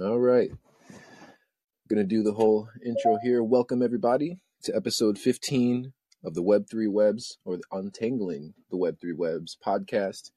All 0.00 0.18
right. 0.18 0.50
I'm 0.88 0.96
Gonna 1.86 2.04
do 2.04 2.22
the 2.22 2.32
whole 2.32 2.66
intro 2.82 3.18
here. 3.22 3.42
Welcome 3.42 3.82
everybody 3.82 4.38
to 4.62 4.74
episode 4.74 5.18
15 5.18 5.92
of 6.24 6.32
the 6.32 6.42
Web3 6.42 6.90
Webs 6.90 7.36
or 7.44 7.58
the 7.58 7.64
Untangling 7.70 8.54
the 8.70 8.78
Web3 8.78 9.14
Webs 9.14 9.58
podcast. 9.62 10.30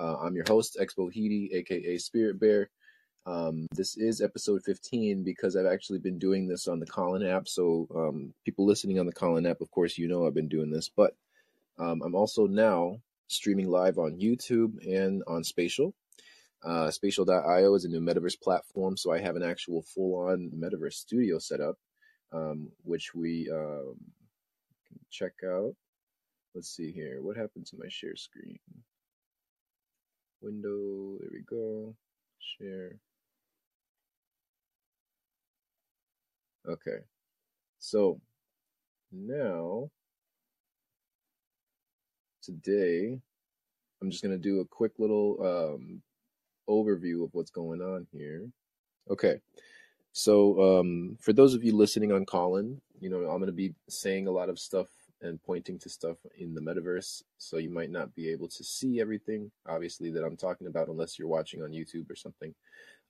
Uh, 0.00 0.16
I'm 0.16 0.34
your 0.34 0.44
host, 0.48 0.76
xBohiti, 0.80 1.54
aka 1.54 1.98
Spirit 1.98 2.40
Bear. 2.40 2.68
Um, 3.26 3.68
this 3.76 3.96
is 3.96 4.20
episode 4.20 4.64
15 4.64 5.22
because 5.22 5.54
I've 5.54 5.66
actually 5.66 6.00
been 6.00 6.18
doing 6.18 6.48
this 6.48 6.66
on 6.66 6.80
the 6.80 6.86
Callin 6.86 7.24
app. 7.24 7.46
So, 7.46 7.86
um, 7.94 8.34
people 8.44 8.66
listening 8.66 8.98
on 8.98 9.06
the 9.06 9.12
Callin 9.12 9.46
app, 9.46 9.60
of 9.60 9.70
course, 9.70 9.96
you 9.96 10.08
know 10.08 10.26
I've 10.26 10.34
been 10.34 10.48
doing 10.48 10.72
this, 10.72 10.88
but 10.88 11.14
um, 11.78 12.02
I'm 12.04 12.16
also 12.16 12.48
now 12.48 12.96
streaming 13.28 13.70
live 13.70 13.98
on 13.98 14.18
YouTube 14.18 14.84
and 14.84 15.22
on 15.28 15.44
Spatial. 15.44 15.94
Uh, 16.64 16.90
Spatial.io 16.90 17.74
is 17.74 17.84
a 17.84 17.88
new 17.88 18.00
metaverse 18.00 18.40
platform, 18.40 18.96
so 18.96 19.12
I 19.12 19.20
have 19.20 19.36
an 19.36 19.42
actual 19.42 19.82
full-on 19.82 20.50
metaverse 20.56 20.94
studio 20.94 21.38
set 21.38 21.60
up, 21.60 21.76
um, 22.32 22.68
which 22.82 23.14
we 23.14 23.48
um, 23.52 23.96
can 24.88 24.98
check 25.10 25.32
out. 25.44 25.74
Let's 26.54 26.74
see 26.74 26.90
here. 26.90 27.18
What 27.20 27.36
happened 27.36 27.66
to 27.66 27.76
my 27.78 27.86
share 27.88 28.16
screen? 28.16 28.58
Window. 30.40 31.18
There 31.20 31.30
we 31.32 31.42
go. 31.48 31.94
Share. 32.38 32.98
Okay. 36.68 37.04
So 37.78 38.20
now 39.12 39.90
today 42.42 43.20
I'm 44.00 44.10
just 44.10 44.22
gonna 44.22 44.38
do 44.38 44.60
a 44.60 44.64
quick 44.64 44.92
little 44.98 45.36
um, 45.42 46.02
overview 46.68 47.24
of 47.24 47.30
what's 47.32 47.50
going 47.50 47.80
on 47.80 48.06
here. 48.12 48.48
Okay, 49.10 49.40
so 50.12 50.80
um, 50.80 51.16
for 51.20 51.32
those 51.32 51.54
of 51.54 51.64
you 51.64 51.74
listening 51.74 52.12
on 52.12 52.24
Callin, 52.24 52.80
you 53.00 53.10
know 53.10 53.18
I'm 53.30 53.40
gonna 53.40 53.52
be 53.52 53.74
saying 53.88 54.26
a 54.26 54.32
lot 54.32 54.48
of 54.48 54.58
stuff 54.58 54.88
and 55.22 55.42
pointing 55.42 55.78
to 55.78 55.88
stuff 55.88 56.18
in 56.38 56.54
the 56.54 56.60
metaverse, 56.60 57.22
so 57.38 57.56
you 57.56 57.70
might 57.70 57.90
not 57.90 58.14
be 58.14 58.30
able 58.30 58.48
to 58.48 58.62
see 58.64 59.00
everything, 59.00 59.50
obviously, 59.66 60.10
that 60.10 60.24
I'm 60.24 60.36
talking 60.36 60.66
about 60.66 60.88
unless 60.88 61.18
you're 61.18 61.28
watching 61.28 61.62
on 61.62 61.70
YouTube 61.70 62.10
or 62.10 62.16
something. 62.16 62.54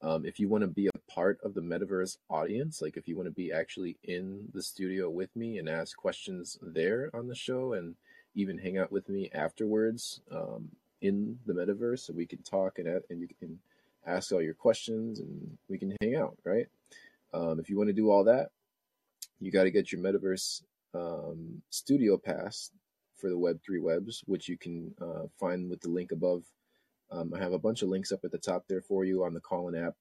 Um, 0.03 0.27
if 0.27 0.39
you 0.39 0.49
want 0.49 0.62
to 0.62 0.69
be 0.69 0.89
a 0.89 1.12
part 1.12 1.39
of 1.43 1.55
the 1.55 1.62
metaverse 1.62 2.19
audience, 2.29 2.83
like 2.83 2.97
if 2.97 3.09
you 3.09 3.17
want 3.17 3.27
to 3.29 3.33
be 3.33 3.51
actually 3.51 3.97
in 4.05 4.47
the 4.53 4.62
studio 4.62 5.09
with 5.09 5.34
me 5.34 5.59
and 5.59 5.69
ask 5.69 5.97
questions 5.97 6.59
there 6.61 7.11
on 7.15 7.29
the 7.29 7.34
show 7.34 7.73
and 7.73 7.97
even 8.34 8.59
hang 8.59 8.77
out 8.77 8.93
with 8.93 9.09
me 9.09 9.31
afterwards 9.33 10.21
um, 10.31 10.69
in 11.03 11.39
the 11.47 11.53
metaverse 11.53 12.01
so 12.01 12.13
we 12.13 12.27
can 12.27 12.43
talk 12.43 12.79
and, 12.79 12.89
and 13.11 13.21
you 13.21 13.29
can 13.39 13.59
ask 14.07 14.33
all 14.33 14.43
your 14.43 14.55
questions 14.55 15.21
and 15.21 15.59
we 15.69 15.79
can 15.79 15.95
hang 16.01 16.17
out, 16.17 16.37
right? 16.45 16.67
Um, 17.35 17.59
if 17.61 17.69
you 17.69 17.77
want 17.77 17.89
to 17.89 17.95
do 17.95 18.11
all 18.11 18.25
that, 18.25 18.51
you 19.41 19.51
got 19.51 19.65
to 19.65 19.71
get 19.71 19.93
your 19.93 20.01
metaverse 20.01 20.63
um, 20.95 21.63
studio 21.71 22.17
pass 22.17 22.71
for 23.17 23.29
the 23.29 23.37
Web3 23.37 23.83
Webs, 23.83 24.23
which 24.27 24.49
you 24.49 24.57
can 24.57 24.95
uh, 25.01 25.25
find 25.39 25.69
with 25.69 25.81
the 25.81 25.89
link 25.89 26.13
above. 26.13 26.45
Um, 27.11 27.33
I 27.35 27.39
have 27.39 27.53
a 27.53 27.59
bunch 27.59 27.83
of 27.83 27.89
links 27.89 28.13
up 28.13 28.21
at 28.25 28.31
the 28.31 28.39
top 28.39 28.65
there 28.69 28.81
for 28.81 29.05
you 29.05 29.25
on 29.25 29.35
the 29.35 29.41
Callin 29.41 29.75
app 29.75 29.95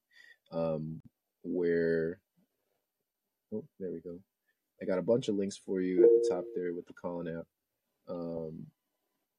um, 0.52 1.00
where, 1.42 2.18
oh, 3.52 3.64
there 3.78 3.90
we 3.90 4.00
go. 4.00 4.18
I 4.80 4.84
got 4.84 4.98
a 4.98 5.02
bunch 5.02 5.28
of 5.28 5.36
links 5.36 5.56
for 5.56 5.80
you 5.80 6.04
at 6.04 6.10
the 6.22 6.34
top 6.34 6.44
there 6.54 6.72
with 6.74 6.86
the 6.86 6.92
Callin 6.92 7.38
app 7.38 7.46
um, 8.08 8.66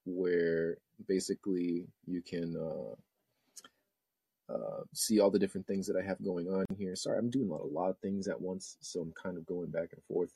where 0.07 0.77
basically 1.07 1.85
you 2.05 2.21
can 2.21 2.55
uh, 2.57 4.53
uh, 4.53 4.83
see 4.93 5.19
all 5.19 5.29
the 5.29 5.39
different 5.39 5.67
things 5.67 5.85
that 5.87 5.97
I 5.97 6.05
have 6.05 6.23
going 6.23 6.47
on 6.47 6.65
here. 6.77 6.95
Sorry, 6.95 7.17
I'm 7.19 7.29
doing 7.29 7.49
a 7.49 7.53
lot, 7.53 7.61
a 7.61 7.67
lot 7.67 7.89
of 7.89 7.99
things 7.99 8.27
at 8.27 8.39
once, 8.39 8.77
so 8.79 9.01
I'm 9.01 9.13
kind 9.21 9.37
of 9.37 9.45
going 9.45 9.69
back 9.69 9.89
and 9.91 10.03
forth. 10.07 10.31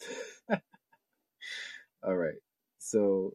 all 2.04 2.16
right, 2.16 2.40
so 2.78 3.34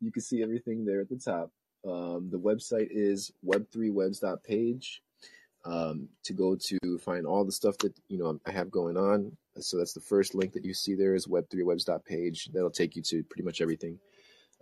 you 0.00 0.12
can 0.12 0.22
see 0.22 0.42
everything 0.42 0.84
there 0.84 1.00
at 1.00 1.08
the 1.08 1.16
top. 1.16 1.50
Um, 1.86 2.28
the 2.30 2.38
website 2.38 2.88
is 2.90 3.32
web3webs.page 3.44 5.02
um, 5.64 6.08
to 6.24 6.32
go 6.32 6.56
to 6.56 6.98
find 6.98 7.26
all 7.26 7.44
the 7.44 7.52
stuff 7.52 7.78
that 7.78 7.94
you 8.08 8.18
know 8.18 8.38
I 8.46 8.50
have 8.52 8.70
going 8.70 8.96
on. 8.96 9.36
So 9.58 9.78
that's 9.78 9.94
the 9.94 10.00
first 10.00 10.34
link 10.34 10.52
that 10.52 10.64
you 10.64 10.74
see 10.74 10.94
there 10.94 11.14
is 11.14 11.26
web3webs.page. 11.26 12.50
That'll 12.52 12.70
take 12.70 12.94
you 12.94 13.02
to 13.02 13.22
pretty 13.24 13.42
much 13.42 13.60
everything. 13.60 13.98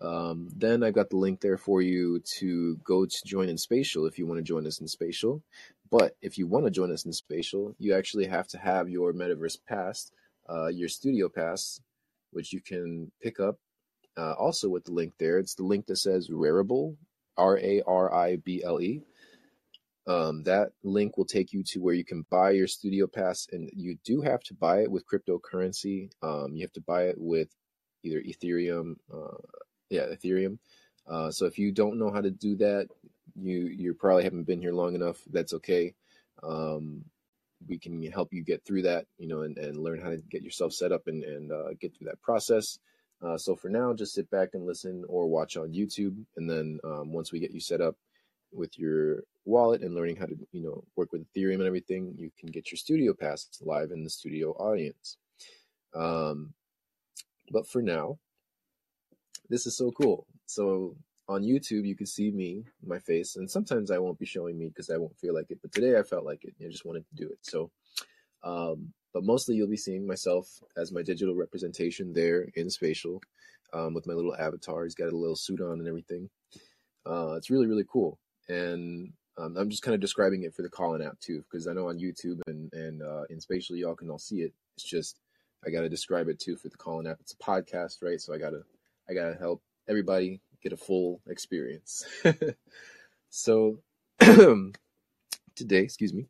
Um, 0.00 0.48
then 0.54 0.82
I've 0.82 0.94
got 0.94 1.10
the 1.10 1.16
link 1.16 1.40
there 1.40 1.56
for 1.56 1.80
you 1.80 2.20
to 2.38 2.76
go 2.84 3.06
to 3.06 3.22
join 3.24 3.48
in 3.48 3.56
Spatial 3.58 4.06
if 4.06 4.18
you 4.18 4.26
want 4.26 4.38
to 4.38 4.42
join 4.42 4.66
us 4.66 4.80
in 4.80 4.88
Spatial. 4.88 5.42
But 5.90 6.16
if 6.20 6.38
you 6.38 6.46
want 6.46 6.64
to 6.64 6.70
join 6.70 6.92
us 6.92 7.04
in 7.04 7.12
Spatial, 7.12 7.74
you 7.78 7.94
actually 7.94 8.26
have 8.26 8.48
to 8.48 8.58
have 8.58 8.88
your 8.88 9.12
Metaverse 9.12 9.58
Pass, 9.68 10.10
uh, 10.48 10.66
your 10.66 10.88
Studio 10.88 11.28
Pass, 11.28 11.80
which 12.32 12.52
you 12.52 12.60
can 12.60 13.12
pick 13.22 13.38
up 13.38 13.58
uh, 14.16 14.32
also 14.32 14.68
with 14.68 14.84
the 14.84 14.92
link 14.92 15.14
there. 15.18 15.38
It's 15.38 15.54
the 15.54 15.64
link 15.64 15.86
that 15.86 15.96
says 15.96 16.28
Rarible, 16.28 16.96
R 17.36 17.58
A 17.58 17.82
R 17.86 18.12
I 18.12 18.36
B 18.36 18.62
L 18.64 18.80
E. 18.80 19.02
Um, 20.06 20.42
that 20.42 20.72
link 20.82 21.16
will 21.16 21.24
take 21.24 21.52
you 21.52 21.62
to 21.68 21.80
where 21.80 21.94
you 21.94 22.04
can 22.04 22.26
buy 22.30 22.50
your 22.50 22.66
Studio 22.66 23.06
Pass, 23.06 23.46
and 23.52 23.70
you 23.74 23.96
do 24.04 24.20
have 24.20 24.42
to 24.44 24.54
buy 24.54 24.82
it 24.82 24.90
with 24.90 25.06
cryptocurrency. 25.06 26.10
Um, 26.22 26.54
you 26.54 26.62
have 26.62 26.72
to 26.72 26.82
buy 26.82 27.04
it 27.04 27.16
with 27.18 27.48
either 28.02 28.20
Ethereum, 28.20 28.96
uh, 29.12 29.38
yeah, 29.90 30.06
Ethereum. 30.06 30.58
Uh, 31.06 31.30
so 31.30 31.46
if 31.46 31.58
you 31.58 31.72
don't 31.72 31.98
know 31.98 32.10
how 32.10 32.20
to 32.20 32.30
do 32.30 32.56
that, 32.56 32.88
you 33.36 33.66
you 33.66 33.94
probably 33.94 34.24
haven't 34.24 34.44
been 34.44 34.60
here 34.60 34.72
long 34.72 34.94
enough. 34.94 35.20
That's 35.30 35.54
okay. 35.54 35.94
Um, 36.42 37.04
we 37.66 37.78
can 37.78 38.02
help 38.10 38.32
you 38.32 38.42
get 38.42 38.64
through 38.64 38.82
that, 38.82 39.06
you 39.18 39.26
know, 39.26 39.42
and, 39.42 39.56
and 39.58 39.78
learn 39.78 40.00
how 40.00 40.10
to 40.10 40.18
get 40.18 40.42
yourself 40.42 40.72
set 40.72 40.92
up 40.92 41.06
and, 41.06 41.24
and 41.24 41.52
uh, 41.52 41.72
get 41.80 41.96
through 41.96 42.06
that 42.06 42.20
process. 42.20 42.78
Uh, 43.22 43.38
so 43.38 43.56
for 43.56 43.68
now, 43.68 43.94
just 43.94 44.12
sit 44.12 44.30
back 44.30 44.50
and 44.52 44.66
listen 44.66 45.04
or 45.08 45.26
watch 45.26 45.56
on 45.56 45.72
YouTube. 45.72 46.16
And 46.36 46.50
then 46.50 46.78
um, 46.84 47.12
once 47.12 47.32
we 47.32 47.40
get 47.40 47.52
you 47.52 47.60
set 47.60 47.80
up 47.80 47.96
with 48.52 48.78
your 48.78 49.22
wallet 49.46 49.82
and 49.82 49.94
learning 49.94 50.16
how 50.16 50.26
to, 50.26 50.36
you 50.52 50.62
know, 50.62 50.84
work 50.96 51.12
with 51.12 51.24
Ethereum 51.32 51.54
and 51.54 51.66
everything, 51.66 52.14
you 52.18 52.30
can 52.38 52.50
get 52.50 52.70
your 52.70 52.76
studio 52.76 53.14
pass 53.14 53.48
live 53.62 53.92
in 53.92 54.04
the 54.04 54.10
studio 54.10 54.50
audience. 54.52 55.16
Um, 55.94 56.52
but 57.50 57.66
for 57.66 57.80
now, 57.80 58.18
this 59.48 59.66
is 59.66 59.76
so 59.76 59.90
cool. 59.92 60.26
So 60.46 60.96
on 61.28 61.42
YouTube, 61.42 61.86
you 61.86 61.96
can 61.96 62.06
see 62.06 62.30
me, 62.30 62.64
my 62.84 62.98
face, 62.98 63.36
and 63.36 63.50
sometimes 63.50 63.90
I 63.90 63.98
won't 63.98 64.18
be 64.18 64.26
showing 64.26 64.58
me 64.58 64.68
because 64.68 64.90
I 64.90 64.96
won't 64.96 65.18
feel 65.18 65.34
like 65.34 65.50
it. 65.50 65.58
But 65.62 65.72
today 65.72 65.98
I 65.98 66.02
felt 66.02 66.24
like 66.24 66.44
it. 66.44 66.54
I 66.60 66.70
just 66.70 66.84
wanted 66.84 67.04
to 67.08 67.14
do 67.14 67.30
it. 67.30 67.38
So, 67.42 67.70
um, 68.42 68.92
but 69.12 69.24
mostly 69.24 69.54
you'll 69.54 69.68
be 69.68 69.76
seeing 69.76 70.06
myself 70.06 70.48
as 70.76 70.92
my 70.92 71.02
digital 71.02 71.34
representation 71.34 72.12
there 72.12 72.48
in 72.56 72.68
spatial 72.68 73.22
um, 73.72 73.94
with 73.94 74.06
my 74.06 74.12
little 74.12 74.36
avatar. 74.36 74.84
He's 74.84 74.94
got 74.94 75.12
a 75.12 75.16
little 75.16 75.36
suit 75.36 75.60
on 75.60 75.78
and 75.78 75.88
everything. 75.88 76.28
Uh, 77.06 77.34
it's 77.36 77.50
really, 77.50 77.66
really 77.66 77.86
cool. 77.90 78.18
And 78.48 79.12
um, 79.38 79.56
I'm 79.56 79.70
just 79.70 79.82
kind 79.82 79.94
of 79.94 80.00
describing 80.00 80.42
it 80.42 80.54
for 80.54 80.62
the 80.62 80.68
Callin 80.68 81.02
app 81.02 81.18
too, 81.20 81.42
because 81.50 81.66
I 81.66 81.72
know 81.72 81.88
on 81.88 81.98
YouTube 81.98 82.40
and, 82.46 82.72
and 82.72 83.02
uh, 83.02 83.22
in 83.30 83.40
spatial, 83.40 83.76
y'all 83.76 83.96
can 83.96 84.10
all 84.10 84.18
see 84.18 84.42
it. 84.42 84.52
It's 84.76 84.84
just, 84.84 85.20
I 85.66 85.70
got 85.70 85.80
to 85.80 85.88
describe 85.88 86.28
it 86.28 86.38
too 86.38 86.56
for 86.56 86.68
the 86.68 86.76
Callin 86.76 87.06
app. 87.06 87.18
It's 87.20 87.32
a 87.32 87.36
podcast, 87.36 88.02
right? 88.02 88.20
So 88.20 88.34
I 88.34 88.38
got 88.38 88.50
to, 88.50 88.62
I 89.08 89.14
got 89.14 89.30
to 89.30 89.34
help 89.34 89.62
everybody 89.88 90.40
get 90.62 90.72
a 90.72 90.76
full 90.76 91.20
experience. 91.28 92.04
so 93.30 93.78
today, 94.20 95.78
excuse 95.78 96.14
me, 96.14 96.26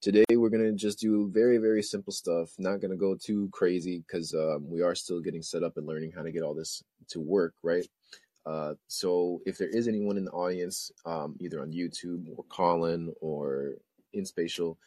today 0.00 0.24
we're 0.30 0.50
gonna 0.50 0.72
just 0.72 0.98
do 0.98 1.28
very 1.28 1.58
very 1.58 1.82
simple 1.82 2.12
stuff. 2.12 2.50
Not 2.58 2.80
gonna 2.80 2.96
go 2.96 3.16
too 3.16 3.48
crazy 3.52 4.04
because 4.06 4.34
um, 4.34 4.68
we 4.68 4.82
are 4.82 4.94
still 4.94 5.20
getting 5.20 5.42
set 5.42 5.62
up 5.62 5.76
and 5.76 5.86
learning 5.86 6.12
how 6.14 6.22
to 6.22 6.32
get 6.32 6.42
all 6.42 6.54
this 6.54 6.82
to 7.08 7.20
work, 7.20 7.54
right? 7.62 7.86
Uh, 8.44 8.74
so 8.88 9.40
if 9.46 9.58
there 9.58 9.68
is 9.68 9.86
anyone 9.86 10.16
in 10.16 10.24
the 10.24 10.32
audience, 10.32 10.90
um, 11.06 11.36
either 11.40 11.62
on 11.62 11.72
YouTube 11.72 12.26
or 12.36 12.44
Callin 12.48 13.12
or 13.20 13.74
in 14.12 14.26
Spatial, 14.26 14.78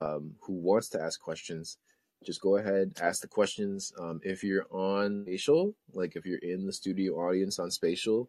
um, 0.00 0.34
who 0.40 0.52
wants 0.52 0.88
to 0.90 1.02
ask 1.02 1.20
questions, 1.20 1.78
just 2.24 2.40
go 2.40 2.56
ahead, 2.56 2.92
ask 3.00 3.22
the 3.22 3.28
questions. 3.28 3.92
Um, 3.98 4.20
if 4.22 4.44
you're 4.44 4.66
on 4.70 5.24
Spatial, 5.24 5.74
like 5.94 6.16
if 6.16 6.26
you're 6.26 6.38
in 6.38 6.66
the 6.66 6.72
studio 6.72 7.14
audience 7.14 7.58
on 7.58 7.70
Spatial, 7.70 8.28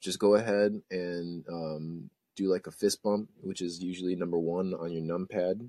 just 0.00 0.18
go 0.18 0.34
ahead 0.34 0.80
and 0.90 1.44
um, 1.48 2.10
do 2.36 2.50
like 2.50 2.66
a 2.66 2.70
fist 2.70 3.02
bump, 3.02 3.30
which 3.42 3.62
is 3.62 3.82
usually 3.82 4.14
number 4.14 4.38
one 4.38 4.74
on 4.74 4.92
your 4.92 5.02
numpad, 5.02 5.68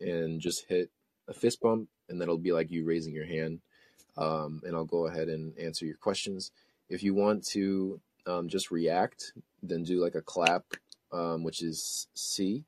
and 0.00 0.40
just 0.40 0.66
hit 0.68 0.90
a 1.28 1.34
fist 1.34 1.60
bump, 1.60 1.88
and 2.08 2.20
that'll 2.20 2.38
be 2.38 2.52
like 2.52 2.70
you 2.70 2.84
raising 2.84 3.14
your 3.14 3.26
hand. 3.26 3.60
Um, 4.16 4.60
and 4.64 4.74
I'll 4.74 4.84
go 4.84 5.06
ahead 5.06 5.28
and 5.28 5.56
answer 5.58 5.86
your 5.86 5.96
questions. 5.96 6.50
If 6.90 7.02
you 7.02 7.14
want 7.14 7.44
to 7.48 8.00
um, 8.26 8.48
just 8.48 8.70
react, 8.70 9.32
then 9.62 9.82
do 9.82 10.02
like 10.02 10.14
a 10.14 10.22
clap, 10.22 10.64
um, 11.12 11.42
which 11.42 11.62
is 11.62 12.08
C, 12.14 12.64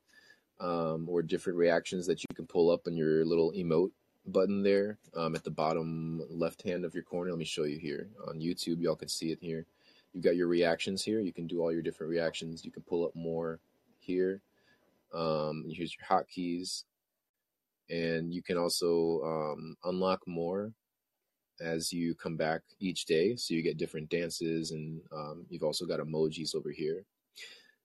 um, 0.59 1.07
or 1.09 1.21
different 1.21 1.59
reactions 1.59 2.07
that 2.07 2.21
you 2.23 2.35
can 2.35 2.47
pull 2.47 2.71
up 2.71 2.87
on 2.87 2.95
your 2.95 3.25
little 3.25 3.51
emote 3.51 3.91
button 4.25 4.63
there 4.63 4.97
um, 5.15 5.35
at 5.35 5.43
the 5.43 5.51
bottom 5.51 6.21
left 6.29 6.61
hand 6.63 6.85
of 6.85 6.93
your 6.93 7.03
corner. 7.03 7.31
Let 7.31 7.39
me 7.39 7.45
show 7.45 7.63
you 7.63 7.79
here 7.79 8.09
on 8.27 8.39
YouTube. 8.39 8.81
Y'all 8.81 8.95
can 8.95 9.07
see 9.07 9.31
it 9.31 9.39
here. 9.41 9.65
You've 10.13 10.23
got 10.23 10.35
your 10.35 10.47
reactions 10.47 11.03
here. 11.03 11.19
You 11.19 11.33
can 11.33 11.47
do 11.47 11.61
all 11.61 11.71
your 11.71 11.81
different 11.81 12.11
reactions. 12.11 12.65
You 12.65 12.71
can 12.71 12.83
pull 12.83 13.05
up 13.05 13.15
more 13.15 13.59
here. 13.99 14.41
Um, 15.13 15.65
here's 15.69 15.95
your 15.95 16.07
hotkeys, 16.07 16.83
and 17.89 18.33
you 18.33 18.41
can 18.41 18.57
also 18.57 19.21
um, 19.23 19.75
unlock 19.83 20.25
more 20.27 20.71
as 21.59 21.93
you 21.93 22.15
come 22.15 22.37
back 22.37 22.61
each 22.79 23.05
day. 23.05 23.35
So 23.35 23.53
you 23.53 23.61
get 23.61 23.77
different 23.77 24.09
dances, 24.09 24.71
and 24.71 25.01
um, 25.11 25.45
you've 25.49 25.63
also 25.63 25.85
got 25.85 25.99
emojis 25.99 26.55
over 26.55 26.71
here. 26.71 27.03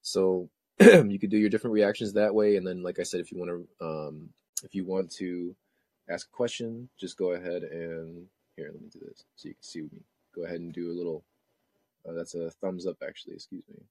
So 0.03 0.49
you 0.81 1.19
could 1.19 1.31
do 1.31 1.39
your 1.39 1.51
different 1.51 1.75
reactions 1.75 2.13
that 2.13 2.35
way. 2.35 2.57
And 2.57 2.67
then, 2.67 2.83
like 2.83 2.99
I 2.99 3.03
said, 3.03 3.21
if 3.21 3.33
you 3.33 3.39
want 3.39 3.51
to, 3.51 3.87
um, 3.87 4.29
if 4.63 4.75
you 4.75 4.85
want 4.85 5.11
to 5.13 5.55
ask 6.09 6.29
a 6.29 6.37
question, 6.37 6.89
just 6.99 7.17
go 7.17 7.33
ahead 7.33 7.63
and 7.63 8.27
here. 8.57 8.71
Let 8.73 8.83
me 8.83 8.89
do 8.93 9.01
this 9.01 9.25
so 9.37 9.49
you 9.49 9.55
can 9.55 9.63
see 9.63 9.83
me. 9.83 10.05
Go 10.35 10.45
ahead 10.45 10.61
and 10.61 10.73
do 10.73 10.91
a 10.91 10.97
little. 10.97 11.25
Uh, 12.09 12.13
that's 12.13 12.35
a 12.35 12.51
thumbs 12.51 12.87
up, 12.87 12.97
actually. 13.07 13.35
Excuse 13.35 13.65
me. 13.69 13.83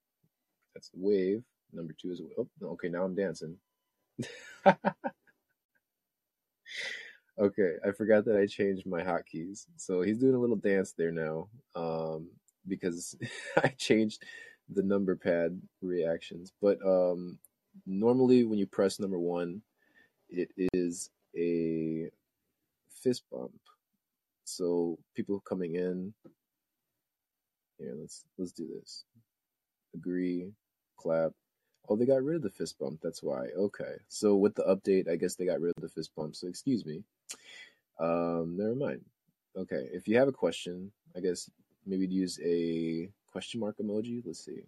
That's 0.74 0.88
the 0.90 0.98
wave. 1.00 1.42
Number 1.72 1.94
two 2.00 2.12
is 2.12 2.20
oh, 2.38 2.48
okay. 2.62 2.88
Now 2.88 3.04
I'm 3.04 3.14
dancing. 3.14 3.56
Okay, 7.38 7.74
I 7.86 7.90
forgot 7.90 8.24
that 8.24 8.36
I 8.38 8.46
changed 8.46 8.86
my 8.86 9.02
hotkeys. 9.02 9.66
So 9.76 10.00
he's 10.00 10.18
doing 10.18 10.34
a 10.34 10.38
little 10.38 10.56
dance 10.56 10.92
there 10.92 11.12
now 11.12 11.48
um, 11.74 12.30
because 12.66 13.14
I 13.62 13.68
changed 13.68 14.22
the 14.70 14.82
number 14.82 15.14
pad 15.16 15.60
reactions. 15.82 16.52
But 16.62 16.78
um, 16.82 17.38
normally, 17.84 18.44
when 18.44 18.58
you 18.58 18.66
press 18.66 18.98
number 18.98 19.18
one, 19.18 19.60
it 20.30 20.48
is 20.72 21.10
a 21.36 22.10
fist 23.02 23.24
bump. 23.30 23.52
So 24.44 24.98
people 25.14 25.40
coming 25.40 25.74
in, 25.74 26.14
here, 27.78 27.94
let's 27.98 28.24
let's 28.38 28.52
do 28.52 28.66
this. 28.66 29.04
Agree, 29.94 30.52
clap. 30.96 31.32
Oh, 31.88 31.96
they 31.96 32.06
got 32.06 32.22
rid 32.22 32.36
of 32.36 32.42
the 32.42 32.50
fist 32.50 32.78
bump. 32.78 33.00
That's 33.02 33.22
why. 33.22 33.46
Okay. 33.56 33.94
So 34.08 34.34
with 34.34 34.54
the 34.54 34.64
update, 34.64 35.08
I 35.08 35.16
guess 35.16 35.36
they 35.36 35.46
got 35.46 35.60
rid 35.60 35.72
of 35.76 35.82
the 35.82 35.88
fist 35.88 36.10
bump. 36.16 36.34
So 36.34 36.48
excuse 36.48 36.84
me. 36.84 37.02
Um, 38.00 38.56
never 38.56 38.74
mind. 38.74 39.04
Okay. 39.56 39.88
If 39.92 40.08
you 40.08 40.18
have 40.18 40.28
a 40.28 40.32
question, 40.32 40.90
I 41.16 41.20
guess 41.20 41.48
maybe 41.86 42.06
use 42.06 42.40
a 42.44 43.08
question 43.30 43.60
mark 43.60 43.76
emoji. 43.78 44.22
Let's 44.24 44.44
see. 44.44 44.62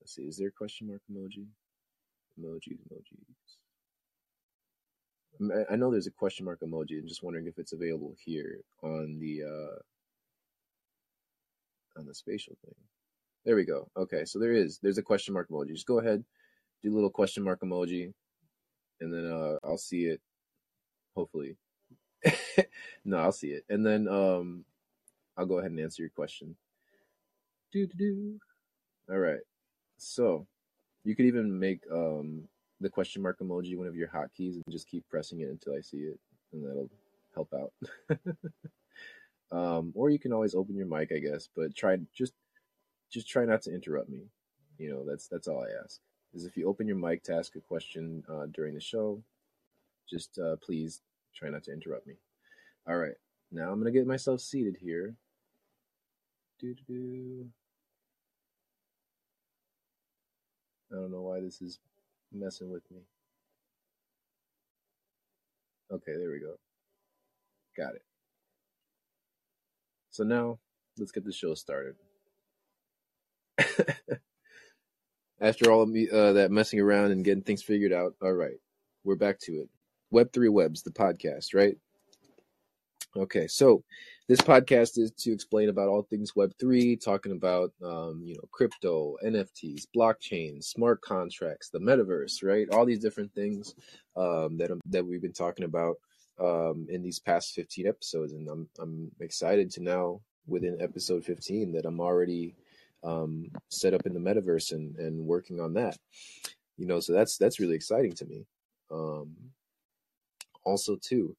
Let's 0.00 0.14
see. 0.14 0.22
Is 0.22 0.36
there 0.36 0.48
a 0.48 0.52
question 0.52 0.88
mark 0.88 1.00
emoji? 1.10 1.46
Emojis, 2.38 2.78
emojis. 2.92 3.63
I 5.70 5.76
know 5.76 5.90
there's 5.90 6.06
a 6.06 6.12
question 6.12 6.44
mark 6.44 6.60
emoji. 6.60 6.98
I'm 7.00 7.08
just 7.08 7.22
wondering 7.22 7.46
if 7.46 7.58
it's 7.58 7.72
available 7.72 8.14
here 8.24 8.60
on 8.82 9.18
the 9.18 9.42
uh, 9.42 9.78
on 11.98 12.06
the 12.06 12.14
spatial 12.14 12.56
thing. 12.64 12.74
There 13.44 13.56
we 13.56 13.64
go. 13.64 13.88
Okay, 13.96 14.24
so 14.24 14.38
there 14.38 14.52
is. 14.52 14.78
There's 14.78 14.98
a 14.98 15.02
question 15.02 15.34
mark 15.34 15.48
emoji. 15.50 15.72
Just 15.72 15.86
go 15.86 15.98
ahead, 15.98 16.24
do 16.82 16.92
a 16.92 16.94
little 16.94 17.10
question 17.10 17.42
mark 17.42 17.60
emoji, 17.62 18.12
and 19.00 19.12
then 19.12 19.30
uh, 19.30 19.58
I'll 19.64 19.76
see 19.78 20.04
it. 20.04 20.20
Hopefully, 21.16 21.56
no, 23.04 23.18
I'll 23.18 23.32
see 23.32 23.48
it, 23.48 23.64
and 23.68 23.84
then 23.84 24.08
um, 24.08 24.64
I'll 25.36 25.46
go 25.46 25.58
ahead 25.58 25.70
and 25.70 25.80
answer 25.80 26.02
your 26.02 26.10
question. 26.10 26.56
Do 27.72 27.86
do 27.86 27.94
do. 27.98 28.38
All 29.10 29.18
right. 29.18 29.40
So 29.98 30.46
you 31.04 31.14
could 31.14 31.26
even 31.26 31.58
make 31.58 31.82
um 31.92 32.48
the 32.80 32.88
question 32.88 33.22
mark 33.22 33.38
emoji 33.40 33.76
one 33.76 33.86
of 33.86 33.96
your 33.96 34.08
hotkeys 34.08 34.54
and 34.54 34.64
just 34.70 34.88
keep 34.88 35.08
pressing 35.08 35.40
it 35.40 35.48
until 35.48 35.74
I 35.74 35.80
see 35.80 35.98
it, 35.98 36.18
and 36.52 36.64
that'll 36.64 36.90
help 37.34 37.52
out. 37.54 37.72
um, 39.56 39.92
or 39.94 40.10
you 40.10 40.18
can 40.18 40.32
always 40.32 40.54
open 40.54 40.76
your 40.76 40.86
mic, 40.86 41.10
I 41.14 41.18
guess, 41.18 41.48
but 41.54 41.74
try 41.74 41.98
just 42.16 42.32
just 43.10 43.28
try 43.28 43.44
not 43.44 43.62
to 43.62 43.74
interrupt 43.74 44.08
me. 44.08 44.26
You 44.78 44.90
know, 44.90 45.04
that's 45.08 45.28
that's 45.28 45.48
all 45.48 45.62
I 45.62 45.82
ask. 45.82 46.00
Is 46.34 46.44
if 46.44 46.56
you 46.56 46.68
open 46.68 46.88
your 46.88 46.96
mic 46.96 47.22
to 47.24 47.34
ask 47.34 47.54
a 47.54 47.60
question 47.60 48.24
uh, 48.28 48.46
during 48.52 48.74
the 48.74 48.80
show, 48.80 49.22
just 50.10 50.38
uh, 50.38 50.56
please 50.56 51.00
try 51.34 51.48
not 51.48 51.62
to 51.64 51.72
interrupt 51.72 52.06
me. 52.06 52.14
All 52.88 52.96
right, 52.96 53.14
now 53.52 53.70
I'm 53.70 53.78
gonna 53.78 53.92
get 53.92 54.06
myself 54.06 54.40
seated 54.40 54.76
here. 54.80 55.14
Do 56.58 56.74
do. 56.86 57.46
I 60.92 60.96
don't 60.96 61.10
know 61.10 61.22
why 61.22 61.40
this 61.40 61.60
is 61.60 61.78
messing 62.34 62.70
with 62.70 62.82
me. 62.90 63.00
Okay, 65.92 66.12
there 66.16 66.30
we 66.30 66.40
go. 66.40 66.56
Got 67.76 67.94
it. 67.94 68.02
So 70.10 70.24
now 70.24 70.58
let's 70.98 71.12
get 71.12 71.24
the 71.24 71.32
show 71.32 71.54
started. 71.54 71.96
After 75.40 75.70
all 75.70 75.82
of 75.82 75.88
me, 75.88 76.08
uh, 76.10 76.32
that 76.34 76.50
messing 76.50 76.80
around 76.80 77.10
and 77.10 77.24
getting 77.24 77.42
things 77.42 77.62
figured 77.62 77.92
out, 77.92 78.14
all 78.22 78.32
right, 78.32 78.56
we're 79.04 79.16
back 79.16 79.38
to 79.40 79.52
it. 79.54 79.68
Web3 80.12 80.50
Webs, 80.50 80.82
the 80.82 80.90
podcast, 80.90 81.54
right? 81.54 81.76
Okay, 83.16 83.46
so 83.46 83.84
this 84.28 84.40
podcast 84.40 84.98
is 84.98 85.10
to 85.18 85.32
explain 85.32 85.68
about 85.68 85.88
all 85.88 86.02
things 86.02 86.32
Web3, 86.32 87.02
talking 87.02 87.32
about 87.32 87.72
um, 87.84 88.22
you 88.24 88.34
know 88.34 88.48
crypto, 88.50 89.16
NFTs, 89.24 89.86
blockchain, 89.94 90.62
smart 90.64 91.02
contracts, 91.02 91.68
the 91.68 91.78
metaverse, 91.78 92.42
right? 92.42 92.68
All 92.70 92.86
these 92.86 93.00
different 93.00 93.34
things 93.34 93.74
um, 94.16 94.56
that 94.58 94.70
that 94.86 95.04
we've 95.04 95.22
been 95.22 95.32
talking 95.32 95.66
about 95.66 95.96
um, 96.40 96.86
in 96.88 97.02
these 97.02 97.18
past 97.18 97.54
15 97.54 97.86
episodes, 97.86 98.32
and 98.32 98.48
I'm 98.48 98.68
I'm 98.78 99.10
excited 99.20 99.70
to 99.72 99.82
now 99.82 100.20
within 100.46 100.80
episode 100.80 101.24
15 101.24 101.72
that 101.72 101.86
I'm 101.86 102.00
already 102.00 102.54
um, 103.02 103.50
set 103.68 103.94
up 103.94 104.06
in 104.06 104.14
the 104.14 104.20
metaverse 104.20 104.72
and, 104.72 104.96
and 104.96 105.26
working 105.26 105.60
on 105.60 105.74
that. 105.74 105.98
You 106.78 106.86
know, 106.86 107.00
so 107.00 107.12
that's 107.12 107.36
that's 107.36 107.60
really 107.60 107.76
exciting 107.76 108.12
to 108.12 108.24
me. 108.24 108.46
Um, 108.90 109.34
also, 110.64 110.96
too, 110.96 111.36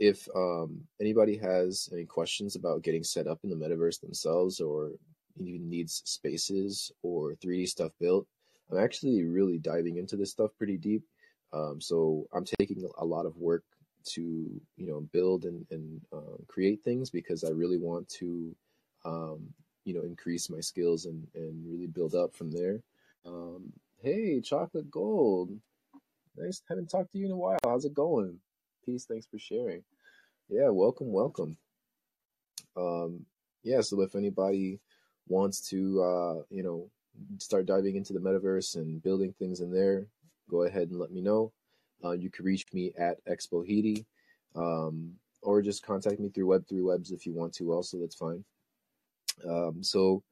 if 0.00 0.26
um, 0.34 0.80
anybody 1.00 1.36
has 1.36 1.90
any 1.92 2.06
questions 2.06 2.56
about 2.56 2.82
getting 2.82 3.04
set 3.04 3.26
up 3.26 3.38
in 3.44 3.50
the 3.50 3.56
metaverse 3.56 4.00
themselves, 4.00 4.58
or 4.58 4.92
even 5.36 5.68
needs 5.68 6.02
spaces 6.06 6.90
or 7.02 7.34
3D 7.34 7.68
stuff 7.68 7.92
built, 8.00 8.26
I'm 8.70 8.78
actually 8.78 9.22
really 9.24 9.58
diving 9.58 9.98
into 9.98 10.16
this 10.16 10.30
stuff 10.30 10.50
pretty 10.56 10.78
deep. 10.78 11.02
Um, 11.52 11.80
so 11.80 12.26
I'm 12.32 12.46
taking 12.58 12.88
a 12.98 13.04
lot 13.04 13.26
of 13.26 13.36
work 13.36 13.62
to 14.02 14.22
you 14.78 14.86
know 14.86 15.02
build 15.12 15.44
and, 15.44 15.66
and 15.70 16.00
uh, 16.12 16.38
create 16.48 16.82
things 16.82 17.10
because 17.10 17.44
I 17.44 17.50
really 17.50 17.76
want 17.76 18.08
to 18.20 18.56
um, 19.04 19.48
you 19.84 19.92
know 19.92 20.02
increase 20.02 20.48
my 20.48 20.60
skills 20.60 21.04
and 21.04 21.26
and 21.34 21.70
really 21.70 21.86
build 21.86 22.14
up 22.14 22.34
from 22.34 22.50
there. 22.50 22.80
Um, 23.26 23.72
hey, 24.02 24.40
chocolate 24.40 24.90
gold, 24.90 25.50
nice 26.36 26.62
haven't 26.68 26.88
talked 26.88 27.12
to 27.12 27.18
you 27.18 27.26
in 27.26 27.32
a 27.32 27.36
while. 27.36 27.58
How's 27.64 27.84
it 27.84 27.92
going? 27.92 28.38
Peace. 28.84 29.04
Thanks 29.04 29.26
for 29.26 29.38
sharing. 29.38 29.82
Yeah, 30.48 30.68
welcome, 30.70 31.12
welcome. 31.12 31.56
Um, 32.76 33.26
yeah, 33.62 33.80
so 33.80 34.00
if 34.00 34.14
anybody 34.14 34.80
wants 35.28 35.68
to, 35.70 36.02
uh, 36.02 36.42
you 36.50 36.62
know, 36.62 36.90
start 37.38 37.66
diving 37.66 37.96
into 37.96 38.12
the 38.12 38.20
metaverse 38.20 38.76
and 38.76 39.02
building 39.02 39.34
things 39.38 39.60
in 39.60 39.72
there, 39.72 40.06
go 40.48 40.64
ahead 40.64 40.88
and 40.90 40.98
let 40.98 41.12
me 41.12 41.20
know. 41.20 41.52
Uh, 42.04 42.12
you 42.12 42.30
can 42.30 42.44
reach 42.44 42.64
me 42.72 42.92
at 42.98 43.24
Expo 43.26 44.04
um, 44.56 45.12
or 45.42 45.62
just 45.62 45.84
contact 45.84 46.18
me 46.18 46.28
through 46.28 46.46
Web3 46.46 46.82
Webs 46.82 47.12
if 47.12 47.26
you 47.26 47.34
want 47.34 47.52
to. 47.54 47.72
Also, 47.72 47.98
that's 47.98 48.16
fine. 48.16 48.44
Um, 49.48 49.82
so, 49.82 50.22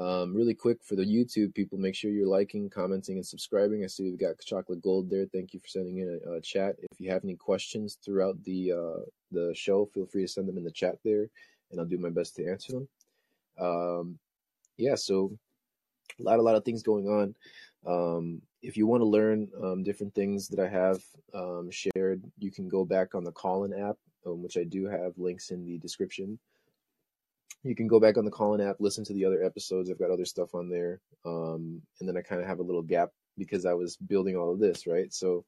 um, 0.00 0.34
really 0.34 0.54
quick 0.54 0.82
for 0.82 0.96
the 0.96 1.04
YouTube 1.04 1.54
people, 1.54 1.76
make 1.76 1.94
sure 1.94 2.10
you're 2.10 2.26
liking, 2.26 2.70
commenting, 2.70 3.16
and 3.16 3.26
subscribing. 3.26 3.84
I 3.84 3.86
see 3.86 4.04
we've 4.04 4.18
got 4.18 4.40
chocolate 4.40 4.80
gold 4.80 5.10
there. 5.10 5.26
Thank 5.26 5.52
you 5.52 5.60
for 5.60 5.68
sending 5.68 5.98
in 5.98 6.20
a, 6.26 6.32
a 6.36 6.40
chat. 6.40 6.76
If 6.90 6.98
you 6.98 7.10
have 7.10 7.22
any 7.22 7.36
questions 7.36 7.98
throughout 8.02 8.42
the 8.44 8.72
uh, 8.72 9.04
the 9.30 9.52
show, 9.54 9.84
feel 9.92 10.06
free 10.06 10.22
to 10.22 10.28
send 10.28 10.48
them 10.48 10.56
in 10.56 10.64
the 10.64 10.70
chat 10.70 10.96
there, 11.04 11.26
and 11.70 11.78
I'll 11.78 11.84
do 11.84 11.98
my 11.98 12.08
best 12.08 12.34
to 12.36 12.48
answer 12.48 12.72
them. 12.72 12.88
Um, 13.60 14.18
yeah, 14.78 14.94
so 14.94 15.32
a 16.18 16.22
lot, 16.22 16.38
a 16.38 16.42
lot 16.42 16.56
of 16.56 16.64
things 16.64 16.82
going 16.82 17.06
on. 17.06 17.34
Um, 17.86 18.40
if 18.62 18.78
you 18.78 18.86
want 18.86 19.02
to 19.02 19.06
learn 19.06 19.48
um, 19.62 19.82
different 19.82 20.14
things 20.14 20.48
that 20.48 20.60
I 20.60 20.68
have 20.68 21.02
um, 21.34 21.70
shared, 21.70 22.22
you 22.38 22.50
can 22.50 22.70
go 22.70 22.86
back 22.86 23.14
on 23.14 23.22
the 23.22 23.32
Callin 23.32 23.74
app, 23.74 23.96
um, 24.24 24.42
which 24.42 24.56
I 24.56 24.64
do 24.64 24.86
have 24.86 25.12
links 25.18 25.50
in 25.50 25.66
the 25.66 25.76
description 25.76 26.38
you 27.62 27.74
can 27.74 27.86
go 27.86 28.00
back 28.00 28.16
on 28.16 28.24
the 28.24 28.30
Callin 28.30 28.60
app, 28.60 28.76
listen 28.80 29.04
to 29.04 29.12
the 29.12 29.24
other 29.24 29.42
episodes. 29.42 29.90
I've 29.90 29.98
got 29.98 30.10
other 30.10 30.24
stuff 30.24 30.54
on 30.54 30.68
there. 30.68 31.00
Um, 31.26 31.82
and 32.00 32.08
then 32.08 32.16
I 32.16 32.22
kind 32.22 32.40
of 32.40 32.46
have 32.46 32.58
a 32.58 32.64
little 32.64 32.82
gap 32.82 33.10
because 33.36 33.66
I 33.66 33.74
was 33.74 33.96
building 33.96 34.36
all 34.36 34.52
of 34.52 34.58
this, 34.58 34.86
right? 34.86 35.12
So, 35.12 35.44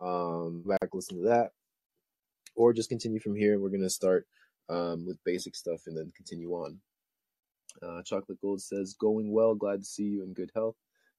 um, 0.00 0.62
back 0.66 0.90
listen 0.92 1.16
to 1.18 1.28
that, 1.28 1.50
or 2.54 2.72
just 2.72 2.88
continue 2.88 3.20
from 3.20 3.34
here. 3.36 3.58
We're 3.58 3.70
gonna 3.70 3.90
start 3.90 4.26
um, 4.68 5.06
with 5.06 5.22
basic 5.24 5.54
stuff 5.54 5.82
and 5.86 5.96
then 5.96 6.12
continue 6.16 6.50
on. 6.52 6.78
Uh, 7.82 8.02
Chocolate 8.02 8.40
Gold 8.40 8.62
says, 8.62 8.94
"Going 8.94 9.30
well. 9.30 9.54
Glad 9.54 9.80
to 9.80 9.84
see 9.84 10.04
you 10.04 10.22
in 10.22 10.32
good 10.32 10.50
health. 10.54 10.76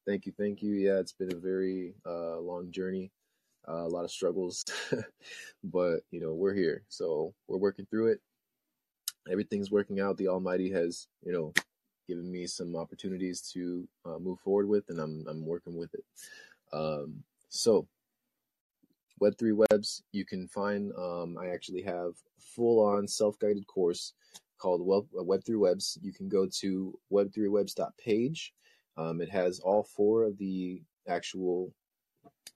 Thank 0.08 0.26
you, 0.26 0.34
thank 0.38 0.62
you. 0.64 0.74
Yeah, 0.74 1.00
it's 1.00 1.14
been 1.14 1.34
a 1.34 1.40
very 1.40 1.94
uh, 2.06 2.40
long 2.40 2.72
journey, 2.72 3.12
uh, 3.68 3.86
a 3.86 3.88
lot 3.88 4.04
of 4.04 4.12
struggles, 4.12 4.66
but 5.64 6.02
you 6.10 6.20
know 6.20 6.34
we're 6.34 6.56
here, 6.56 6.84
so 6.90 7.34
we're 7.48 7.58
working 7.58 7.86
through 7.86 8.14
it 8.14 8.22
everything's 9.30 9.72
working 9.72 10.00
out. 10.00 10.18
The 10.18 10.28
Almighty 10.28 10.72
has, 10.72 11.08
you 11.24 11.34
know, 11.34 11.54
given 12.08 12.32
me 12.32 12.48
some 12.48 12.76
opportunities 12.76 13.42
to 13.54 13.88
uh, 14.06 14.20
move 14.20 14.40
forward 14.40 14.68
with, 14.68 14.90
and 14.90 15.00
I'm 15.00 15.26
I'm 15.28 15.46
working 15.46 15.78
with 15.78 15.94
it. 15.94 16.04
Um, 16.74 17.24
so 17.50 17.88
Web3 19.22 19.66
Webs, 19.70 20.04
you 20.12 20.26
can 20.26 20.48
find, 20.48 20.92
um, 20.98 21.38
I 21.40 21.50
actually 21.50 21.84
have 21.84 22.14
full 22.40 22.84
on 22.84 23.08
self 23.08 23.38
guided 23.40 23.68
course 23.68 24.14
called 24.58 24.86
Web, 24.86 25.06
Web3 25.14 25.60
Webs. 25.60 25.98
You 26.02 26.12
can 26.12 26.28
go 26.28 26.48
to 26.60 26.98
web3webs.page. 27.12 28.54
Um, 28.98 29.22
it 29.22 29.30
has 29.30 29.60
all 29.60 29.84
four 29.84 30.24
of 30.24 30.38
the 30.38 30.82
actual, 31.08 31.72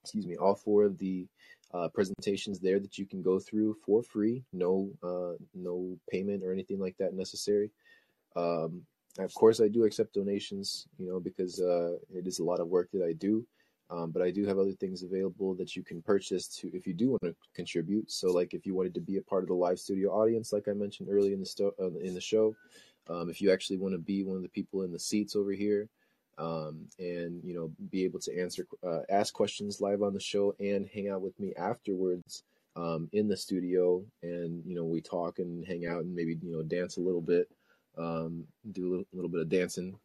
excuse 0.03 0.25
me, 0.25 0.35
all 0.37 0.55
four 0.55 0.83
of 0.83 0.97
the 0.97 1.27
uh, 1.75 1.89
presentations 1.89 2.59
there 2.59 2.79
that 2.79 2.97
you 2.97 3.05
can 3.05 3.21
go 3.21 3.39
through 3.39 3.75
for 3.85 4.01
free. 4.01 4.43
No, 4.53 4.89
uh, 5.03 5.33
no 5.53 5.97
payment 6.09 6.43
or 6.43 6.53
anything 6.53 6.79
like 6.79 6.95
that 6.99 7.13
necessary. 7.13 7.71
Um, 8.35 8.83
of 9.19 9.33
course, 9.33 9.61
I 9.61 9.67
do 9.67 9.83
accept 9.83 10.13
donations, 10.13 10.87
you 10.97 11.07
know, 11.07 11.19
because 11.19 11.59
uh, 11.59 11.95
it 12.13 12.27
is 12.27 12.39
a 12.39 12.43
lot 12.43 12.59
of 12.59 12.67
work 12.67 12.89
that 12.93 13.03
I 13.03 13.13
do. 13.13 13.45
Um, 13.89 14.11
but 14.11 14.23
I 14.23 14.31
do 14.31 14.45
have 14.45 14.57
other 14.57 14.71
things 14.71 15.03
available 15.03 15.53
that 15.55 15.75
you 15.75 15.83
can 15.83 16.01
purchase 16.01 16.47
to 16.57 16.71
if 16.73 16.87
you 16.87 16.93
do 16.93 17.09
want 17.09 17.21
to 17.21 17.35
contribute. 17.53 18.09
So, 18.11 18.31
like 18.31 18.53
if 18.53 18.65
you 18.65 18.73
wanted 18.73 18.95
to 18.95 19.01
be 19.01 19.17
a 19.17 19.21
part 19.21 19.43
of 19.43 19.49
the 19.49 19.53
live 19.53 19.79
studio 19.79 20.09
audience, 20.09 20.51
like 20.51 20.67
I 20.67 20.73
mentioned 20.73 21.09
early 21.11 21.33
in 21.33 21.39
the 21.39 21.45
sto- 21.45 21.75
uh, 21.79 21.93
in 21.99 22.15
the 22.15 22.21
show, 22.21 22.55
um, 23.07 23.29
if 23.29 23.41
you 23.41 23.51
actually 23.51 23.77
want 23.77 23.93
to 23.93 23.99
be 23.99 24.23
one 24.23 24.37
of 24.37 24.43
the 24.43 24.49
people 24.49 24.81
in 24.81 24.91
the 24.91 24.99
seats 24.99 25.35
over 25.35 25.51
here, 25.51 25.87
um, 26.37 26.87
and 26.99 27.41
you 27.43 27.53
know 27.53 27.71
be 27.89 28.03
able 28.03 28.19
to 28.19 28.39
answer 28.39 28.67
uh, 28.85 29.01
ask 29.09 29.33
questions 29.33 29.81
live 29.81 30.01
on 30.01 30.13
the 30.13 30.19
show 30.19 30.53
and 30.59 30.87
hang 30.93 31.09
out 31.09 31.21
with 31.21 31.39
me 31.39 31.53
afterwards 31.57 32.43
um, 32.75 33.09
in 33.13 33.27
the 33.27 33.37
studio, 33.37 34.03
and 34.21 34.63
you 34.65 34.75
know 34.75 34.83
we 34.83 35.01
talk 35.01 35.39
and 35.39 35.65
hang 35.65 35.85
out 35.85 36.03
and 36.03 36.13
maybe 36.13 36.37
you 36.41 36.51
know 36.51 36.63
dance 36.63 36.97
a 36.97 37.01
little 37.01 37.21
bit, 37.21 37.49
um, 37.97 38.45
do 38.71 38.87
a 38.87 38.89
little, 38.89 39.05
little 39.13 39.29
bit 39.29 39.41
of 39.41 39.49
dancing, 39.49 39.97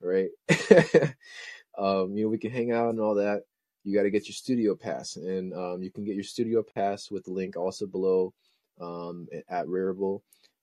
right? 0.00 0.30
um, 1.78 2.16
you 2.16 2.24
know, 2.24 2.28
we 2.28 2.38
can 2.38 2.50
hang 2.50 2.72
out 2.72 2.90
and 2.90 3.00
all 3.00 3.14
that. 3.14 3.42
You 3.84 3.96
got 3.96 4.02
to 4.02 4.10
get 4.10 4.28
your 4.28 4.34
studio 4.34 4.74
pass, 4.74 5.16
and 5.16 5.54
um, 5.54 5.82
you 5.82 5.90
can 5.90 6.04
get 6.04 6.14
your 6.14 6.24
studio 6.24 6.62
pass 6.62 7.10
with 7.10 7.24
the 7.24 7.32
link 7.32 7.56
also 7.56 7.86
below 7.86 8.34
um, 8.80 9.26
at 9.48 9.66
Rarible. 9.66 10.20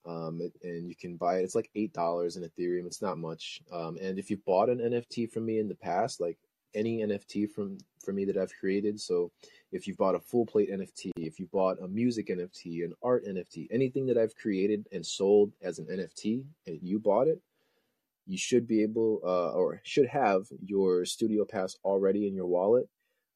Um, 0.08 0.40
and 0.64 0.88
you 0.88 0.96
can 0.96 1.18
buy 1.18 1.40
it. 1.40 1.44
It's 1.44 1.56
like 1.56 1.70
eight 1.76 1.94
dollars 1.94 2.38
in 2.38 2.44
Ethereum. 2.44 2.86
It's 2.86 3.02
not 3.02 3.18
much. 3.18 3.62
Um, 3.72 3.98
and 4.02 4.18
if 4.18 4.30
you 4.30 4.38
bought 4.46 4.70
an 4.70 4.80
NFT 4.80 5.32
from 5.32 5.46
me 5.46 5.60
in 5.60 5.68
the 5.68 5.76
past, 5.76 6.22
like 6.22 6.38
any 6.74 7.00
NFT 7.00 7.50
from 7.52 7.78
from 8.04 8.16
me 8.16 8.26
that 8.26 8.38
I've 8.38 8.54
created, 8.58 9.00
so 9.02 9.32
if 9.72 9.86
you 9.86 9.96
bought 9.96 10.16
a 10.16 10.20
full 10.20 10.46
plate 10.46 10.72
NFT, 10.72 11.12
if 11.18 11.40
you 11.40 11.48
bought 11.52 11.82
a 11.82 11.88
music 11.88 12.28
NFT, 12.28 12.86
an 12.86 12.94
art 13.04 13.26
NFT, 13.26 13.68
anything 13.70 14.06
that 14.08 14.18
I've 14.18 14.36
created 14.36 14.88
and 14.94 15.06
sold 15.06 15.52
as 15.62 15.80
an 15.80 15.88
NFT, 15.88 16.44
and 16.68 16.80
you 16.82 17.00
bought 17.00 17.28
it, 17.28 17.42
you 18.28 18.38
should 18.38 18.68
be 18.68 18.84
able 18.84 19.22
uh, 19.26 19.52
or 19.52 19.82
should 19.84 20.08
have 20.08 20.48
your 20.64 21.06
studio 21.06 21.46
pass 21.46 21.76
already 21.84 22.28
in 22.28 22.36
your 22.36 22.46
wallet 22.46 22.88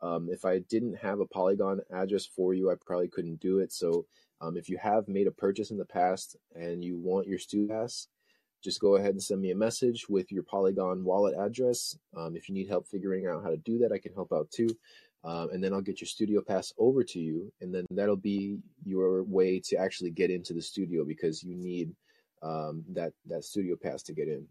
um, 0.01 0.27
if 0.29 0.45
i 0.45 0.59
didn't 0.59 0.95
have 0.95 1.19
a 1.19 1.25
polygon 1.25 1.79
address 1.91 2.25
for 2.25 2.53
you 2.53 2.69
i 2.69 2.75
probably 2.85 3.07
couldn't 3.07 3.39
do 3.39 3.59
it 3.59 3.71
so 3.71 4.05
um, 4.41 4.57
if 4.57 4.67
you 4.69 4.77
have 4.77 5.07
made 5.07 5.27
a 5.27 5.31
purchase 5.31 5.71
in 5.71 5.77
the 5.77 5.85
past 5.85 6.35
and 6.55 6.83
you 6.83 6.97
want 6.97 7.27
your 7.27 7.39
studio 7.39 7.81
pass 7.81 8.07
just 8.63 8.79
go 8.79 8.95
ahead 8.95 9.11
and 9.11 9.21
send 9.21 9.41
me 9.41 9.51
a 9.51 9.55
message 9.55 10.07
with 10.07 10.31
your 10.31 10.43
polygon 10.43 11.03
wallet 11.03 11.35
address. 11.37 11.97
Um, 12.15 12.35
if 12.35 12.47
you 12.47 12.53
need 12.53 12.67
help 12.67 12.87
figuring 12.87 13.25
out 13.25 13.43
how 13.43 13.49
to 13.49 13.57
do 13.57 13.79
that 13.79 13.91
i 13.91 13.97
can 13.97 14.13
help 14.13 14.31
out 14.31 14.49
too. 14.51 14.69
Um, 15.23 15.49
and 15.51 15.63
then 15.63 15.73
i'll 15.73 15.81
get 15.81 16.01
your 16.01 16.07
studio 16.07 16.41
pass 16.41 16.73
over 16.77 17.03
to 17.03 17.19
you 17.19 17.51
and 17.61 17.73
then 17.73 17.85
that'll 17.91 18.15
be 18.15 18.57
your 18.83 19.23
way 19.23 19.59
to 19.65 19.77
actually 19.77 20.11
get 20.11 20.31
into 20.31 20.53
the 20.53 20.61
studio 20.61 21.05
because 21.05 21.43
you 21.43 21.55
need 21.55 21.95
um, 22.41 22.83
that 22.89 23.13
that 23.27 23.43
studio 23.43 23.75
pass 23.81 24.01
to 24.03 24.13
get 24.13 24.27
in. 24.27 24.47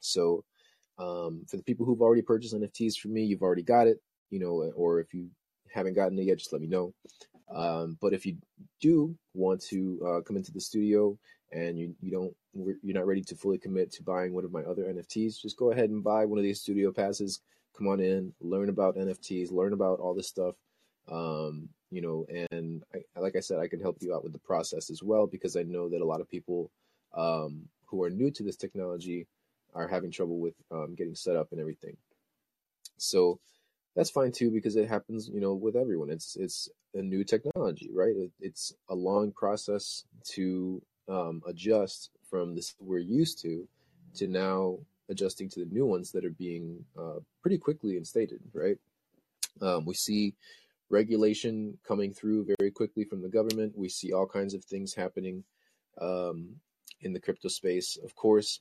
So 0.00 0.44
um, 0.98 1.44
for 1.48 1.56
the 1.56 1.62
people 1.62 1.86
who've 1.86 2.02
already 2.02 2.22
purchased 2.22 2.54
NFTs 2.54 2.98
from 2.98 3.14
me, 3.14 3.24
you've 3.24 3.42
already 3.42 3.62
got 3.62 3.88
it, 3.88 4.00
you 4.30 4.38
know, 4.38 4.70
or 4.76 5.00
if 5.00 5.12
you 5.12 5.28
haven't 5.72 5.94
gotten 5.94 6.18
it 6.18 6.22
yet, 6.22 6.38
just 6.38 6.52
let 6.52 6.62
me 6.62 6.68
know. 6.68 6.94
Um, 7.52 7.98
but 8.00 8.12
if 8.12 8.24
you 8.24 8.36
do 8.80 9.14
want 9.34 9.60
to 9.62 10.00
uh, 10.06 10.20
come 10.22 10.36
into 10.36 10.52
the 10.52 10.60
studio 10.60 11.18
and 11.52 11.78
you, 11.78 11.94
you 12.00 12.10
don't 12.10 12.34
you're 12.54 12.94
not 12.94 13.06
ready 13.06 13.22
to 13.22 13.34
fully 13.34 13.58
commit 13.58 13.92
to 13.92 14.02
buying 14.02 14.32
one 14.32 14.44
of 14.44 14.52
my 14.52 14.62
other 14.62 14.84
NFTs, 14.84 15.40
just 15.40 15.56
go 15.56 15.72
ahead 15.72 15.90
and 15.90 16.04
buy 16.04 16.24
one 16.24 16.38
of 16.38 16.44
these 16.44 16.60
studio 16.60 16.92
passes. 16.92 17.40
Come 17.76 17.88
on 17.88 18.00
in, 18.00 18.32
learn 18.40 18.68
about 18.68 18.96
NFTs, 18.96 19.50
learn 19.50 19.72
about 19.72 19.98
all 19.98 20.14
this 20.14 20.28
stuff. 20.28 20.54
Um, 21.10 21.68
you 21.90 22.00
know, 22.00 22.24
and 22.50 22.84
I, 22.94 23.20
like 23.20 23.36
I 23.36 23.40
said, 23.40 23.58
I 23.58 23.68
can 23.68 23.80
help 23.80 23.98
you 24.00 24.14
out 24.14 24.22
with 24.22 24.32
the 24.32 24.38
process 24.38 24.90
as 24.90 25.02
well 25.02 25.26
because 25.26 25.56
I 25.56 25.62
know 25.62 25.88
that 25.88 26.00
a 26.00 26.04
lot 26.04 26.20
of 26.20 26.30
people 26.30 26.70
um, 27.14 27.68
who 27.86 28.02
are 28.04 28.10
new 28.10 28.30
to 28.30 28.42
this 28.42 28.56
technology 28.56 29.26
are 29.74 29.88
having 29.88 30.10
trouble 30.10 30.38
with 30.38 30.54
um, 30.70 30.94
getting 30.94 31.14
set 31.14 31.36
up 31.36 31.48
and 31.50 31.60
everything. 31.60 31.96
So 32.96 33.40
that's 33.96 34.10
fine 34.10 34.32
too 34.32 34.50
because 34.50 34.76
it 34.76 34.88
happens, 34.88 35.28
you 35.32 35.40
know, 35.40 35.54
with 35.54 35.76
everyone. 35.76 36.10
It's 36.10 36.36
it's 36.36 36.68
a 36.94 37.02
new 37.02 37.24
technology, 37.24 37.90
right? 37.92 38.14
It, 38.16 38.32
it's 38.40 38.72
a 38.88 38.94
long 38.94 39.32
process 39.32 40.04
to 40.34 40.82
um, 41.08 41.42
adjust 41.46 42.10
from 42.28 42.54
this 42.54 42.74
we're 42.80 42.98
used 42.98 43.40
to 43.42 43.68
to 44.16 44.26
now 44.26 44.78
adjusting 45.10 45.48
to 45.50 45.60
the 45.60 45.70
new 45.70 45.86
ones 45.86 46.10
that 46.12 46.24
are 46.24 46.30
being 46.30 46.84
uh, 46.98 47.18
pretty 47.42 47.58
quickly 47.58 47.96
instated, 47.96 48.40
right? 48.52 48.78
Um, 49.60 49.84
we 49.84 49.94
see 49.94 50.34
regulation 50.90 51.78
coming 51.86 52.12
through 52.12 52.46
very 52.58 52.70
quickly 52.70 53.04
from 53.04 53.22
the 53.22 53.28
government. 53.28 53.76
We 53.76 53.88
see 53.88 54.12
all 54.12 54.26
kinds 54.26 54.54
of 54.54 54.64
things 54.64 54.94
happening 54.94 55.44
um, 56.00 56.56
in 57.00 57.12
the 57.12 57.20
crypto 57.20 57.48
space. 57.48 57.98
Of 58.02 58.14
course, 58.14 58.60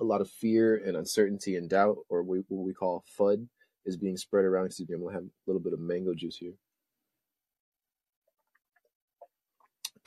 a 0.00 0.04
lot 0.04 0.20
of 0.20 0.30
fear 0.30 0.82
and 0.84 0.96
uncertainty 0.96 1.56
and 1.56 1.68
doubt, 1.68 1.98
or 2.08 2.22
what 2.22 2.44
we 2.50 2.72
call 2.72 3.04
FUD, 3.18 3.46
is 3.84 3.96
being 3.96 4.16
spread 4.16 4.44
around. 4.44 4.66
Excuse 4.66 4.88
me, 4.88 4.94
I'm 4.94 5.02
gonna 5.02 5.14
have 5.14 5.24
a 5.24 5.30
little 5.46 5.60
bit 5.62 5.72
of 5.72 5.80
mango 5.80 6.14
juice 6.14 6.36
here. 6.36 6.52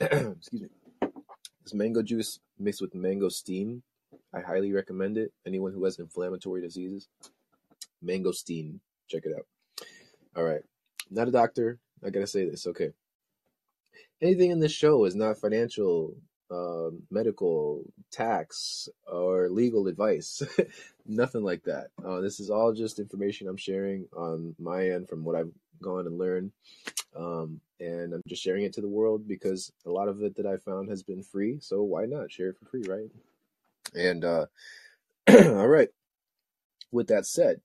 Excuse 0.00 0.62
me. 0.62 0.68
This 1.62 1.74
mango 1.74 2.02
juice 2.02 2.38
mixed 2.58 2.80
with 2.80 2.94
mangosteen. 2.94 3.82
I 4.32 4.40
highly 4.40 4.72
recommend 4.72 5.18
it. 5.18 5.32
Anyone 5.46 5.72
who 5.72 5.84
has 5.84 5.98
inflammatory 5.98 6.60
diseases, 6.60 7.08
mangosteen. 8.04 8.80
Check 9.08 9.22
it 9.24 9.34
out. 9.36 9.46
All 10.36 10.44
right. 10.44 10.62
Not 11.10 11.28
a 11.28 11.32
doctor. 11.32 11.78
I 12.04 12.10
gotta 12.10 12.26
say 12.26 12.48
this. 12.48 12.66
Okay. 12.66 12.90
Anything 14.20 14.50
in 14.50 14.60
this 14.60 14.72
show 14.72 15.04
is 15.04 15.14
not 15.14 15.38
financial 15.38 16.14
uh, 16.50 16.90
medical, 17.10 17.82
tax, 18.10 18.88
or 19.10 19.48
legal 19.48 19.86
advice. 19.88 20.42
Nothing 21.06 21.42
like 21.42 21.64
that. 21.64 21.88
Uh, 22.04 22.20
this 22.20 22.40
is 22.40 22.50
all 22.50 22.72
just 22.72 22.98
information 22.98 23.48
I'm 23.48 23.56
sharing 23.56 24.06
on 24.16 24.54
my 24.58 24.90
end 24.90 25.08
from 25.08 25.24
what 25.24 25.36
I've 25.36 25.52
gone 25.80 26.06
and 26.06 26.18
learned. 26.18 26.52
Um, 27.16 27.60
and 27.80 28.14
I'm 28.14 28.22
just 28.26 28.42
sharing 28.42 28.64
it 28.64 28.72
to 28.74 28.80
the 28.80 28.88
world 28.88 29.28
because 29.28 29.72
a 29.84 29.90
lot 29.90 30.08
of 30.08 30.22
it 30.22 30.36
that 30.36 30.46
I 30.46 30.56
found 30.56 30.88
has 30.88 31.02
been 31.02 31.22
free. 31.22 31.58
So 31.60 31.82
why 31.82 32.06
not 32.06 32.32
share 32.32 32.50
it 32.50 32.56
for 32.58 32.66
free, 32.66 32.84
right? 32.88 33.10
And 33.94 34.24
uh, 34.24 34.46
all 35.28 35.68
right. 35.68 35.88
With 36.92 37.08
that 37.08 37.26
said, 37.26 37.60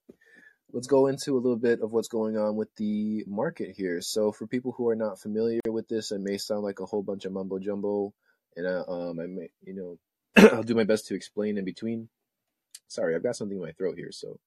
let's 0.73 0.87
go 0.87 1.07
into 1.07 1.33
a 1.33 1.39
little 1.39 1.57
bit 1.57 1.81
of 1.81 1.91
what's 1.91 2.07
going 2.07 2.37
on 2.37 2.55
with 2.55 2.73
the 2.75 3.23
market 3.27 3.75
here. 3.75 4.01
So, 4.01 4.31
for 4.31 4.47
people 4.47 4.71
who 4.71 4.89
are 4.89 4.95
not 4.95 5.19
familiar 5.19 5.59
with 5.67 5.87
this, 5.87 6.11
it 6.11 6.21
may 6.21 6.37
sound 6.37 6.63
like 6.63 6.79
a 6.79 6.85
whole 6.85 7.03
bunch 7.03 7.25
of 7.25 7.31
mumbo 7.31 7.59
jumbo 7.59 8.13
and 8.55 8.67
I, 8.67 8.81
um, 8.87 9.19
I 9.19 9.27
may, 9.27 9.49
you 9.63 9.73
know, 9.73 9.97
I'll 10.51 10.63
do 10.63 10.75
my 10.75 10.83
best 10.83 11.07
to 11.07 11.15
explain 11.15 11.57
in 11.57 11.65
between. 11.65 12.09
Sorry, 12.87 13.15
I've 13.15 13.23
got 13.23 13.35
something 13.35 13.57
in 13.57 13.63
my 13.63 13.71
throat 13.71 13.97
here, 13.97 14.11
so 14.11 14.39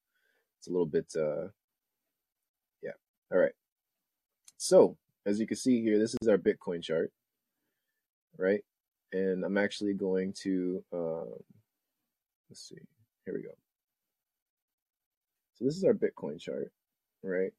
it's 0.59 0.69
a 0.69 0.71
little 0.71 0.87
bit, 0.87 1.07
uh, 1.17 1.49
yeah. 2.83 2.93
All 3.33 3.39
right. 3.39 3.53
So 4.57 4.97
as 5.27 5.41
you 5.41 5.47
can 5.47 5.57
see 5.57 5.83
here, 5.83 5.99
this 5.99 6.15
is 6.21 6.29
our 6.29 6.39
Bitcoin 6.39 6.83
chart, 6.83 7.11
right? 8.39 8.61
And 9.13 9.45
I'm 9.45 9.57
actually 9.57 9.95
going 9.95 10.35
to, 10.43 10.85
um, 10.93 11.29
let's 12.51 12.69
see, 12.69 12.79
here 13.25 13.35
we 13.35 13.43
go. 13.43 13.55
So 15.55 15.65
this 15.65 15.77
is 15.77 15.85
our 15.85 15.95
Bitcoin 15.95 16.41
chart, 16.41 16.73
right? 17.23 17.53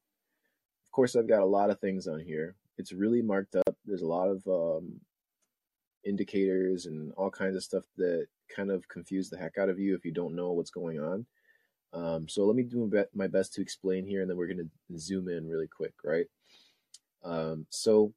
Of 0.86 0.92
course, 0.92 1.16
I've 1.16 1.28
got 1.28 1.42
a 1.42 1.46
lot 1.46 1.70
of 1.70 1.80
things 1.80 2.08
on 2.08 2.20
here. 2.20 2.56
It's 2.78 2.92
really 2.92 3.22
marked 3.22 3.56
up. 3.56 3.76
There's 3.86 4.02
a 4.02 4.08
lot 4.08 4.28
of 4.28 4.46
um, 4.48 5.00
indicators 6.06 6.86
and 6.86 7.12
all 7.14 7.30
kinds 7.30 7.56
of 7.56 7.64
stuff 7.64 7.84
that 7.98 8.28
kind 8.56 8.72
of 8.72 8.88
confuse 8.88 9.30
the 9.30 9.38
heck 9.38 9.58
out 9.58 9.70
of 9.70 9.80
you 9.80 9.96
if 9.96 10.06
you 10.06 10.12
don't 10.12 10.36
know 10.36 10.52
what's 10.52 10.72
going 10.72 11.00
on. 11.00 11.26
Um, 11.94 12.28
so 12.28 12.46
let 12.46 12.56
me 12.56 12.64
do 12.64 12.92
my 13.14 13.28
best 13.28 13.54
to 13.54 13.62
explain 13.62 14.06
here, 14.06 14.22
and 14.22 14.30
then 14.30 14.38
we're 14.38 14.48
going 14.48 14.70
to 14.90 14.98
zoom 14.98 15.30
in 15.30 15.48
really 15.48 15.68
quick, 15.68 15.94
right? 16.04 16.26
Um, 17.24 17.66
so 17.70 18.14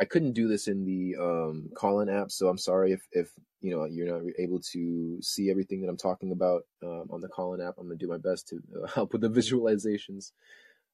I 0.00 0.04
couldn't 0.04 0.32
do 0.32 0.48
this 0.48 0.66
in 0.66 0.84
the 0.84 1.16
um, 1.20 1.70
Callin 1.76 2.08
app, 2.08 2.32
so 2.32 2.48
I'm 2.48 2.58
sorry 2.58 2.92
if, 2.92 3.06
if 3.12 3.30
you 3.60 3.70
know 3.70 3.84
you're 3.84 4.08
not 4.08 4.22
able 4.38 4.58
to 4.72 5.18
see 5.22 5.50
everything 5.50 5.80
that 5.80 5.88
I'm 5.88 5.96
talking 5.96 6.32
about 6.32 6.62
um, 6.82 7.06
on 7.10 7.20
the 7.20 7.28
Callin 7.28 7.60
app. 7.60 7.74
I'm 7.78 7.86
going 7.86 7.98
to 7.98 8.04
do 8.04 8.10
my 8.10 8.18
best 8.18 8.48
to 8.48 8.60
uh, 8.82 8.86
help 8.94 9.12
with 9.12 9.20
the 9.20 9.30
visualizations. 9.30 10.32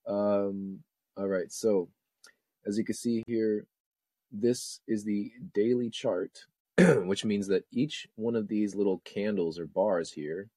Um, 0.06 0.80
all 1.16 1.28
right, 1.28 1.50
so 1.50 1.88
as 2.66 2.76
you 2.76 2.84
can 2.84 2.94
see 2.94 3.24
here, 3.26 3.64
this 4.32 4.80
is 4.88 5.04
the 5.04 5.32
daily 5.54 5.90
chart, 5.90 6.46
which 6.78 7.24
means 7.24 7.48
that 7.48 7.64
each 7.72 8.08
one 8.16 8.36
of 8.36 8.48
these 8.48 8.74
little 8.74 9.00
candles 9.04 9.58
or 9.58 9.66
bars 9.66 10.12
here, 10.12 10.48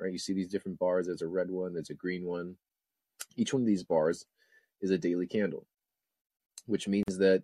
right? 0.00 0.12
You 0.12 0.18
see 0.18 0.34
these 0.34 0.48
different 0.48 0.78
bars. 0.78 1.06
There's 1.06 1.22
a 1.22 1.28
red 1.28 1.50
one, 1.50 1.74
there's 1.74 1.90
a 1.90 1.94
green 1.94 2.24
one, 2.26 2.56
Each 3.36 3.52
one 3.52 3.62
of 3.62 3.66
these 3.68 3.84
bars 3.84 4.26
is 4.80 4.90
a 4.90 4.98
daily 4.98 5.26
candle, 5.26 5.66
which 6.66 6.88
means 6.88 7.18
that 7.18 7.42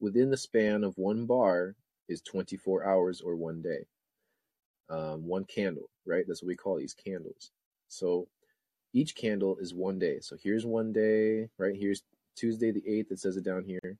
within 0.00 0.30
the 0.30 0.36
span 0.36 0.84
of 0.84 0.98
one 0.98 1.26
bar 1.26 1.76
is 2.08 2.22
24 2.22 2.84
hours 2.86 3.20
or 3.20 3.36
one 3.36 3.62
day. 3.62 3.86
Um, 4.90 5.26
one 5.26 5.44
candle, 5.44 5.90
right? 6.06 6.24
That's 6.28 6.42
what 6.42 6.48
we 6.48 6.56
call 6.56 6.78
these 6.78 6.94
candles. 6.94 7.50
So 7.88 8.28
each 8.94 9.16
candle 9.16 9.56
is 9.60 9.74
one 9.74 9.98
day. 9.98 10.20
So 10.20 10.36
here's 10.42 10.66
one 10.66 10.92
day, 10.92 11.48
right? 11.58 11.76
Here's 11.76 12.02
Tuesday 12.36 12.72
the 12.72 12.82
8th. 12.82 13.12
It 13.12 13.20
says 13.20 13.36
it 13.36 13.44
down 13.44 13.64
here. 13.64 13.98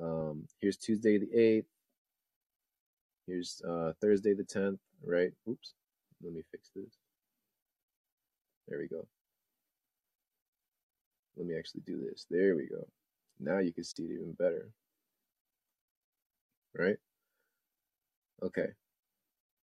Um, 0.00 0.46
here's 0.60 0.76
Tuesday 0.76 1.18
the 1.18 1.28
8th. 1.36 1.64
Here's 3.26 3.62
uh, 3.68 3.92
Thursday 4.00 4.34
the 4.34 4.44
10th, 4.44 4.78
right? 5.04 5.30
Oops. 5.48 5.74
Let 6.22 6.32
me 6.34 6.42
fix 6.50 6.70
this. 6.74 6.98
There 8.68 8.78
we 8.78 8.88
go. 8.88 9.06
Let 11.36 11.46
me 11.46 11.56
actually 11.56 11.82
do 11.86 12.00
this. 12.00 12.26
There 12.30 12.56
we 12.56 12.66
go. 12.66 12.86
Now 13.40 13.58
you 13.58 13.72
can 13.72 13.84
see 13.84 14.04
it 14.04 14.12
even 14.12 14.32
better. 14.38 14.70
Right? 16.76 16.96
Okay. 18.42 18.68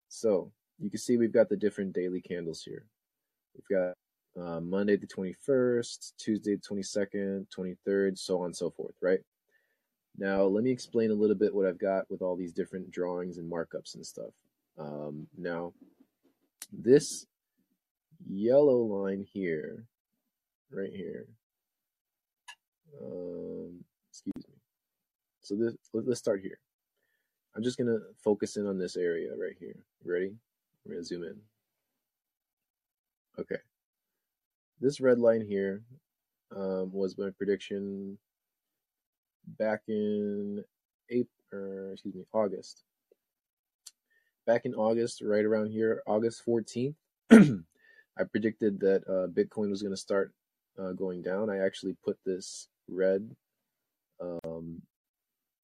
So 0.09 0.53
you 0.79 0.91
can 0.91 0.99
see 0.99 1.17
we've 1.17 1.33
got 1.33 1.49
the 1.49 1.57
different 1.57 1.93
daily 1.93 2.21
candles 2.21 2.63
here. 2.63 2.87
We've 3.55 3.79
got 3.79 3.95
uh, 4.41 4.61
Monday 4.61 4.97
the 4.97 5.07
21st, 5.07 6.13
Tuesday 6.19 6.57
the 6.57 6.63
22nd, 6.63 7.47
23rd, 7.57 8.19
so 8.19 8.41
on 8.41 8.47
and 8.47 8.57
so 8.57 8.71
forth, 8.71 8.95
right? 9.01 9.21
Now, 10.17 10.43
let 10.45 10.63
me 10.63 10.71
explain 10.71 11.11
a 11.11 11.15
little 11.15 11.35
bit 11.35 11.55
what 11.55 11.67
I've 11.67 11.79
got 11.79 12.09
with 12.11 12.23
all 12.23 12.37
these 12.37 12.53
different 12.53 12.91
drawings 12.91 13.39
and 13.39 13.51
markups 13.51 13.95
and 13.95 14.07
stuff. 14.07 14.31
Um, 14.79 15.27
now, 15.37 15.73
this 16.73 17.27
yellow 18.29 18.79
line 18.79 19.27
here, 19.33 19.85
right 20.71 20.93
here, 20.93 21.27
um, 23.03 23.85
excuse 24.09 24.47
me. 24.49 24.55
So 25.43 25.57
this, 25.57 25.75
let's 25.93 26.21
start 26.21 26.41
here. 26.41 26.59
I'm 27.57 27.63
just 27.63 27.77
going 27.77 27.89
to 27.89 28.01
focus 28.23 28.57
in 28.57 28.67
on 28.67 28.79
this 28.79 28.97
area 28.97 29.31
right 29.37 29.57
here. 29.59 29.77
Ready? 30.05 30.33
We're 30.85 30.95
going 30.95 31.03
to 31.03 31.07
zoom 31.07 31.25
in. 31.25 31.37
Okay. 33.39 33.61
This 34.81 35.01
red 35.01 35.19
line 35.19 35.45
here 35.47 35.83
um, 36.55 36.93
was 36.93 37.19
my 37.19 37.31
prediction 37.37 38.19
back 39.47 39.83
in 39.89 40.65
April, 41.11 41.29
or 41.53 41.93
excuse 41.93 42.15
me, 42.15 42.25
August. 42.33 42.85
Back 44.47 44.63
in 44.65 44.75
August, 44.75 45.23
right 45.23 45.45
around 45.45 45.71
here, 45.71 46.03
August 46.07 46.43
14th, 46.47 46.95
I 47.31 48.25
predicted 48.31 48.81
that 48.81 49.03
uh, 49.09 49.29
Bitcoin 49.29 49.71
was 49.71 49.83
going 49.83 49.95
to 49.95 50.01
start 50.01 50.33
uh, 50.79 50.93
going 50.93 51.23
down. 51.23 51.51
I 51.51 51.59
actually 51.59 51.97
put 52.05 52.19
this 52.25 52.69
red 52.89 53.35
um, 54.21 54.83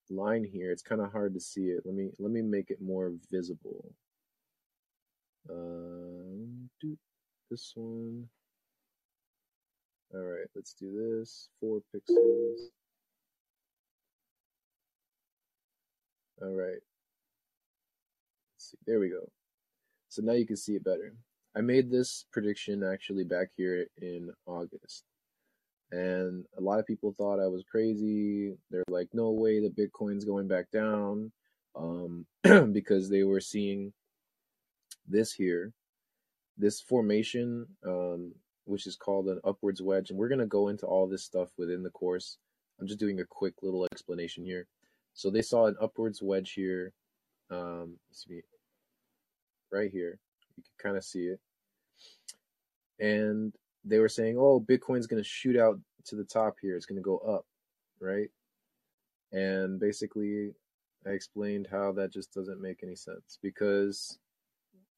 line 0.08 0.44
here. 0.44 0.70
It's 0.72 0.82
kind 0.82 1.00
of 1.00 1.12
hard 1.12 1.34
to 1.34 1.40
see 1.40 1.66
it. 1.66 1.82
Let 1.84 1.94
me 1.94 2.10
let 2.18 2.32
me 2.32 2.42
make 2.42 2.70
it 2.70 2.80
more 2.80 3.12
visible. 3.30 3.94
Um, 5.49 6.68
do 6.80 6.96
this 7.50 7.72
one. 7.75 8.28
All 10.12 10.20
right, 10.20 10.46
let's 10.56 10.75
do 10.75 11.18
this. 11.18 11.49
Four 11.60 11.80
pixels. 11.94 12.70
All 16.42 16.54
right. 16.54 16.80
See. 18.59 18.78
There 18.87 19.00
we 19.00 19.11
go. 19.11 19.30
So 20.09 20.23
now 20.23 20.32
you 20.32 20.47
can 20.47 20.56
see 20.56 20.75
it 20.75 20.85
better. 20.85 21.14
I 21.56 21.61
made 21.61 21.90
this 21.90 22.25
prediction 22.32 22.82
actually 22.82 23.25
back 23.25 23.49
here 23.56 23.87
in 24.00 24.30
August. 24.47 25.04
And 25.92 26.44
a 26.56 26.61
lot 26.61 26.78
of 26.78 26.87
people 26.87 27.14
thought 27.16 27.40
I 27.40 27.49
was 27.49 27.64
crazy. 27.68 28.54
They're 28.70 28.85
like, 28.88 29.09
no 29.12 29.30
way, 29.30 29.61
the 29.61 29.68
Bitcoin's 29.68 30.25
going 30.25 30.47
back 30.47 30.71
down. 30.71 31.32
Um, 31.75 32.26
because 32.73 33.08
they 33.08 33.25
were 33.25 33.41
seeing 33.41 33.93
this 35.06 35.32
here, 35.32 35.73
this 36.56 36.80
formation, 36.80 37.67
um, 37.84 38.32
which 38.64 38.86
is 38.86 38.97
called 38.97 39.28
an 39.28 39.41
upwards 39.45 39.82
wedge. 39.82 40.10
And 40.10 40.19
we're 40.19 40.28
going 40.28 40.38
to 40.38 40.47
go 40.47 40.69
into 40.69 40.86
all 40.86 41.08
this 41.08 41.25
stuff 41.25 41.49
within 41.58 41.82
the 41.82 41.91
course. 41.91 42.38
I'm 42.80 42.86
just 42.86 43.00
doing 43.00 43.21
a 43.21 43.25
quick 43.25 43.54
little 43.62 43.86
explanation 43.93 44.45
here. 44.45 44.67
So 45.14 45.30
they 45.30 45.42
saw 45.42 45.66
an 45.66 45.76
upwards 45.80 46.23
wedge 46.23 46.52
here. 46.52 46.92
Um, 47.50 47.96
right 49.73 49.90
here. 49.90 50.18
You 50.56 50.62
can 50.62 50.90
kind 50.90 50.96
of 50.96 51.04
see 51.04 51.26
it. 51.26 51.40
And 52.99 53.52
they 53.84 53.99
were 53.99 54.08
saying, 54.08 54.36
oh, 54.38 54.60
Bitcoin's 54.60 55.06
going 55.06 55.23
to 55.23 55.28
shoot 55.28 55.56
out 55.56 55.78
to 56.06 56.16
the 56.16 56.25
top 56.25 56.56
here. 56.60 56.76
It's 56.76 56.86
going 56.86 57.00
to 57.00 57.02
go 57.02 57.18
up, 57.18 57.44
right? 58.00 58.28
And 59.32 59.80
basically, 59.80 60.52
I 61.06 61.10
explained 61.10 61.68
how 61.70 61.92
that 61.92 62.12
just 62.12 62.32
doesn't 62.34 62.60
make 62.60 62.80
any 62.82 62.96
sense 62.96 63.38
because 63.42 64.18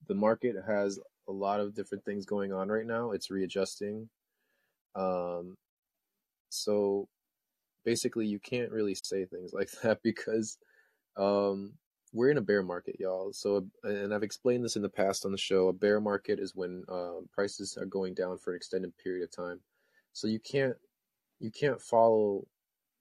the 0.09 0.15
market 0.15 0.57
has 0.67 0.99
a 1.29 1.33
lot 1.33 1.61
of 1.61 1.75
different 1.75 2.05
things 2.05 2.27
going 2.27 2.53
on 2.53 2.69
right 2.69 2.87
now. 2.87 3.13
It's 3.13 3.31
readjusting. 3.31 4.09
Um, 4.97 5.57
so 6.49 7.09
basically, 7.85 8.27
you 8.27 8.39
can't 8.39 8.71
really 8.71 8.95
say 8.95 9.25
things 9.25 9.53
like 9.55 9.71
that 9.83 10.03
because 10.03 10.59
um, 11.17 11.75
we're 12.13 12.31
in 12.31 12.39
a 12.39 12.43
bear 12.43 12.63
market, 12.63 12.97
y'all. 12.99 13.33
So, 13.33 13.67
and 13.85 14.13
I've 14.13 14.23
explained 14.23 14.65
this 14.65 14.77
in 14.77 14.83
the 14.83 14.89
past 14.89 15.25
on 15.25 15.33
the 15.33 15.39
show. 15.39 15.69
A 15.69 15.73
bear 15.73 16.01
market 16.01 16.39
is 16.39 16.55
when 16.55 16.85
uh, 16.89 17.21
prices 17.33 17.77
are 17.77 17.87
going 17.87 18.15
down 18.15 18.39
for 18.39 18.53
an 18.53 18.57
extended 18.57 18.93
period 18.99 19.25
of 19.25 19.31
time. 19.31 19.61
So 20.13 20.27
you 20.27 20.41
can't 20.41 20.77
you 21.41 21.51
can't 21.51 21.81
follow 21.81 22.47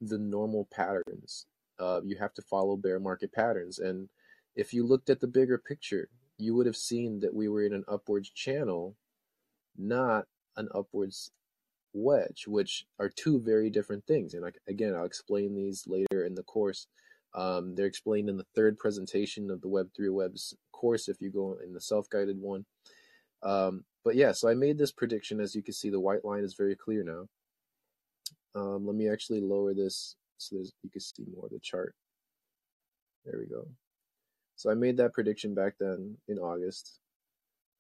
the 0.02 0.18
normal 0.18 0.68
patterns. 0.72 1.46
Uh, 1.80 2.02
you 2.04 2.18
have 2.18 2.34
to 2.34 2.42
follow 2.42 2.76
bear 2.76 3.00
market 3.00 3.32
patterns. 3.32 3.80
And 3.80 4.10
if 4.56 4.74
you 4.74 4.86
looked 4.86 5.10
at 5.10 5.20
the 5.20 5.28
bigger 5.28 5.58
picture, 5.58 6.10
you 6.38 6.56
would 6.56 6.66
have 6.66 6.76
seen 6.76 7.20
that 7.20 7.34
we 7.34 7.48
were 7.48 7.64
in 7.64 7.74
an 7.74 7.84
upwards 7.88 8.32
channel, 8.32 8.96
not 9.78 10.26
an 10.58 10.70
upwards 10.74 11.32
wedge, 11.94 12.46
which 12.48 12.86
are 13.00 13.10
two 13.10 13.40
very 13.40 13.70
different 13.70 14.06
things. 14.06 14.34
And 14.34 14.46
I, 14.46 14.50
again, 14.68 14.96
I'll 14.96 15.06
explain 15.06 15.56
these 15.56 15.86
later 15.88 16.26
in 16.26 16.36
the 16.36 16.44
course. 16.44 16.88
Um, 17.34 17.76
they're 17.76 17.86
explained 17.86 18.30
in 18.30 18.38
the 18.38 18.46
third 18.56 18.78
presentation 18.78 19.50
of 19.50 19.62
the 19.62 19.70
Web3 19.70 20.12
Webs 20.12 20.54
course 20.72 21.08
if 21.08 21.22
you 21.22 21.32
go 21.32 21.58
in 21.64 21.74
the 21.74 21.82
self 21.82 22.10
guided 22.10 22.40
one. 22.40 22.66
Um, 23.44 23.86
but 24.04 24.16
yeah, 24.16 24.32
so 24.32 24.50
I 24.50 24.54
made 24.54 24.78
this 24.78 24.92
prediction. 24.92 25.40
As 25.40 25.56
you 25.56 25.64
can 25.64 25.74
see, 25.74 25.90
the 25.90 26.00
white 26.00 26.26
line 26.26 26.44
is 26.44 26.56
very 26.56 26.76
clear 26.76 27.04
now. 27.04 27.28
Um, 28.54 28.86
let 28.86 28.96
me 28.96 29.10
actually 29.10 29.42
lower 29.42 29.74
this 29.74 30.16
so 30.38 30.58
you 30.58 30.90
can 30.90 31.02
see 31.02 31.24
more 31.34 31.46
of 31.46 31.52
the 31.52 31.60
chart. 31.60 31.96
There 33.26 33.40
we 33.40 33.46
go. 33.46 33.68
So 34.56 34.70
I 34.70 34.74
made 34.74 34.98
that 34.98 35.14
prediction 35.14 35.54
back 35.54 35.74
then 35.80 36.18
in 36.28 36.38
August. 36.38 37.00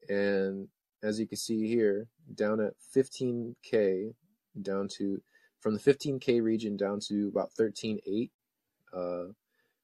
And 0.10 0.67
as 1.04 1.20
you 1.20 1.28
can 1.28 1.38
see 1.38 1.68
here, 1.68 2.08
down 2.34 2.60
at 2.60 2.74
15K, 2.96 4.14
down 4.62 4.88
to, 4.98 5.22
from 5.60 5.74
the 5.74 5.80
15K 5.80 6.42
region 6.42 6.78
down 6.78 7.00
to 7.08 7.28
about 7.28 7.52
13.8, 7.60 8.30
uh, 8.94 9.32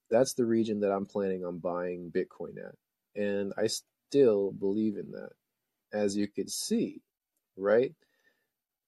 that's 0.10 0.34
the 0.34 0.46
region 0.46 0.82
that 0.82 0.92
I'm 0.92 1.06
planning 1.06 1.46
on 1.46 1.60
buying 1.60 2.12
Bitcoin 2.12 2.58
at. 2.58 2.76
And 3.22 3.54
I 3.58 3.68
still 3.68 4.52
believe 4.52 4.98
in 4.98 5.12
that. 5.12 5.32
As 5.94 6.18
you 6.18 6.28
can 6.28 6.50
see, 6.50 7.02
right? 7.56 7.94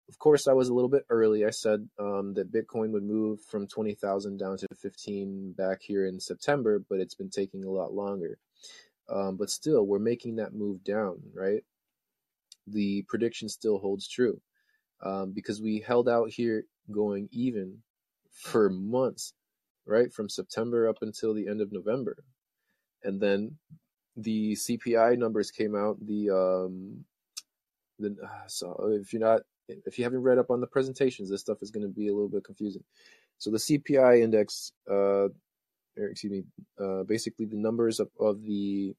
Of 0.09 0.17
course, 0.17 0.47
I 0.47 0.53
was 0.53 0.69
a 0.69 0.73
little 0.73 0.89
bit 0.89 1.05
early. 1.09 1.45
I 1.45 1.51
said 1.51 1.87
um, 1.97 2.33
that 2.33 2.51
Bitcoin 2.51 2.91
would 2.91 3.03
move 3.03 3.39
from 3.49 3.67
20,000 3.67 4.37
down 4.37 4.57
to 4.57 4.67
15 4.81 5.53
back 5.57 5.81
here 5.81 6.05
in 6.05 6.19
September, 6.19 6.83
but 6.89 6.99
it's 6.99 7.15
been 7.15 7.29
taking 7.29 7.63
a 7.63 7.69
lot 7.69 7.93
longer. 7.93 8.37
Um, 9.07 9.37
but 9.37 9.49
still, 9.49 9.85
we're 9.85 9.99
making 9.99 10.35
that 10.37 10.53
move 10.53 10.83
down, 10.83 11.21
right? 11.33 11.63
The 12.71 13.03
prediction 13.07 13.49
still 13.49 13.79
holds 13.79 14.07
true 14.07 14.41
um, 15.03 15.31
because 15.33 15.61
we 15.61 15.83
held 15.85 16.09
out 16.09 16.29
here 16.29 16.63
going 16.91 17.29
even 17.31 17.79
for 18.31 18.69
months 18.69 19.33
right? 19.89 20.13
From 20.13 20.29
September 20.29 20.87
up 20.87 20.97
until 21.01 21.33
the 21.33 21.47
end 21.47 21.61
of 21.61 21.71
November. 21.71 22.17
And 23.03 23.19
then 23.19 23.57
the 24.15 24.53
CPI 24.53 25.17
numbers 25.17 25.51
came 25.51 25.75
out. 25.75 25.97
The, 26.05 26.29
um, 26.29 27.05
the, 27.97 28.15
uh, 28.23 28.47
so 28.47 28.91
if 29.01 29.11
you're 29.11 29.21
not, 29.21 29.41
if 29.67 29.97
you 29.97 30.03
haven't 30.03 30.21
read 30.21 30.37
up 30.37 30.51
on 30.51 30.61
the 30.61 30.67
presentations, 30.67 31.29
this 31.29 31.41
stuff 31.41 31.57
is 31.61 31.71
going 31.71 31.83
to 31.83 31.93
be 31.93 32.07
a 32.07 32.13
little 32.13 32.29
bit 32.29 32.43
confusing. 32.43 32.83
So 33.39 33.51
the 33.51 33.57
CPI 33.57 34.21
index, 34.21 34.71
uh, 34.89 35.29
or 35.97 36.07
excuse 36.11 36.31
me, 36.31 36.43
uh, 36.79 37.03
basically 37.03 37.45
the 37.45 37.57
numbers 37.57 37.99
of, 37.99 38.09
of 38.19 38.41
the 38.43 38.95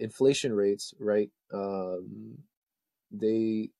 inflation 0.00 0.52
rates, 0.52 0.94
right? 0.98 1.30
Um, 1.52 2.38
they 3.10 3.70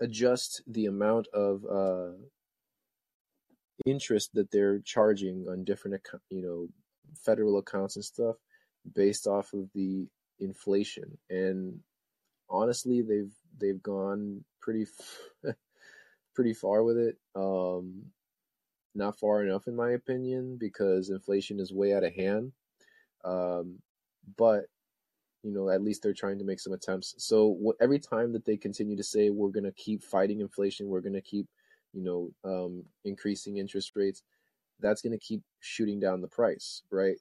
adjust 0.00 0.62
the 0.66 0.86
amount 0.86 1.28
of 1.34 1.64
uh, 1.70 2.12
interest 3.86 4.30
that 4.34 4.50
they're 4.50 4.80
charging 4.80 5.46
on 5.48 5.64
different 5.64 5.96
account, 5.96 6.22
you 6.30 6.42
know, 6.42 6.68
federal 7.24 7.58
accounts 7.58 7.96
and 7.96 8.04
stuff 8.04 8.36
based 8.94 9.26
off 9.26 9.52
of 9.52 9.68
the 9.74 10.06
inflation. 10.38 11.18
And 11.28 11.80
honestly, 12.48 13.02
they've 13.02 13.34
they've 13.58 13.82
gone 13.82 14.44
pretty 14.60 14.86
pretty 16.34 16.54
far 16.54 16.82
with 16.82 16.96
it. 16.96 17.16
Um, 17.34 18.04
not 18.94 19.18
far 19.18 19.44
enough, 19.44 19.68
in 19.68 19.76
my 19.76 19.92
opinion, 19.92 20.56
because 20.58 21.10
inflation 21.10 21.60
is 21.60 21.72
way 21.72 21.94
out 21.94 22.04
of 22.04 22.14
hand. 22.14 22.52
Um, 23.24 23.78
but 24.36 24.64
you 25.42 25.52
know, 25.52 25.70
at 25.70 25.82
least 25.82 26.02
they're 26.02 26.12
trying 26.12 26.38
to 26.38 26.44
make 26.44 26.60
some 26.60 26.72
attempts. 26.72 27.14
So 27.18 27.74
every 27.80 27.98
time 27.98 28.32
that 28.32 28.44
they 28.44 28.56
continue 28.56 28.96
to 28.96 29.02
say 29.02 29.30
we're 29.30 29.48
going 29.48 29.64
to 29.64 29.72
keep 29.72 30.02
fighting 30.02 30.40
inflation, 30.40 30.88
we're 30.88 31.00
going 31.00 31.14
to 31.14 31.22
keep, 31.22 31.46
you 31.92 32.02
know, 32.02 32.30
um, 32.44 32.84
increasing 33.04 33.56
interest 33.56 33.92
rates, 33.96 34.22
that's 34.80 35.02
going 35.02 35.12
to 35.12 35.18
keep 35.18 35.42
shooting 35.60 35.98
down 35.98 36.20
the 36.20 36.28
price, 36.28 36.82
right? 36.90 37.16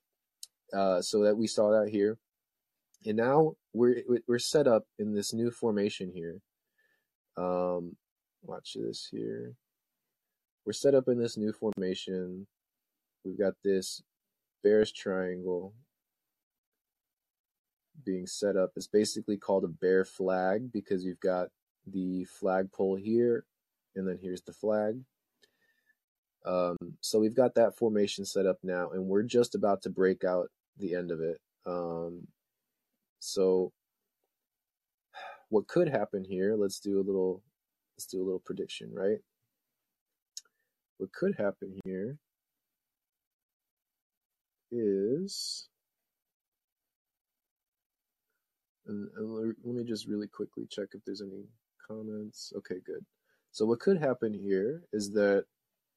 Uh, 0.74 1.02
so 1.02 1.24
that 1.24 1.38
we 1.38 1.48
saw 1.48 1.72
that 1.72 1.89
here, 1.89 2.17
and 3.06 3.17
now 3.17 3.54
we're 3.74 4.04
we're 4.28 4.38
set 4.38 4.67
up 4.67 4.84
in 5.00 5.15
this 5.15 5.34
new 5.34 5.50
formation 5.50 6.12
here. 6.13 6.39
Um, 7.38 7.95
watch 8.43 8.76
this 8.76 9.08
here. 9.10 9.54
We're 10.65 10.74
set 10.74 10.93
up 10.93 11.08
in 11.08 11.17
this 11.17 11.38
new 11.38 11.54
formation. 11.54 12.45
We've 13.26 13.39
got 13.39 13.54
this 13.63 14.04
bearish 14.62 14.91
triangle 14.91 15.74
being 18.06 18.28
set 18.28 18.56
up. 18.56 18.72
It's 18.76 18.88
basically 18.88 19.38
called 19.38 19.64
a 19.64 19.68
bear 19.68 20.06
flag 20.06 20.72
because 20.72 21.04
you've 21.04 21.20
got 21.20 21.50
the 21.86 22.26
flagpole 22.26 22.96
here, 22.96 23.46
and 23.96 24.08
then 24.08 24.20
here's 24.22 24.42
the 24.42 24.54
flag. 24.54 25.02
Um, 26.46 26.78
so 27.02 27.20
we've 27.20 27.36
got 27.36 27.56
that 27.56 27.78
formation 27.78 28.26
set 28.26 28.46
up 28.46 28.58
now, 28.64 28.90
and 28.92 29.06
we're 29.06 29.24
just 29.24 29.56
about 29.56 29.82
to 29.84 29.90
break 29.90 30.24
out 30.24 30.50
the 30.78 30.96
end 30.96 31.12
of 31.12 31.20
it. 31.20 31.40
Um, 31.66 32.28
so 33.20 33.72
what 35.50 35.68
could 35.68 35.90
happen 35.90 36.24
here? 36.24 36.56
Let's 36.56 36.80
do 36.80 37.00
a 37.00 37.04
little. 37.04 37.44
Let's 37.98 38.06
do 38.06 38.22
a 38.22 38.26
little 38.26 38.42
prediction, 38.46 38.92
right? 38.94 39.18
What 40.98 41.12
could 41.12 41.36
happen 41.38 41.80
here 41.84 42.18
is 44.72 45.68
And, 48.89 49.08
and 49.17 49.56
let 49.63 49.75
me 49.75 49.84
just 49.84 50.08
really 50.08 50.28
quickly 50.28 50.65
check 50.69 50.88
if 50.93 51.06
there's 51.06 51.21
any 51.21 51.45
comments. 51.88 52.52
Okay, 52.58 52.78
good. 52.86 53.06
So 53.52 53.65
what 53.65 53.80
could 53.80 53.99
happen 53.99 54.34
here 54.34 54.82
is 54.91 55.12
that 55.13 55.45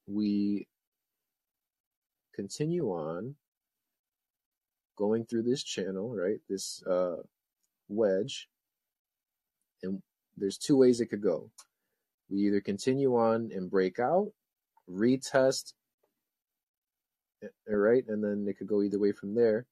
we 0.07 0.69
continue 2.35 2.89
on 2.91 3.35
going 4.97 5.25
through 5.25 5.43
this 5.43 5.63
channel, 5.63 6.15
right? 6.15 6.39
This 6.49 6.83
uh, 6.85 7.17
wedge, 7.89 8.49
and 9.83 10.03
there's 10.37 10.59
two 10.59 10.77
ways 10.77 11.01
it 11.01 11.07
could 11.07 11.23
go. 11.23 11.51
We 12.31 12.41
either 12.47 12.61
continue 12.61 13.17
on 13.17 13.51
and 13.55 13.71
break 13.71 13.99
out, 13.99 14.33
retest, 14.91 15.73
all 17.43 17.49
eh, 17.69 17.75
right, 17.75 18.05
and 18.07 18.23
then 18.23 18.47
it 18.49 18.59
could 18.59 18.69
go 18.69 18.83
either 18.83 18.99
way 18.99 19.13
from 19.13 19.35
there, 19.35 19.67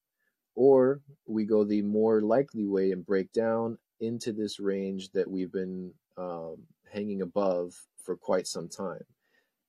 or 0.54 1.00
we 1.26 1.44
go 1.44 1.64
the 1.64 1.82
more 1.82 2.20
likely 2.20 2.66
way 2.66 2.92
and 2.92 3.06
break 3.06 3.32
down 3.32 3.78
into 4.00 4.32
this 4.32 4.58
range 4.58 5.10
that 5.12 5.30
we've 5.30 5.52
been 5.52 5.92
um, 6.16 6.56
hanging 6.92 7.22
above 7.22 7.74
for 8.02 8.16
quite 8.16 8.46
some 8.46 8.68
time. 8.68 9.04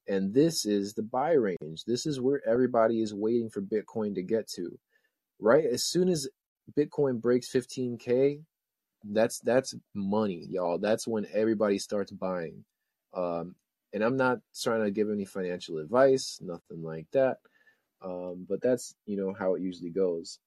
And 0.08 0.34
this 0.34 0.66
is 0.66 0.94
the 0.94 1.04
buy 1.04 1.34
range. 1.34 1.86
This 1.86 2.06
is 2.06 2.20
where 2.20 2.42
everybody 2.48 3.02
is 3.02 3.14
waiting 3.14 3.50
for 3.50 3.62
Bitcoin 3.62 4.16
to 4.16 4.24
get 4.24 4.48
to. 4.56 4.78
Right? 5.40 5.66
As 5.66 5.84
soon 5.84 6.10
as 6.10 6.28
Bitcoin 6.78 7.22
breaks 7.22 7.50
15k, 7.50 8.42
that's 9.04 9.40
that's 9.40 9.76
money, 9.96 10.46
y'all. 10.50 10.78
That's 10.78 11.08
when 11.08 11.26
everybody 11.34 11.80
starts 11.80 12.12
buying. 12.12 12.64
Um, 13.14 13.56
and 13.94 14.04
I'm 14.04 14.16
not 14.16 14.40
trying 14.62 14.84
to 14.84 14.92
give 14.92 15.10
any 15.10 15.26
financial 15.26 15.80
advice, 15.80 16.40
nothing 16.42 16.84
like 16.84 17.08
that. 17.12 17.38
Um, 18.04 18.46
but 18.48 18.62
that's 18.62 18.96
you 19.06 19.18
know 19.18 19.34
how 19.34 19.56
it 19.56 19.62
usually 19.62 19.90
goes 19.90 20.40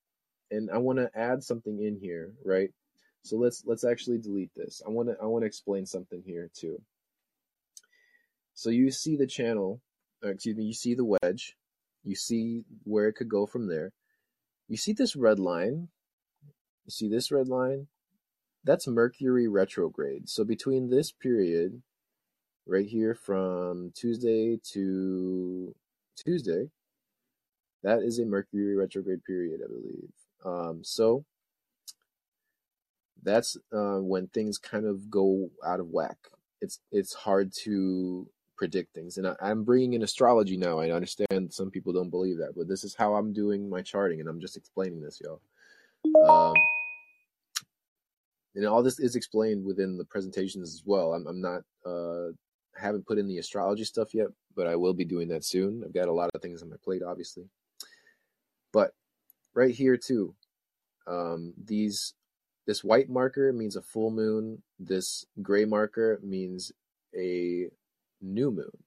and 0.55 0.71
I 0.71 0.79
want 0.79 0.99
to 0.99 1.11
add 1.15 1.43
something 1.43 1.83
in 1.83 1.99
here, 2.01 2.33
right? 2.45 2.71
So 3.23 3.37
let's 3.37 3.65
let's 3.67 3.85
actually 3.85 4.19
delete 4.19 4.55
this. 4.55 4.83
I 4.87 4.91
want 4.91 5.09
to 5.09 5.17
I 5.21 5.27
want 5.27 5.43
to 5.43 5.47
explain 5.47 5.87
something 5.87 6.23
here 6.25 6.51
too. 6.55 6.81
So 8.55 8.71
you 8.71 8.91
see 8.91 9.17
the 9.17 9.27
channel, 9.27 9.81
uh, 10.25 10.29
excuse 10.29 10.57
me, 10.57 10.65
you 10.65 10.75
see 10.75 10.95
the 10.95 11.05
wedge, 11.05 11.57
you 12.05 12.15
see 12.15 12.65
where 12.85 13.09
it 13.09 13.15
could 13.15 13.29
go 13.29 13.47
from 13.47 13.69
there. 13.69 13.93
You 14.69 14.77
see 14.77 14.93
this 14.93 15.17
red 15.17 15.39
line. 15.39 15.89
You 16.85 16.91
see 16.91 17.09
this 17.09 17.33
red 17.33 17.49
line? 17.49 17.89
That's 18.63 18.87
Mercury 18.87 19.49
retrograde. 19.49 20.29
So 20.29 20.45
between 20.45 20.91
this 20.91 21.13
period 21.13 21.83
right 22.67 22.87
here 22.87 23.15
from 23.15 23.93
Tuesday 23.95 24.59
to 24.73 25.75
Tuesday, 26.17 26.71
that 27.83 28.01
is 28.03 28.19
a 28.19 28.25
Mercury 28.25 28.77
retrograde 28.77 29.25
period, 29.25 29.61
I 29.63 29.69
believe. 29.69 30.13
Um, 30.45 30.81
so 30.83 31.25
that's 33.23 33.57
uh, 33.73 33.99
when 33.99 34.29
things 34.29 34.59
kind 34.59 34.87
of 34.87 35.11
go 35.11 35.51
out 35.67 35.81
of 35.81 35.89
whack. 35.89 36.19
It's 36.61 36.81
it's 36.93 37.15
hard 37.15 37.53
to 37.65 38.29
predict 38.57 38.95
things, 38.95 39.19
and 39.19 39.27
I, 39.27 39.35
I'm 39.41 39.65
bringing 39.65 39.95
in 39.95 40.03
astrology 40.03 40.57
now. 40.57 40.79
I 40.79 40.91
understand 40.91 41.53
some 41.53 41.71
people 41.71 41.93
don't 41.93 42.11
believe 42.11 42.39
that, 42.39 42.55
but 42.57 42.69
this 42.69 42.85
is 42.85 42.95
how 42.95 43.15
I'm 43.15 43.33
doing 43.33 43.69
my 43.69 43.83
charting, 43.83 44.21
and 44.21 44.29
I'm 44.29 44.41
just 44.41 44.57
explaining 44.57 45.03
this, 45.03 45.21
y'all. 45.23 45.41
Um, 46.29 46.55
and 48.55 48.67
all 48.67 48.83
this 48.83 49.01
is 49.01 49.17
explained 49.17 49.65
within 49.65 49.97
the 49.97 50.05
presentations 50.05 50.73
as 50.73 50.83
well. 50.85 51.13
I'm, 51.13 51.27
I'm 51.27 51.41
not 51.41 51.63
uh, 51.85 52.33
haven't 52.77 53.07
put 53.07 53.19
in 53.19 53.27
the 53.27 53.39
astrology 53.39 53.85
stuff 53.85 54.15
yet, 54.15 54.29
but 54.55 54.67
I 54.67 54.77
will 54.77 54.95
be 54.95 55.05
doing 55.05 55.29
that 55.29 55.45
soon. 55.45 55.83
I've 55.85 55.95
got 55.95 56.09
a 56.09 56.13
lot 56.13 56.31
of 56.35 56.43
things 56.43 56.63
on 56.63 56.71
my 56.71 56.77
plate, 56.83 57.03
obviously. 57.03 57.45
But 58.73 58.93
right 59.55 59.75
here 59.75 59.97
too. 59.97 60.35
Um, 61.07 61.55
these 61.63 62.15
this 62.67 62.83
white 62.83 63.11
marker 63.11 63.53
means 63.53 63.77
a 63.77 63.83
full 63.83 64.11
moon. 64.11 64.63
This 64.79 65.27
gray 65.43 65.65
marker 65.65 66.19
means 66.23 66.73
a 67.15 67.69
new 68.21 68.51
moon. 68.51 68.85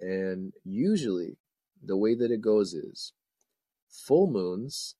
And 0.00 0.52
usually, 0.64 1.36
the 1.82 1.96
way 1.96 2.14
that 2.14 2.30
it 2.30 2.40
goes 2.40 2.72
is 2.74 3.12
full 3.88 4.30
moons, 4.30 4.94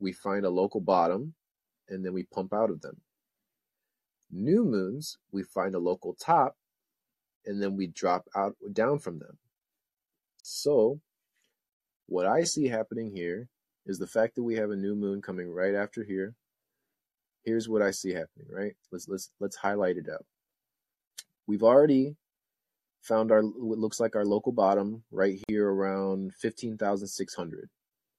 we 0.00 0.12
find 0.12 0.44
a 0.44 0.50
local 0.50 0.80
bottom 0.80 1.34
and 1.88 2.04
then 2.04 2.12
we 2.14 2.24
pump 2.24 2.52
out 2.52 2.70
of 2.70 2.80
them. 2.80 3.02
New 4.30 4.64
moons, 4.64 5.18
we 5.30 5.42
find 5.42 5.74
a 5.74 5.78
local 5.78 6.14
top 6.14 6.56
and 7.44 7.62
then 7.62 7.76
we 7.76 7.86
drop 7.86 8.26
out 8.34 8.56
down 8.72 8.98
from 8.98 9.18
them. 9.18 9.38
So, 10.42 11.00
what 12.06 12.26
I 12.26 12.44
see 12.44 12.68
happening 12.68 13.12
here 13.14 13.48
is 13.86 13.98
the 13.98 14.06
fact 14.06 14.34
that 14.34 14.42
we 14.42 14.56
have 14.56 14.70
a 14.70 14.76
new 14.76 14.94
moon 14.94 15.22
coming 15.22 15.50
right 15.50 15.74
after 15.74 16.04
here. 16.04 16.34
Here's 17.44 17.68
what 17.68 17.82
I 17.82 17.90
see 17.90 18.10
happening, 18.10 18.46
right? 18.50 18.72
Let's 18.90 19.08
let's 19.08 19.30
let's 19.40 19.56
highlight 19.56 19.96
it 19.96 20.08
up. 20.08 20.24
We've 21.46 21.62
already 21.62 22.16
found 23.02 23.30
our 23.30 23.42
what 23.42 23.78
looks 23.78 24.00
like 24.00 24.16
our 24.16 24.24
local 24.24 24.52
bottom 24.52 25.04
right 25.10 25.38
here 25.48 25.68
around 25.68 26.32
15,600, 26.40 27.68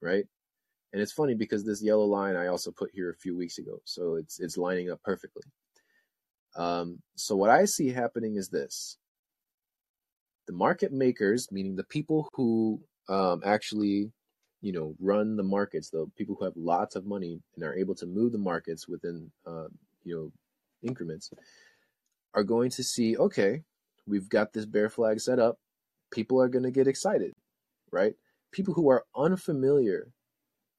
right? 0.01 0.25
And 0.93 1.01
it's 1.01 1.11
funny 1.11 1.33
because 1.33 1.65
this 1.65 1.83
yellow 1.83 2.05
line 2.05 2.35
I 2.35 2.47
also 2.47 2.71
put 2.71 2.91
here 2.93 3.09
a 3.09 3.17
few 3.17 3.35
weeks 3.35 3.57
ago, 3.57 3.79
so 3.85 4.15
it's 4.15 4.39
it's 4.39 4.57
lining 4.57 4.91
up 4.91 5.01
perfectly. 5.03 5.43
Um, 6.55 6.99
so 7.15 7.35
what 7.35 7.49
I 7.49 7.65
see 7.65 7.89
happening 7.89 8.35
is 8.35 8.49
this: 8.49 8.97
the 10.47 10.53
market 10.53 10.91
makers, 10.91 11.47
meaning 11.51 11.75
the 11.75 11.83
people 11.83 12.29
who 12.33 12.81
um, 13.07 13.41
actually, 13.45 14.11
you 14.61 14.71
know, 14.71 14.95
run 14.99 15.35
the 15.35 15.43
markets, 15.43 15.89
the 15.89 16.07
people 16.17 16.35
who 16.39 16.45
have 16.45 16.55
lots 16.55 16.95
of 16.95 17.05
money 17.05 17.39
and 17.55 17.63
are 17.63 17.75
able 17.75 17.95
to 17.95 18.05
move 18.05 18.31
the 18.31 18.37
markets 18.37 18.87
within, 18.87 19.31
uh, 19.45 19.67
you 20.03 20.15
know, 20.15 20.31
increments, 20.87 21.31
are 22.33 22.43
going 22.43 22.69
to 22.71 22.83
see, 22.83 23.17
okay, 23.17 23.61
we've 24.07 24.29
got 24.29 24.53
this 24.53 24.65
bear 24.65 24.89
flag 24.89 25.19
set 25.19 25.39
up. 25.39 25.57
People 26.11 26.41
are 26.41 26.49
going 26.49 26.63
to 26.63 26.71
get 26.71 26.87
excited, 26.87 27.33
right? 27.91 28.13
People 28.51 28.73
who 28.73 28.89
are 28.89 29.05
unfamiliar 29.15 30.07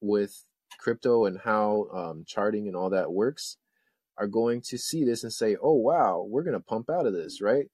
with 0.01 0.45
crypto 0.79 1.25
and 1.25 1.39
how 1.39 1.89
um, 1.93 2.25
charting 2.27 2.67
and 2.67 2.77
all 2.77 2.91
that 2.91 3.13
works 3.13 3.57
are 4.19 4.27
going 4.27 4.61
to 4.63 4.79
see 4.79 5.05
this 5.05 5.23
and 5.23 5.33
say, 5.33 5.57
"Oh 5.63 5.75
wow, 5.75 6.27
we're 6.29 6.43
going 6.43 6.55
to 6.59 6.61
pump 6.61 6.89
out 6.91 7.07
of 7.07 7.13
this, 7.13 7.41
right? 7.41 7.67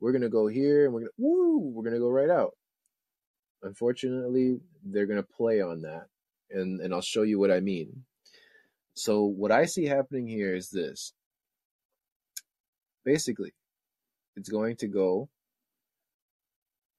We're 0.00 0.12
going 0.12 0.22
to 0.22 0.28
go 0.28 0.46
here 0.46 0.84
and 0.84 0.92
we're 0.92 1.00
going 1.00 1.10
to 1.10 1.22
woo, 1.22 1.58
we're 1.58 1.84
going 1.84 1.94
to 1.94 2.00
go 2.00 2.10
right 2.10 2.30
out." 2.30 2.54
Unfortunately, 3.66 4.60
they're 4.84 5.06
going 5.06 5.22
to 5.22 5.36
play 5.36 5.60
on 5.60 5.82
that. 5.82 6.06
And, 6.50 6.80
and 6.80 6.94
I'll 6.94 7.02
show 7.02 7.22
you 7.22 7.38
what 7.38 7.50
I 7.50 7.60
mean. 7.60 8.04
So, 8.94 9.24
what 9.24 9.52
I 9.52 9.66
see 9.66 9.84
happening 9.84 10.26
here 10.26 10.54
is 10.54 10.70
this. 10.70 11.12
Basically, 13.04 13.52
it's 14.36 14.48
going 14.48 14.76
to 14.76 14.88
go 14.88 15.28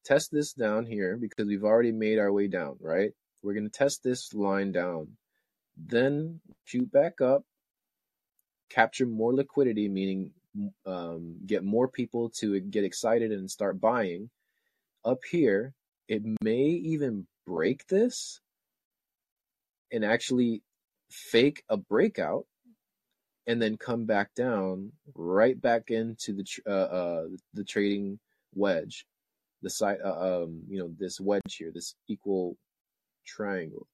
test 0.05 0.29
this 0.31 0.53
down 0.53 0.85
here 0.85 1.17
because 1.19 1.47
we've 1.47 1.63
already 1.63 1.91
made 1.91 2.19
our 2.19 2.31
way 2.31 2.47
down, 2.47 2.77
right? 2.79 3.11
We're 3.41 3.53
going 3.53 3.69
to 3.69 3.77
test 3.77 4.03
this 4.03 4.33
line 4.33 4.71
down. 4.71 5.17
Then 5.75 6.39
shoot 6.65 6.91
back 6.91 7.21
up 7.21 7.43
capture 8.69 9.05
more 9.05 9.33
liquidity, 9.33 9.87
meaning 9.87 10.31
um, 10.85 11.37
get 11.45 11.63
more 11.63 11.87
people 11.87 12.29
to 12.29 12.59
get 12.59 12.83
excited 12.83 13.31
and 13.31 13.49
start 13.49 13.79
buying. 13.79 14.29
Up 15.05 15.19
here, 15.29 15.73
it 16.07 16.21
may 16.41 16.63
even 16.63 17.27
break 17.45 17.87
this 17.87 18.39
and 19.91 20.03
actually 20.03 20.61
fake 21.09 21.63
a 21.69 21.77
breakout 21.77 22.45
and 23.47 23.61
then 23.61 23.77
come 23.77 24.05
back 24.05 24.33
down 24.35 24.91
right 25.15 25.59
back 25.59 25.89
into 25.89 26.33
the 26.33 26.45
uh, 26.67 26.69
uh, 26.71 27.23
the 27.53 27.63
trading 27.63 28.19
wedge, 28.53 29.05
the 29.61 29.69
side, 29.69 29.99
uh, 30.03 30.43
um, 30.43 30.63
you 30.69 30.79
know, 30.79 30.91
this 30.99 31.19
wedge 31.19 31.55
here, 31.57 31.71
this 31.73 31.95
equal 32.07 32.57
triangle, 33.25 33.87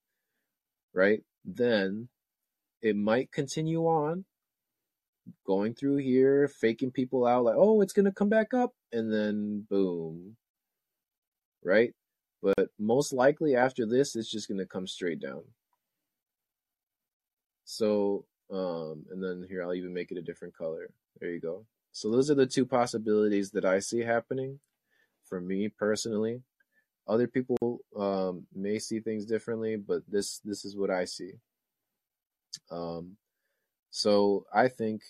right? 0.94 1.22
Then 1.46 2.10
it 2.82 2.96
might 2.96 3.32
continue 3.32 3.84
on 3.86 4.26
going 5.46 5.74
through 5.74 5.98
here, 5.98 6.48
faking 6.48 6.92
people 6.92 7.26
out 7.26 7.46
like, 7.46 7.56
oh, 7.58 7.82
it's 7.82 7.94
gonna 7.94 8.12
come 8.12 8.30
back 8.30 8.54
up, 8.54 8.72
and 8.92 9.14
then 9.14 9.66
boom, 9.70 10.36
right? 11.64 11.94
But 12.44 12.70
most 12.78 13.14
likely 13.14 13.56
after 13.56 13.86
this, 13.86 14.18
it's 14.18 14.30
just 14.30 14.50
gonna 14.50 14.66
come 14.66 14.86
straight 14.86 15.22
down. 15.22 15.44
So, 17.64 18.26
um, 18.52 19.06
and 19.10 19.24
then 19.24 19.46
here 19.48 19.64
I'll 19.64 19.74
even 19.74 19.94
make 19.94 20.12
it 20.12 20.18
a 20.18 20.22
different 20.22 20.54
color. 20.54 20.90
There 21.20 21.32
you 21.32 21.40
go. 21.40 21.66
So 21.94 22.12
those 22.12 22.30
are 22.30 22.36
the 22.36 22.46
two 22.46 22.66
possibilities 22.66 23.52
that 23.52 23.64
I 23.64 23.80
see 23.80 24.02
happening 24.02 24.60
for 25.24 25.40
me 25.40 25.70
personally. 25.70 26.42
Other 27.08 27.28
people 27.28 27.80
um, 27.98 28.46
may 28.54 28.78
see 28.78 29.00
things 29.00 29.26
differently, 29.26 29.78
but 29.78 30.02
this 30.08 30.40
this 30.40 30.66
is 30.66 30.76
what 30.76 30.90
I 30.90 31.06
see. 31.06 31.32
Um, 32.70 33.16
so 33.90 34.46
I 34.54 34.68
think 34.68 35.02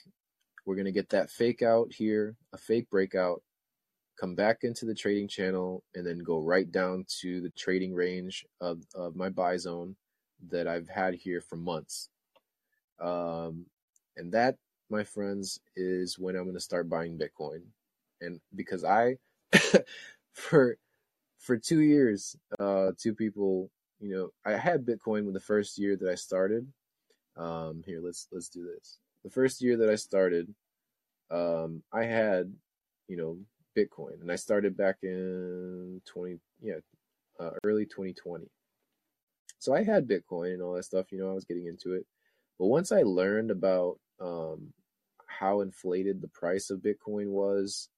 we're 0.66 0.76
gonna 0.76 0.92
get 0.92 1.10
that 1.10 1.32
fake 1.32 1.64
out 1.64 1.92
here, 1.94 2.36
a 2.54 2.58
fake 2.58 2.90
breakout, 2.92 3.42
come 4.20 4.36
back 4.36 4.60
into 4.64 4.86
the 4.86 4.96
trading 4.96 5.28
channel, 5.28 5.84
and 5.96 6.06
then 6.06 6.20
go 6.20 6.40
right 6.40 6.72
down 6.72 7.06
to 7.22 7.42
the 7.42 7.52
trading 7.52 7.94
range 7.94 8.46
of, 8.62 8.84
of 8.96 9.16
my 9.16 9.30
buy 9.30 9.58
zone 9.58 9.96
that 10.50 10.68
I've 10.68 10.90
had 10.90 11.16
here 11.16 11.42
for 11.42 11.56
months. 11.56 12.10
Um, 13.00 13.66
and 14.18 14.32
that, 14.34 14.58
my 14.90 15.04
friends, 15.04 15.60
is 15.76 16.20
when 16.20 16.36
I'm 16.36 16.44
going 16.44 16.56
to 16.56 16.60
start 16.60 16.90
buying 16.90 17.18
Bitcoin. 17.20 17.62
And 18.22 18.40
because 18.56 18.84
I, 18.84 19.18
for 20.34 20.78
for 21.40 21.58
two 21.58 21.82
years, 21.82 22.36
uh, 22.60 22.92
two 22.98 23.14
people, 23.14 23.70
you 24.00 24.16
know, 24.16 24.30
I 24.46 24.58
had 24.58 24.86
Bitcoin 24.86 25.26
when 25.26 25.34
the 25.34 25.40
first 25.40 25.78
year 25.78 25.98
that 25.98 26.10
I 26.10 26.16
started. 26.16 26.66
Um, 27.36 27.84
here, 27.86 28.00
let's 28.02 28.28
let's 28.32 28.50
do 28.50 28.66
this. 28.66 29.00
The 29.24 29.30
first 29.30 29.62
year 29.62 29.78
that 29.78 29.90
I 29.90 29.96
started, 29.96 30.54
um, 31.32 31.84
I 31.92 32.06
had, 32.06 32.54
you 33.08 33.18
know, 33.18 33.38
Bitcoin, 33.76 34.22
and 34.22 34.32
I 34.32 34.36
started 34.36 34.78
back 34.78 34.98
in 35.04 36.02
twenty, 36.06 36.40
yeah, 36.62 36.76
uh, 37.40 37.52
early 37.64 37.86
2020. 37.86 38.46
So 39.60 39.74
I 39.74 39.84
had 39.84 40.08
Bitcoin 40.08 40.54
and 40.54 40.62
all 40.62 40.74
that 40.74 40.86
stuff. 40.86 41.12
You 41.12 41.20
know, 41.20 41.30
I 41.30 41.34
was 41.34 41.46
getting 41.46 41.68
into 41.68 41.94
it. 41.94 42.06
But 42.60 42.68
once 42.68 42.92
I 42.92 43.04
learned 43.04 43.52
about 43.52 44.00
um, 44.20 44.74
how 45.28 45.62
inflated 45.62 46.22
the 46.22 46.28
price 46.28 46.70
of 46.70 46.80
Bitcoin 46.80 47.28
was, 47.28 47.90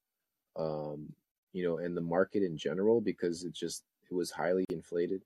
um, 0.58 1.14
you 1.54 1.64
know, 1.68 1.78
and 1.78 1.96
the 1.96 2.02
market 2.02 2.44
in 2.44 2.58
general, 2.58 3.02
because 3.02 3.44
it 3.44 3.54
just 3.54 3.84
it 4.10 4.14
was 4.14 4.32
highly 4.32 4.66
inflated, 4.70 5.24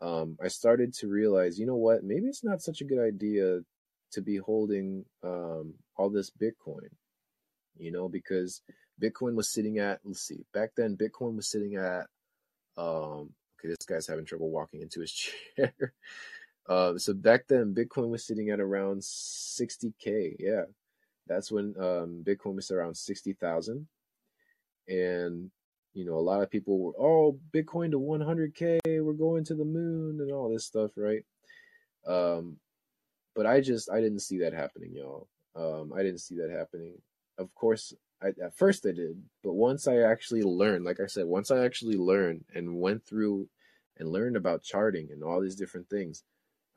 um, 0.00 0.36
I 0.42 0.48
started 0.48 0.92
to 0.94 1.08
realize, 1.08 1.58
you 1.58 1.66
know 1.66 1.76
what, 1.76 2.04
maybe 2.04 2.26
it's 2.26 2.44
not 2.44 2.62
such 2.62 2.80
a 2.80 2.84
good 2.84 2.98
idea 2.98 3.60
to 4.12 4.20
be 4.20 4.36
holding 4.36 5.04
um, 5.22 5.74
all 5.96 6.10
this 6.10 6.30
Bitcoin, 6.30 6.88
you 7.76 7.92
know, 7.92 8.08
because 8.08 8.62
Bitcoin 9.00 9.34
was 9.34 9.48
sitting 9.48 9.78
at, 9.78 10.00
let's 10.04 10.20
see, 10.20 10.44
back 10.52 10.70
then 10.76 10.96
Bitcoin 10.96 11.36
was 11.36 11.50
sitting 11.50 11.76
at, 11.76 12.06
um, 12.76 13.30
okay, 13.58 13.68
this 13.68 13.86
guy's 13.86 14.06
having 14.06 14.24
trouble 14.24 14.50
walking 14.50 14.82
into 14.82 15.00
his 15.00 15.12
chair. 15.56 15.72
Uh, 16.68 16.96
so 16.96 17.12
back 17.12 17.46
then, 17.48 17.74
Bitcoin 17.74 18.08
was 18.08 18.24
sitting 18.24 18.50
at 18.50 18.60
around 18.60 19.00
60k. 19.00 20.36
Yeah, 20.38 20.64
that's 21.26 21.50
when 21.50 21.74
um, 21.78 22.24
Bitcoin 22.24 22.54
was 22.54 22.70
around 22.70 22.96
60,000, 22.96 23.86
and 24.88 25.50
you 25.92 26.04
know 26.04 26.14
a 26.14 26.20
lot 26.20 26.42
of 26.42 26.50
people 26.50 26.78
were, 26.78 26.92
oh, 26.98 27.38
Bitcoin 27.52 27.90
to 27.90 27.98
100k, 27.98 28.78
we're 29.04 29.12
going 29.12 29.44
to 29.44 29.54
the 29.54 29.64
moon 29.64 30.20
and 30.20 30.30
all 30.30 30.52
this 30.52 30.64
stuff, 30.64 30.92
right? 30.96 31.24
Um, 32.06 32.58
but 33.34 33.46
I 33.46 33.60
just 33.60 33.90
I 33.90 34.00
didn't 34.00 34.20
see 34.20 34.38
that 34.38 34.52
happening, 34.52 34.92
y'all. 34.94 35.28
Um, 35.56 35.92
I 35.92 36.02
didn't 36.02 36.20
see 36.20 36.36
that 36.36 36.50
happening. 36.50 36.94
Of 37.42 37.54
course, 37.56 37.92
I, 38.22 38.28
at 38.28 38.56
first 38.56 38.86
I 38.86 38.92
did, 38.92 39.20
but 39.42 39.54
once 39.54 39.88
I 39.88 39.96
actually 39.96 40.42
learned, 40.42 40.84
like 40.84 41.00
I 41.00 41.06
said, 41.06 41.26
once 41.26 41.50
I 41.50 41.64
actually 41.64 41.96
learned 41.96 42.44
and 42.54 42.80
went 42.80 43.04
through 43.04 43.48
and 43.98 44.08
learned 44.08 44.36
about 44.36 44.62
charting 44.62 45.08
and 45.10 45.24
all 45.24 45.40
these 45.40 45.56
different 45.56 45.88
things, 45.90 46.22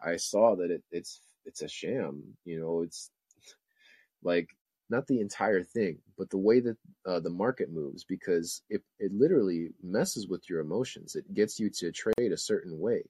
I 0.03 0.15
saw 0.15 0.55
that 0.55 0.71
it, 0.71 0.83
it's 0.91 1.21
it's 1.45 1.61
a 1.61 1.67
sham. 1.67 2.23
You 2.45 2.59
know, 2.59 2.81
it's 2.81 3.11
like 4.23 4.49
not 4.89 5.05
the 5.05 5.19
entire 5.19 5.63
thing, 5.63 5.99
but 6.17 6.31
the 6.31 6.39
way 6.39 6.59
that 6.61 6.77
uh, 7.05 7.19
the 7.19 7.29
market 7.29 7.71
moves, 7.71 8.03
because 8.03 8.63
it 8.71 8.81
it 8.97 9.13
literally 9.13 9.69
messes 9.83 10.27
with 10.27 10.49
your 10.49 10.61
emotions. 10.61 11.15
It 11.15 11.31
gets 11.35 11.59
you 11.59 11.69
to 11.69 11.91
trade 11.91 12.31
a 12.31 12.37
certain 12.37 12.79
way, 12.79 13.03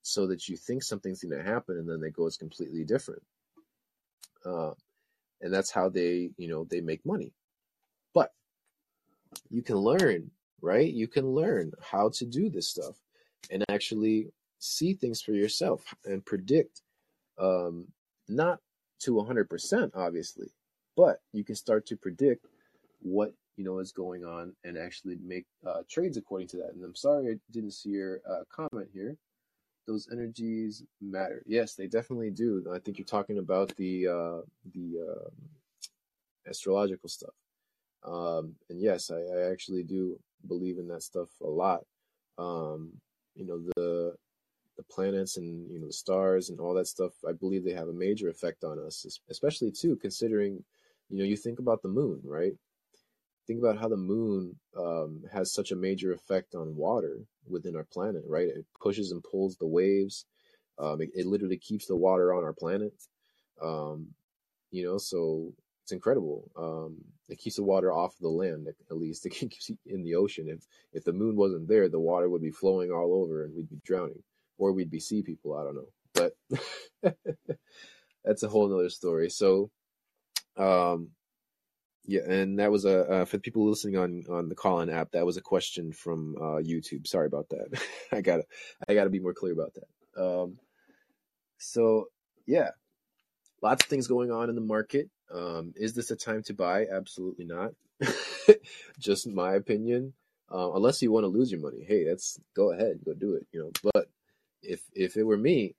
so 0.00 0.26
that 0.28 0.48
you 0.48 0.56
think 0.56 0.82
something's 0.82 1.22
going 1.22 1.36
to 1.36 1.44
happen, 1.44 1.76
and 1.76 1.86
then 1.86 2.02
it 2.02 2.16
goes 2.16 2.38
completely 2.38 2.84
different. 2.84 3.22
Uh, 4.46 4.72
and 5.42 5.52
that's 5.52 5.70
how 5.70 5.88
they, 5.88 6.30
you 6.36 6.48
know, 6.48 6.64
they 6.64 6.80
make 6.80 7.04
money. 7.04 7.32
But 8.14 8.32
you 9.50 9.62
can 9.62 9.76
learn, 9.76 10.30
right? 10.60 10.92
You 10.92 11.08
can 11.08 11.26
learn 11.28 11.72
how 11.82 12.10
to 12.14 12.24
do 12.24 12.48
this 12.48 12.68
stuff 12.68 12.96
and 13.50 13.64
actually 13.68 14.28
see 14.58 14.94
things 14.94 15.20
for 15.20 15.32
yourself 15.32 15.94
and 16.04 16.24
predict 16.24 16.82
um, 17.38 17.86
not 18.28 18.60
to 19.00 19.14
100% 19.14 19.90
obviously 19.94 20.46
but 20.96 21.20
you 21.32 21.44
can 21.44 21.56
start 21.56 21.86
to 21.86 21.96
predict 21.96 22.46
what 23.00 23.32
you 23.56 23.64
know 23.64 23.78
is 23.78 23.92
going 23.92 24.24
on 24.24 24.54
and 24.64 24.78
actually 24.78 25.16
make 25.24 25.46
uh, 25.66 25.82
trades 25.90 26.16
according 26.16 26.46
to 26.46 26.56
that 26.56 26.72
and 26.74 26.84
i'm 26.84 26.94
sorry 26.94 27.32
i 27.32 27.34
didn't 27.50 27.72
see 27.72 27.90
your 27.90 28.20
uh, 28.30 28.42
comment 28.54 28.88
here 28.92 29.16
those 29.86 30.08
energies 30.12 30.84
matter. 31.00 31.42
Yes 31.46 31.74
they 31.74 31.86
definitely 31.86 32.30
do. 32.30 32.64
I 32.72 32.78
think 32.78 32.98
you're 32.98 33.04
talking 33.04 33.38
about 33.38 33.74
the 33.76 34.08
uh, 34.08 34.40
the 34.72 35.06
uh, 35.10 35.30
astrological 36.48 37.08
stuff. 37.08 37.34
Um, 38.04 38.54
and 38.68 38.80
yes 38.80 39.10
I, 39.10 39.20
I 39.20 39.50
actually 39.50 39.82
do 39.84 40.18
believe 40.46 40.78
in 40.78 40.88
that 40.88 41.02
stuff 41.02 41.28
a 41.42 41.48
lot. 41.48 41.80
Um, 42.38 42.92
you 43.34 43.46
know 43.46 43.60
the 43.76 44.14
the 44.76 44.82
planets 44.84 45.36
and 45.36 45.70
you 45.70 45.78
know 45.78 45.86
the 45.86 45.92
stars 45.92 46.50
and 46.50 46.60
all 46.60 46.74
that 46.74 46.86
stuff 46.86 47.12
i 47.28 47.32
believe 47.32 47.64
they 47.64 47.72
have 47.72 47.88
a 47.88 47.92
major 47.92 48.28
effect 48.28 48.64
on 48.64 48.78
us 48.78 49.20
especially 49.30 49.70
too 49.70 49.96
considering 49.96 50.62
you 51.10 51.18
know 51.18 51.24
you 51.24 51.36
think 51.36 51.58
about 51.58 51.82
the 51.82 51.88
moon 51.88 52.20
right 52.24 52.54
think 53.46 53.58
about 53.58 53.78
how 53.78 53.88
the 53.88 53.96
moon 53.96 54.56
um, 54.78 55.22
has 55.32 55.52
such 55.52 55.72
a 55.72 55.76
major 55.76 56.12
effect 56.12 56.54
on 56.54 56.76
water 56.76 57.18
within 57.48 57.76
our 57.76 57.84
planet 57.84 58.22
right? 58.26 58.48
It 58.48 58.66
pushes 58.80 59.10
and 59.10 59.22
pulls 59.22 59.56
the 59.56 59.66
waves. 59.66 60.26
Um, 60.78 61.00
it, 61.00 61.10
it, 61.14 61.26
literally 61.26 61.58
keeps 61.58 61.86
the 61.86 61.96
water 61.96 62.32
on 62.32 62.44
our 62.44 62.54
planet. 62.54 62.94
Um, 63.62 64.08
you 64.70 64.84
know 64.84 64.98
so 64.98 65.52
it's 65.84 65.92
incredible. 65.92 66.50
Um, 66.56 66.96
it 67.28 67.38
keeps 67.38 67.56
the 67.56 67.64
water 67.64 67.92
off 67.92 68.14
the 68.20 68.28
land 68.28 68.68
at 68.68 68.96
least 68.96 69.26
it 69.26 69.30
keeps 69.30 69.70
it 69.70 69.78
in 69.86 70.02
the 70.02 70.14
ocean. 70.14 70.48
If 70.48 70.66
if 70.92 71.04
the 71.04 71.12
moon 71.12 71.36
wasn't 71.36 71.68
there 71.68 71.88
the 71.88 72.00
water 72.00 72.28
would 72.28 72.42
be 72.42 72.50
flowing 72.50 72.90
all 72.90 73.14
over 73.14 73.44
and 73.44 73.54
we'd 73.54 73.70
be 73.70 73.80
drowning 73.84 74.22
or 74.58 74.72
we'd 74.72 74.90
be 74.90 75.00
sea 75.00 75.22
people. 75.22 75.56
I 75.56 75.64
don't 75.64 75.74
know, 75.74 76.32
but 77.02 77.14
that's 78.24 78.42
a 78.42 78.48
whole 78.48 78.68
nother 78.68 78.90
story. 78.90 79.28
So, 79.28 79.70
um, 80.56 81.10
yeah, 82.04 82.22
and 82.22 82.58
that 82.58 82.72
was 82.72 82.84
a 82.84 83.08
uh, 83.10 83.24
for 83.24 83.36
the 83.36 83.42
people 83.42 83.68
listening 83.68 83.96
on 83.96 84.24
on 84.28 84.48
the 84.48 84.54
Callin 84.54 84.90
app. 84.90 85.12
That 85.12 85.26
was 85.26 85.36
a 85.36 85.42
question 85.42 85.92
from 85.92 86.36
uh, 86.36 86.60
YouTube. 86.60 87.06
Sorry 87.06 87.26
about 87.26 87.48
that. 87.50 87.80
I 88.12 88.20
gotta 88.20 88.44
I 88.88 88.94
gotta 88.94 89.10
be 89.10 89.20
more 89.20 89.34
clear 89.34 89.52
about 89.52 89.74
that. 89.74 90.22
Um, 90.22 90.58
so 91.58 92.06
yeah, 92.46 92.70
lots 93.62 93.84
of 93.84 93.88
things 93.88 94.08
going 94.08 94.32
on 94.32 94.48
in 94.48 94.56
the 94.56 94.60
market. 94.60 95.10
Um, 95.32 95.72
is 95.76 95.94
this 95.94 96.10
a 96.10 96.16
time 96.16 96.42
to 96.44 96.54
buy? 96.54 96.86
Absolutely 96.92 97.44
not. 97.44 97.72
Just 98.98 99.28
my 99.28 99.54
opinion. 99.54 100.12
Uh, 100.52 100.72
unless 100.74 101.00
you 101.00 101.10
want 101.10 101.24
to 101.24 101.28
lose 101.28 101.50
your 101.50 101.60
money, 101.60 101.82
hey, 101.86 102.04
that's 102.04 102.38
go 102.54 102.72
ahead, 102.72 103.00
go 103.04 103.14
do 103.14 103.34
it. 103.34 103.46
You 103.52 103.60
know, 103.60 103.90
but 103.94 104.08
if 104.60 104.80
if 104.92 105.16
it 105.16 105.22
were 105.22 105.38
me, 105.38 105.76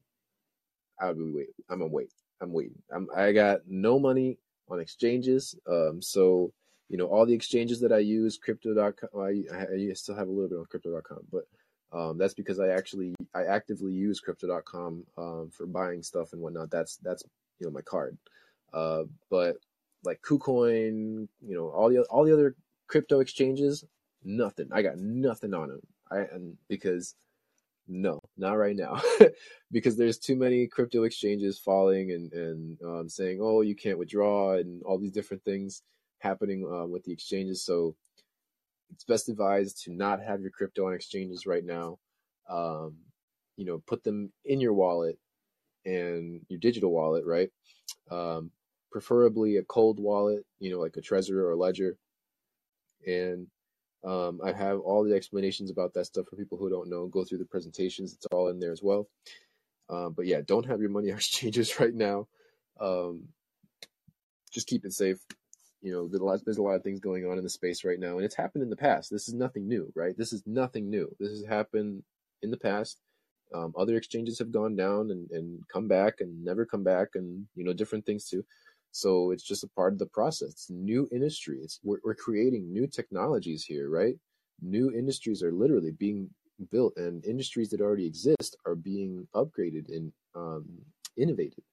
I 0.99 1.07
would 1.07 1.17
be 1.17 1.31
wait. 1.31 1.49
I'm 1.69 1.79
gonna 1.79 1.91
wait. 1.91 2.11
I'm 2.41 2.53
waiting. 2.53 2.81
I'm 2.89 3.09
I 3.15 3.33
got 3.33 3.67
no 3.67 3.99
money 3.99 4.37
on 4.69 4.79
exchanges. 4.79 5.55
Um, 5.67 6.01
so 6.01 6.51
you 6.89 6.97
know 6.97 7.07
all 7.07 7.25
the 7.25 7.33
exchanges 7.33 7.79
that 7.81 7.91
I 7.91 7.99
use, 7.99 8.37
crypto.com. 8.37 9.09
I, 9.19 9.43
I 9.53 9.93
still 9.93 10.15
have 10.15 10.27
a 10.27 10.31
little 10.31 10.49
bit 10.49 10.59
on 10.59 10.65
crypto.com, 10.65 11.19
but 11.31 11.45
um, 11.91 12.17
that's 12.17 12.33
because 12.33 12.59
I 12.59 12.69
actually 12.69 13.15
I 13.33 13.43
actively 13.43 13.93
use 13.93 14.19
crypto.com 14.19 15.03
um, 15.17 15.49
for 15.51 15.65
buying 15.65 16.03
stuff 16.03 16.33
and 16.33 16.41
whatnot. 16.41 16.71
That's 16.71 16.97
that's 16.97 17.23
you 17.59 17.67
know 17.67 17.71
my 17.71 17.81
card. 17.81 18.17
Uh, 18.73 19.03
but 19.29 19.57
like 20.03 20.21
KuCoin, 20.21 21.27
you 21.41 21.55
know, 21.55 21.69
all 21.69 21.89
the 21.89 22.01
all 22.03 22.25
the 22.25 22.33
other 22.33 22.55
crypto 22.87 23.19
exchanges, 23.19 23.85
nothing. 24.23 24.69
I 24.71 24.81
got 24.81 24.97
nothing 24.97 25.53
on 25.53 25.69
them. 25.69 25.81
I 26.11 26.19
and 26.33 26.57
because 26.67 27.15
no, 27.87 28.19
not 28.37 28.53
right 28.53 28.75
now, 28.75 29.01
because 29.71 29.97
there's 29.97 30.17
too 30.17 30.35
many 30.35 30.67
crypto 30.67 31.03
exchanges 31.03 31.59
falling 31.59 32.11
and 32.11 32.31
and 32.33 32.77
um, 32.85 33.09
saying, 33.09 33.39
oh, 33.41 33.61
you 33.61 33.75
can't 33.75 33.97
withdraw 33.99 34.53
and 34.53 34.81
all 34.83 34.97
these 34.97 35.11
different 35.11 35.43
things 35.43 35.83
happening 36.19 36.65
uh, 36.65 36.87
with 36.87 37.03
the 37.03 37.11
exchanges. 37.11 37.65
So 37.65 37.95
it's 38.91 39.03
best 39.03 39.29
advised 39.29 39.83
to 39.83 39.93
not 39.93 40.21
have 40.21 40.41
your 40.41 40.51
crypto 40.51 40.87
on 40.87 40.93
exchanges 40.93 41.45
right 41.45 41.65
now. 41.65 41.97
Um, 42.49 42.95
you 43.57 43.65
know, 43.65 43.81
put 43.87 44.03
them 44.03 44.31
in 44.45 44.61
your 44.61 44.73
wallet 44.73 45.17
and 45.85 46.41
your 46.49 46.59
digital 46.59 46.91
wallet, 46.91 47.25
right? 47.25 47.49
Um, 48.11 48.51
preferably 48.91 49.57
a 49.57 49.63
cold 49.63 49.99
wallet, 49.99 50.45
you 50.59 50.71
know, 50.71 50.79
like 50.79 50.97
a 50.97 51.01
Trezor 51.01 51.31
or 51.35 51.51
a 51.51 51.55
Ledger. 51.55 51.97
And 53.05 53.47
um, 54.03 54.41
I 54.43 54.51
have 54.51 54.79
all 54.79 55.03
the 55.03 55.15
explanations 55.15 55.71
about 55.71 55.93
that 55.93 56.05
stuff 56.05 56.27
for 56.27 56.35
people 56.35 56.57
who 56.57 56.69
don't 56.69 56.89
know. 56.89 57.07
Go 57.07 57.23
through 57.23 57.37
the 57.37 57.45
presentations; 57.45 58.13
it's 58.13 58.25
all 58.27 58.49
in 58.49 58.59
there 58.59 58.71
as 58.71 58.83
well. 58.83 59.07
Um, 59.89 60.13
but 60.13 60.25
yeah, 60.25 60.41
don't 60.45 60.65
have 60.65 60.81
your 60.81 60.89
money 60.89 61.11
on 61.11 61.17
exchanges 61.17 61.79
right 61.79 61.93
now. 61.93 62.27
Um, 62.79 63.29
just 64.51 64.67
keep 64.67 64.85
it 64.85 64.93
safe. 64.93 65.19
You 65.81 65.91
know, 65.91 66.07
there's 66.07 66.21
a, 66.21 66.61
lot, 66.61 66.75
of 66.75 66.83
things 66.83 67.01
going 67.01 67.25
on 67.25 67.37
in 67.37 67.43
the 67.43 67.49
space 67.49 67.83
right 67.83 67.99
now, 67.99 68.15
and 68.15 68.23
it's 68.23 68.35
happened 68.35 68.63
in 68.63 68.69
the 68.69 68.75
past. 68.75 69.09
This 69.11 69.27
is 69.27 69.33
nothing 69.33 69.67
new, 69.67 69.91
right? 69.95 70.17
This 70.17 70.31
is 70.31 70.41
nothing 70.45 70.89
new. 70.89 71.13
This 71.19 71.31
has 71.31 71.43
happened 71.43 72.03
in 72.41 72.51
the 72.51 72.57
past. 72.57 72.99
Um, 73.53 73.73
other 73.77 73.95
exchanges 73.97 74.39
have 74.39 74.51
gone 74.51 74.75
down 74.77 75.11
and, 75.11 75.29
and 75.31 75.59
come 75.67 75.87
back 75.87 76.21
and 76.21 76.43
never 76.43 76.65
come 76.65 76.83
back, 76.83 77.09
and 77.15 77.47
you 77.55 77.63
know 77.63 77.73
different 77.73 78.05
things 78.05 78.29
too. 78.29 78.45
So 78.93 79.31
it's 79.31 79.43
just 79.43 79.63
a 79.63 79.69
part 79.69 79.91
of 79.93 79.99
the 79.99 80.05
process. 80.05 80.51
It's 80.51 80.69
new 80.69 81.09
industry. 81.11 81.59
It's 81.63 81.79
we're, 81.83 81.97
we're 82.03 82.13
creating 82.13 82.71
new 82.71 82.85
technologies 82.85 83.65
here, 83.65 83.89
right? 83.89 84.15
New 84.61 84.91
industries 84.91 85.41
are 85.41 85.51
literally 85.51 85.91
being 85.91 86.29
built, 86.71 86.93
and 86.95 87.25
industries 87.25 87.71
that 87.71 87.81
already 87.81 88.05
exist 88.05 88.55
are 88.67 88.75
being 88.75 89.27
upgraded 89.35 89.89
and 89.89 90.13
um, 90.35 90.65
innovated. 91.17 91.63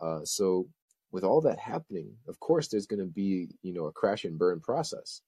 Uh, 0.00 0.20
so 0.24 0.68
with 1.10 1.24
all 1.24 1.40
that 1.40 1.58
happening, 1.58 2.12
of 2.28 2.38
course, 2.38 2.68
there's 2.68 2.86
going 2.86 3.00
to 3.00 3.12
be 3.12 3.48
you 3.62 3.74
know 3.74 3.86
a 3.86 3.92
crash 3.92 4.24
and 4.24 4.38
burn 4.38 4.60
process. 4.60 5.20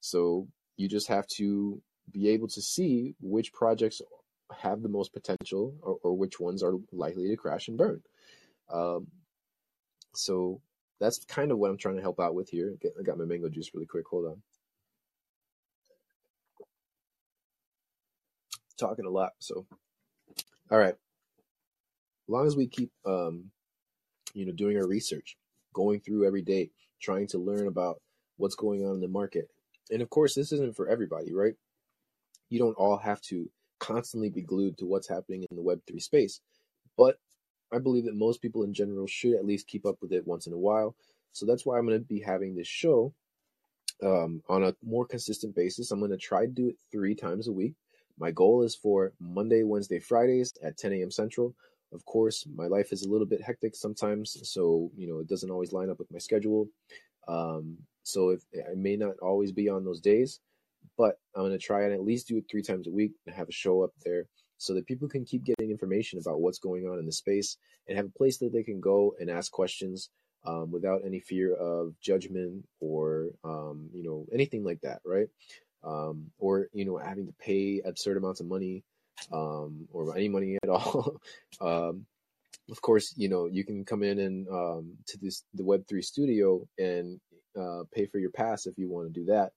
So 0.00 0.48
you 0.76 0.88
just 0.88 1.06
have 1.06 1.28
to 1.38 1.80
be 2.10 2.30
able 2.30 2.48
to 2.48 2.60
see 2.60 3.14
which 3.20 3.52
projects 3.52 4.02
have 4.58 4.82
the 4.82 4.88
most 4.88 5.12
potential 5.12 5.72
or, 5.82 5.98
or 6.02 6.16
which 6.16 6.40
ones 6.40 6.64
are 6.64 6.74
likely 6.90 7.28
to 7.28 7.36
crash 7.36 7.68
and 7.68 7.78
burn. 7.78 8.02
Um, 8.72 9.06
so 10.16 10.60
that's 11.00 11.24
kind 11.24 11.50
of 11.50 11.58
what 11.58 11.70
I'm 11.70 11.78
trying 11.78 11.96
to 11.96 12.02
help 12.02 12.20
out 12.20 12.34
with 12.34 12.50
here. 12.50 12.74
I 12.98 13.02
got 13.02 13.18
my 13.18 13.24
mango 13.24 13.48
juice 13.48 13.70
really 13.74 13.86
quick. 13.86 14.06
Hold 14.08 14.26
on. 14.26 14.42
Talking 18.78 19.06
a 19.06 19.10
lot, 19.10 19.32
so 19.38 19.66
all 20.70 20.78
right. 20.78 20.94
As 20.94 22.28
long 22.28 22.46
as 22.46 22.56
we 22.56 22.66
keep, 22.68 22.90
um, 23.04 23.50
you 24.34 24.46
know, 24.46 24.52
doing 24.52 24.76
our 24.76 24.86
research, 24.86 25.36
going 25.74 26.00
through 26.00 26.26
every 26.26 26.42
day, 26.42 26.70
trying 27.00 27.26
to 27.28 27.38
learn 27.38 27.66
about 27.66 28.00
what's 28.36 28.54
going 28.54 28.86
on 28.86 28.94
in 28.94 29.00
the 29.00 29.08
market, 29.08 29.50
and 29.90 30.00
of 30.00 30.08
course, 30.10 30.34
this 30.34 30.52
isn't 30.52 30.76
for 30.76 30.88
everybody, 30.88 31.34
right? 31.34 31.54
You 32.48 32.58
don't 32.58 32.74
all 32.74 32.98
have 32.98 33.20
to 33.22 33.50
constantly 33.80 34.30
be 34.30 34.42
glued 34.42 34.78
to 34.78 34.86
what's 34.86 35.08
happening 35.08 35.44
in 35.50 35.56
the 35.56 35.62
Web3 35.62 36.00
space, 36.00 36.40
but 36.96 37.18
I 37.72 37.78
believe 37.78 38.04
that 38.04 38.14
most 38.14 38.42
people 38.42 38.64
in 38.64 38.74
general 38.74 39.06
should 39.06 39.34
at 39.34 39.44
least 39.44 39.68
keep 39.68 39.86
up 39.86 39.96
with 40.00 40.12
it 40.12 40.26
once 40.26 40.46
in 40.46 40.52
a 40.52 40.58
while. 40.58 40.96
So 41.32 41.46
that's 41.46 41.64
why 41.64 41.78
I'm 41.78 41.86
going 41.86 41.98
to 41.98 42.04
be 42.04 42.20
having 42.20 42.54
this 42.54 42.66
show 42.66 43.14
um, 44.02 44.42
on 44.48 44.64
a 44.64 44.74
more 44.82 45.06
consistent 45.06 45.54
basis. 45.54 45.90
I'm 45.90 46.00
going 46.00 46.10
to 46.10 46.16
try 46.16 46.46
to 46.46 46.52
do 46.52 46.68
it 46.68 46.76
three 46.90 47.14
times 47.14 47.48
a 47.48 47.52
week. 47.52 47.74
My 48.18 48.30
goal 48.30 48.62
is 48.62 48.74
for 48.74 49.12
Monday, 49.20 49.62
Wednesday, 49.62 49.98
Fridays 49.98 50.52
at 50.62 50.76
10 50.76 50.92
a.m. 50.94 51.10
Central. 51.10 51.54
Of 51.92 52.04
course, 52.04 52.46
my 52.54 52.66
life 52.66 52.92
is 52.92 53.02
a 53.02 53.08
little 53.08 53.26
bit 53.26 53.42
hectic 53.42 53.74
sometimes, 53.74 54.36
so 54.48 54.92
you 54.96 55.08
know 55.08 55.18
it 55.18 55.28
doesn't 55.28 55.50
always 55.50 55.72
line 55.72 55.90
up 55.90 55.98
with 55.98 56.12
my 56.12 56.18
schedule. 56.18 56.68
Um, 57.26 57.78
so 58.04 58.30
if 58.30 58.42
I 58.54 58.74
may 58.76 58.96
not 58.96 59.14
always 59.20 59.50
be 59.50 59.68
on 59.68 59.84
those 59.84 60.00
days, 60.00 60.40
but 60.96 61.18
I'm 61.34 61.42
going 61.42 61.52
to 61.52 61.58
try 61.58 61.84
and 61.84 61.92
at 61.92 62.04
least 62.04 62.28
do 62.28 62.36
it 62.36 62.44
three 62.48 62.62
times 62.62 62.86
a 62.86 62.92
week 62.92 63.12
and 63.26 63.34
have 63.34 63.48
a 63.48 63.52
show 63.52 63.82
up 63.82 63.90
there 64.04 64.26
so 64.60 64.74
that 64.74 64.86
people 64.86 65.08
can 65.08 65.24
keep 65.24 65.42
getting 65.42 65.70
information 65.70 66.18
about 66.18 66.38
what's 66.38 66.58
going 66.58 66.86
on 66.86 66.98
in 66.98 67.06
the 67.06 67.12
space 67.12 67.56
and 67.88 67.96
have 67.96 68.04
a 68.04 68.18
place 68.18 68.36
that 68.36 68.52
they 68.52 68.62
can 68.62 68.78
go 68.78 69.14
and 69.18 69.30
ask 69.30 69.50
questions 69.50 70.10
um, 70.44 70.70
without 70.70 71.00
any 71.02 71.18
fear 71.18 71.54
of 71.54 71.98
judgment 72.00 72.66
or 72.78 73.30
um, 73.42 73.88
you 73.94 74.02
know 74.02 74.26
anything 74.34 74.62
like 74.62 74.78
that, 74.82 75.00
right? 75.02 75.28
Um, 75.82 76.30
or 76.38 76.68
you 76.74 76.84
know 76.84 76.98
having 76.98 77.26
to 77.26 77.32
pay 77.40 77.80
absurd 77.82 78.18
amounts 78.18 78.40
of 78.40 78.46
money 78.46 78.84
um, 79.32 79.88
or 79.92 80.14
any 80.14 80.28
money 80.28 80.58
at 80.62 80.68
all. 80.68 81.16
Um, 81.60 82.04
of 82.70 82.82
course, 82.82 83.14
you 83.16 83.30
know 83.30 83.46
you 83.46 83.64
can 83.64 83.86
come 83.86 84.02
in 84.02 84.18
and 84.18 84.46
um, 84.48 84.92
to 85.06 85.18
this 85.18 85.42
the 85.54 85.64
Web 85.64 85.86
three 85.88 86.02
studio 86.02 86.66
and 86.78 87.18
uh, 87.58 87.84
pay 87.94 88.04
for 88.04 88.18
your 88.18 88.30
pass 88.30 88.66
if 88.66 88.76
you 88.76 88.90
want 88.90 89.06
to 89.12 89.20
do 89.20 89.24
that. 89.26 89.52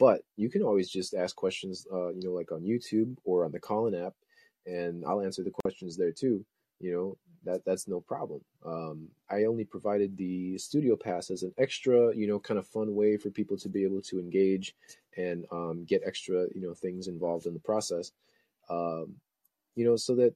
But 0.00 0.22
you 0.36 0.50
can 0.50 0.62
always 0.62 0.88
just 0.90 1.14
ask 1.14 1.34
questions, 1.34 1.86
uh, 1.92 2.10
you 2.10 2.22
know, 2.24 2.32
like 2.32 2.52
on 2.52 2.62
YouTube 2.62 3.16
or 3.24 3.44
on 3.44 3.52
the 3.52 3.58
Callin 3.60 3.94
app, 3.94 4.14
and 4.68 5.04
I'll 5.06 5.22
answer 5.22 5.42
the 5.42 5.50
questions 5.50 5.96
there 5.96 6.12
too. 6.12 6.44
You 6.80 6.92
know, 6.92 7.16
that 7.44 7.64
that's 7.64 7.88
no 7.88 8.00
problem. 8.00 8.40
Um, 8.64 9.08
I 9.30 9.44
only 9.44 9.64
provided 9.64 10.16
the 10.16 10.58
studio 10.58 10.96
pass 10.96 11.30
as 11.30 11.42
an 11.42 11.52
extra, 11.58 12.14
you 12.14 12.26
know, 12.26 12.38
kind 12.38 12.58
of 12.58 12.66
fun 12.66 12.94
way 12.94 13.16
for 13.16 13.30
people 13.30 13.56
to 13.58 13.68
be 13.68 13.84
able 13.84 14.02
to 14.02 14.20
engage 14.20 14.74
and 15.16 15.44
um, 15.50 15.84
get 15.84 16.02
extra, 16.06 16.46
you 16.54 16.60
know, 16.60 16.74
things 16.74 17.08
involved 17.08 17.46
in 17.46 17.54
the 17.54 17.60
process. 17.60 18.12
Um, 18.70 19.16
you 19.74 19.84
know, 19.84 19.96
so 19.96 20.14
that, 20.16 20.34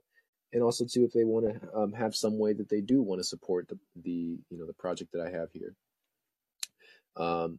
and 0.53 0.63
also 0.63 0.85
too, 0.85 1.05
if 1.05 1.13
they 1.13 1.25
want 1.25 1.47
to 1.47 1.77
um, 1.77 1.93
have 1.93 2.15
some 2.17 2.39
way 2.39 2.53
that 2.55 2.69
they 2.69 2.81
do 2.81 3.03
want 3.03 3.21
to 3.21 3.25
support 3.25 3.69
the, 3.69 3.79
the, 4.03 4.39
you 4.51 4.59
know, 4.59 4.67
the 4.67 4.73
project 4.73 5.13
that 5.13 5.21
I 5.21 5.31
have 5.31 5.51
here. 5.53 5.75
Um, 7.17 7.59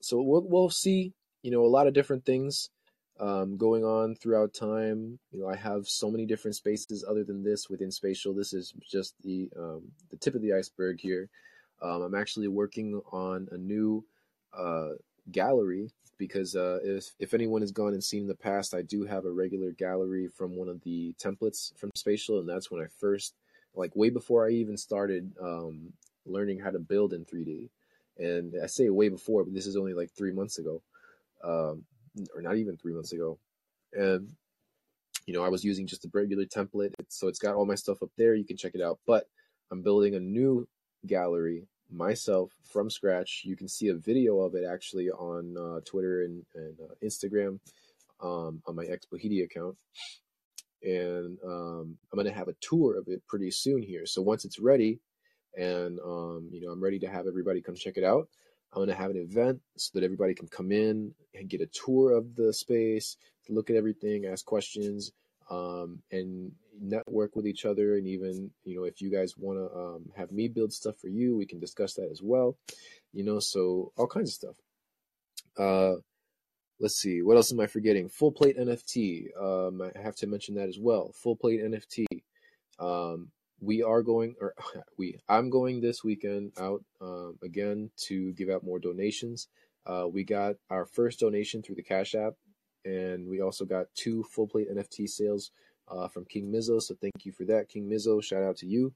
so 0.00 0.20
we'll 0.20 0.46
we'll 0.46 0.70
see, 0.70 1.12
you 1.42 1.50
know, 1.50 1.64
a 1.64 1.66
lot 1.66 1.86
of 1.86 1.94
different 1.94 2.24
things 2.24 2.70
um, 3.20 3.56
going 3.56 3.84
on 3.84 4.14
throughout 4.14 4.54
time. 4.54 5.18
You 5.32 5.40
know, 5.40 5.48
I 5.48 5.56
have 5.56 5.88
so 5.88 6.10
many 6.10 6.26
different 6.26 6.56
spaces 6.56 7.04
other 7.08 7.24
than 7.24 7.42
this 7.42 7.68
within 7.70 7.90
Spatial. 7.90 8.34
This 8.34 8.52
is 8.52 8.72
just 8.88 9.14
the 9.22 9.48
um, 9.56 9.82
the 10.10 10.16
tip 10.16 10.34
of 10.34 10.42
the 10.42 10.52
iceberg 10.52 11.00
here. 11.00 11.28
Um, 11.82 12.02
I'm 12.02 12.14
actually 12.14 12.48
working 12.48 13.00
on 13.12 13.48
a 13.52 13.58
new 13.58 14.04
uh, 14.56 14.90
gallery 15.30 15.90
because 16.18 16.56
uh, 16.56 16.78
if 16.82 17.14
if 17.18 17.34
anyone 17.34 17.60
has 17.60 17.72
gone 17.72 17.92
and 17.92 18.02
seen 18.02 18.22
in 18.22 18.28
the 18.28 18.34
past, 18.34 18.74
I 18.74 18.82
do 18.82 19.04
have 19.04 19.24
a 19.24 19.32
regular 19.32 19.72
gallery 19.72 20.28
from 20.28 20.56
one 20.56 20.68
of 20.68 20.80
the 20.82 21.14
templates 21.22 21.76
from 21.78 21.90
Spatial, 21.94 22.40
and 22.40 22.48
that's 22.48 22.70
when 22.70 22.82
I 22.82 22.86
first, 22.98 23.34
like 23.74 23.94
way 23.94 24.10
before 24.10 24.46
I 24.46 24.50
even 24.50 24.76
started 24.76 25.32
um, 25.40 25.92
learning 26.26 26.60
how 26.60 26.70
to 26.70 26.78
build 26.78 27.12
in 27.12 27.24
3D. 27.24 27.68
And 28.16 28.54
I 28.62 28.66
say 28.66 28.88
way 28.90 29.08
before, 29.08 29.44
but 29.44 29.54
this 29.54 29.66
is 29.66 29.76
only 29.76 29.92
like 29.92 30.10
three 30.12 30.32
months 30.32 30.58
ago. 30.58 30.82
Um, 31.42 31.84
or 32.34 32.42
not 32.42 32.56
even 32.56 32.76
three 32.76 32.92
months 32.92 33.12
ago. 33.12 33.38
And, 33.92 34.30
you 35.26 35.34
know, 35.34 35.44
I 35.44 35.48
was 35.48 35.64
using 35.64 35.86
just 35.86 36.04
a 36.04 36.10
regular 36.12 36.44
template. 36.44 36.92
So 37.08 37.28
it's 37.28 37.38
got 37.38 37.54
all 37.54 37.66
my 37.66 37.74
stuff 37.74 38.02
up 38.02 38.10
there. 38.16 38.34
You 38.34 38.44
can 38.44 38.56
check 38.56 38.74
it 38.74 38.82
out. 38.82 38.98
But 39.06 39.24
I'm 39.70 39.82
building 39.82 40.14
a 40.14 40.20
new 40.20 40.68
gallery 41.06 41.66
myself 41.90 42.52
from 42.64 42.90
scratch. 42.90 43.42
You 43.44 43.56
can 43.56 43.68
see 43.68 43.88
a 43.88 43.94
video 43.94 44.40
of 44.40 44.54
it 44.54 44.64
actually 44.70 45.10
on 45.10 45.56
uh, 45.56 45.80
Twitter 45.84 46.22
and, 46.22 46.44
and 46.54 46.76
uh, 46.80 46.94
Instagram 47.02 47.58
um, 48.22 48.62
on 48.66 48.74
my 48.74 48.84
xBohiti 48.84 49.44
account. 49.44 49.76
And 50.82 51.38
um, 51.44 51.96
I'm 52.12 52.16
going 52.16 52.26
to 52.26 52.32
have 52.32 52.48
a 52.48 52.56
tour 52.60 52.98
of 52.98 53.08
it 53.08 53.22
pretty 53.26 53.50
soon 53.50 53.82
here. 53.82 54.06
So 54.06 54.20
once 54.20 54.44
it's 54.44 54.58
ready, 54.58 55.00
and 55.56 55.98
um, 56.00 56.48
you 56.50 56.60
know 56.60 56.72
I'm 56.72 56.82
ready 56.82 56.98
to 57.00 57.08
have 57.08 57.26
everybody 57.26 57.62
come 57.62 57.74
check 57.74 57.96
it 57.96 58.04
out. 58.04 58.28
I'm 58.74 58.80
going 58.80 58.88
to 58.88 58.94
have 58.94 59.10
an 59.10 59.16
event 59.16 59.60
so 59.76 59.90
that 59.94 60.04
everybody 60.04 60.34
can 60.34 60.48
come 60.48 60.72
in 60.72 61.14
and 61.34 61.48
get 61.48 61.60
a 61.60 61.66
tour 61.66 62.16
of 62.16 62.34
the 62.34 62.52
space, 62.52 63.16
look 63.48 63.70
at 63.70 63.76
everything, 63.76 64.26
ask 64.26 64.44
questions, 64.44 65.12
um, 65.48 66.02
and 66.10 66.50
network 66.80 67.36
with 67.36 67.46
each 67.46 67.64
other. 67.64 67.96
And 67.96 68.06
even, 68.06 68.50
you 68.64 68.76
know, 68.76 68.84
if 68.84 69.00
you 69.00 69.10
guys 69.10 69.36
want 69.36 69.58
to 69.58 69.78
um, 69.78 70.10
have 70.16 70.32
me 70.32 70.48
build 70.48 70.72
stuff 70.72 70.98
for 70.98 71.08
you, 71.08 71.36
we 71.36 71.46
can 71.46 71.60
discuss 71.60 71.94
that 71.94 72.08
as 72.10 72.20
well. 72.20 72.56
You 73.12 73.22
know, 73.22 73.38
so 73.38 73.92
all 73.96 74.08
kinds 74.08 74.30
of 74.30 74.34
stuff. 74.34 74.56
Uh, 75.56 76.00
let's 76.80 76.96
see, 76.96 77.22
what 77.22 77.36
else 77.36 77.52
am 77.52 77.60
I 77.60 77.66
forgetting? 77.66 78.08
Full 78.08 78.32
plate 78.32 78.58
NFT. 78.58 79.26
Um, 79.40 79.82
I 79.82 80.00
have 80.00 80.16
to 80.16 80.26
mention 80.26 80.56
that 80.56 80.68
as 80.68 80.78
well. 80.80 81.12
Full 81.14 81.36
plate 81.36 81.60
NFT. 81.62 82.06
Um, 82.80 83.30
we 83.64 83.82
are 83.82 84.02
going, 84.02 84.34
or 84.40 84.54
we, 84.98 85.18
I'm 85.28 85.50
going 85.50 85.80
this 85.80 86.04
weekend 86.04 86.52
out 86.58 86.84
um, 87.00 87.38
again 87.42 87.90
to 88.06 88.32
give 88.32 88.50
out 88.50 88.64
more 88.64 88.78
donations. 88.78 89.48
Uh, 89.86 90.06
we 90.10 90.24
got 90.24 90.56
our 90.70 90.86
first 90.86 91.20
donation 91.20 91.62
through 91.62 91.74
the 91.76 91.82
Cash 91.82 92.14
App, 92.14 92.34
and 92.84 93.28
we 93.28 93.40
also 93.40 93.64
got 93.64 93.86
two 93.94 94.24
full 94.24 94.46
plate 94.46 94.68
NFT 94.72 95.08
sales 95.08 95.50
uh, 95.88 96.08
from 96.08 96.24
King 96.24 96.52
Mizzo. 96.52 96.80
So 96.80 96.94
thank 97.00 97.24
you 97.24 97.32
for 97.32 97.44
that, 97.44 97.68
King 97.68 97.88
Mizzo. 97.88 98.22
Shout 98.22 98.42
out 98.42 98.56
to 98.58 98.66
you. 98.66 98.92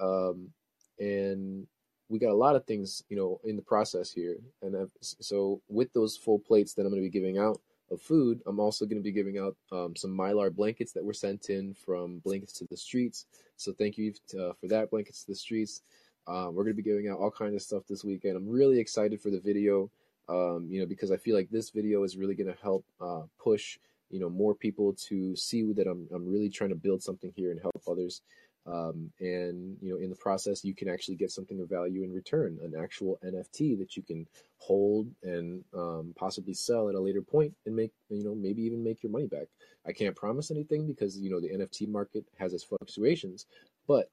Um, 0.00 0.50
and 0.98 1.66
we 2.08 2.18
got 2.18 2.30
a 2.30 2.34
lot 2.34 2.56
of 2.56 2.66
things, 2.66 3.02
you 3.08 3.16
know, 3.16 3.40
in 3.44 3.56
the 3.56 3.62
process 3.62 4.12
here. 4.12 4.36
And 4.62 4.88
so 5.00 5.60
with 5.68 5.92
those 5.92 6.16
full 6.16 6.38
plates 6.38 6.74
that 6.74 6.82
I'm 6.82 6.90
going 6.90 7.02
to 7.02 7.08
be 7.08 7.18
giving 7.18 7.38
out 7.38 7.60
of 7.90 8.00
food, 8.00 8.40
I'm 8.46 8.60
also 8.60 8.84
going 8.84 8.98
to 8.98 9.02
be 9.02 9.12
giving 9.12 9.38
out 9.38 9.56
um, 9.72 9.94
some 9.96 10.10
mylar 10.10 10.54
blankets 10.54 10.92
that 10.92 11.04
were 11.04 11.12
sent 11.12 11.50
in 11.50 11.74
from 11.74 12.18
Blankets 12.18 12.52
to 12.54 12.66
the 12.70 12.76
Streets. 12.76 13.26
So 13.56 13.72
thank 13.72 13.96
you 13.96 14.12
to, 14.28 14.48
uh, 14.48 14.52
for 14.60 14.68
that, 14.68 14.90
Blankets 14.90 15.22
to 15.24 15.30
the 15.32 15.36
Streets. 15.36 15.82
Um, 16.26 16.54
we're 16.54 16.64
going 16.64 16.76
to 16.76 16.82
be 16.82 16.90
giving 16.90 17.08
out 17.08 17.18
all 17.18 17.30
kinds 17.30 17.54
of 17.54 17.62
stuff 17.62 17.84
this 17.88 18.04
weekend. 18.04 18.36
I'm 18.36 18.48
really 18.48 18.80
excited 18.80 19.20
for 19.20 19.30
the 19.30 19.40
video, 19.40 19.90
um, 20.28 20.66
you 20.68 20.80
know, 20.80 20.86
because 20.86 21.12
I 21.12 21.16
feel 21.16 21.36
like 21.36 21.50
this 21.50 21.70
video 21.70 22.02
is 22.02 22.16
really 22.16 22.34
going 22.34 22.52
to 22.52 22.60
help 22.60 22.84
uh, 23.00 23.22
push, 23.38 23.78
you 24.10 24.18
know, 24.18 24.28
more 24.28 24.54
people 24.54 24.92
to 25.08 25.36
see 25.36 25.72
that 25.72 25.86
I'm, 25.86 26.08
I'm 26.12 26.28
really 26.28 26.50
trying 26.50 26.70
to 26.70 26.76
build 26.76 27.02
something 27.02 27.32
here 27.36 27.52
and 27.52 27.60
help 27.60 27.80
others. 27.88 28.22
Um, 28.66 29.12
and 29.20 29.76
you 29.80 29.92
know, 29.92 29.98
in 29.98 30.10
the 30.10 30.16
process, 30.16 30.64
you 30.64 30.74
can 30.74 30.88
actually 30.88 31.16
get 31.16 31.30
something 31.30 31.60
of 31.60 31.68
value 31.68 32.02
in 32.02 32.12
return, 32.12 32.58
an 32.62 32.74
actual 32.80 33.18
NFT 33.24 33.78
that 33.78 33.96
you 33.96 34.02
can 34.02 34.26
hold 34.58 35.08
and 35.22 35.62
um, 35.72 36.12
possibly 36.16 36.54
sell 36.54 36.88
at 36.88 36.96
a 36.96 37.00
later 37.00 37.22
point 37.22 37.54
and 37.64 37.76
make, 37.76 37.92
you 38.08 38.24
know, 38.24 38.34
maybe 38.34 38.62
even 38.62 38.82
make 38.82 39.02
your 39.02 39.12
money 39.12 39.26
back. 39.26 39.46
I 39.86 39.92
can't 39.92 40.16
promise 40.16 40.50
anything 40.50 40.86
because 40.86 41.16
you 41.16 41.30
know 41.30 41.40
the 41.40 41.50
NFT 41.50 41.88
market 41.88 42.24
has 42.38 42.52
its 42.52 42.64
fluctuations, 42.64 43.46
but 43.86 44.10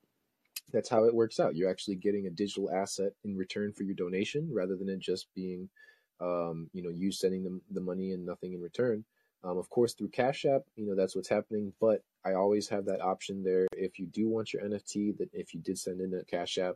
that's 0.72 0.89
how 0.89 1.06
it 1.06 1.16
works 1.16 1.39
out. 1.39 1.56
You're 1.56 1.70
actually 1.70 1.95
getting 1.95 2.28
a 2.28 2.32
digital 2.32 2.72
asset 2.72 3.14
in 3.24 3.36
return 3.36 3.74
for 3.74 3.84
your 3.84 3.95
donation 3.95 4.49
rather 4.54 4.76
than 4.76 4.89
it 4.89 4.99
just 4.99 5.28
being, 5.36 5.70
um, 6.22 6.70
you 6.74 6.84
know, 6.84 6.89
you 6.89 7.12
sending 7.12 7.43
them 7.43 7.62
the 7.72 7.82
money 7.82 8.12
and 8.12 8.26
nothing 8.26 8.54
in 8.54 8.62
return. 8.62 9.04
Um, 9.43 9.58
of 9.58 9.70
course, 9.70 9.93
through 9.93 10.10
Cash 10.10 10.45
App, 10.45 10.62
you 10.76 10.86
know, 10.86 10.95
that's 10.95 11.16
what's 11.16 11.28
happening. 11.28 11.74
But 11.82 12.01
I 12.26 12.34
always 12.34 12.70
have 12.70 12.86
that 12.86 13.02
option 13.02 13.44
there. 13.44 13.68
If 13.74 14.00
you 14.00 14.08
do 14.08 14.30
want 14.30 14.54
your 14.54 14.64
NFT, 14.64 15.18
that 15.18 15.30
if 15.34 15.54
you 15.54 15.60
did 15.60 15.78
send 15.78 16.02
in 16.02 16.14
a 16.14 16.24
Cash 16.24 16.58
App 16.58 16.76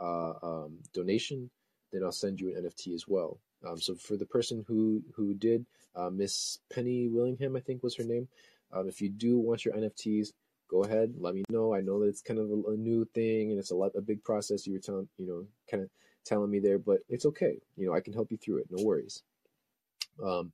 uh, 0.00 0.32
um, 0.42 0.78
donation, 0.92 1.50
then 1.92 2.02
I'll 2.02 2.12
send 2.12 2.40
you 2.40 2.56
an 2.56 2.64
NFT 2.64 2.94
as 2.94 3.06
well. 3.06 3.38
Um, 3.66 3.78
so 3.78 3.94
for 3.94 4.16
the 4.16 4.26
person 4.26 4.64
who 4.66 5.02
who 5.14 5.34
did, 5.34 5.66
uh, 5.94 6.10
Miss 6.10 6.58
Penny 6.72 7.08
Willingham, 7.08 7.56
I 7.56 7.60
think 7.60 7.82
was 7.82 7.96
her 7.96 8.04
name. 8.04 8.28
Um, 8.72 8.88
if 8.88 9.00
you 9.00 9.08
do 9.08 9.38
want 9.38 9.64
your 9.64 9.74
NFTs, 9.74 10.32
go 10.68 10.84
ahead, 10.84 11.14
let 11.18 11.34
me 11.34 11.44
know. 11.48 11.74
I 11.74 11.80
know 11.80 12.00
that 12.00 12.08
it's 12.08 12.22
kind 12.22 12.40
of 12.40 12.50
a, 12.50 12.72
a 12.72 12.76
new 12.76 13.04
thing 13.14 13.50
and 13.50 13.58
it's 13.58 13.70
a 13.70 13.76
lot 13.76 13.92
a 13.96 14.00
big 14.00 14.22
process. 14.24 14.66
You 14.66 14.74
were 14.74 14.80
telling, 14.80 15.08
you 15.18 15.26
know, 15.26 15.46
kind 15.70 15.82
of 15.82 15.90
telling 16.24 16.50
me 16.50 16.58
there, 16.58 16.78
but 16.78 16.98
it's 17.08 17.26
okay. 17.26 17.58
You 17.76 17.86
know, 17.86 17.94
I 17.94 18.00
can 18.00 18.12
help 18.12 18.30
you 18.30 18.36
through 18.36 18.58
it. 18.58 18.66
No 18.70 18.84
worries. 18.84 19.22
Um, 20.24 20.52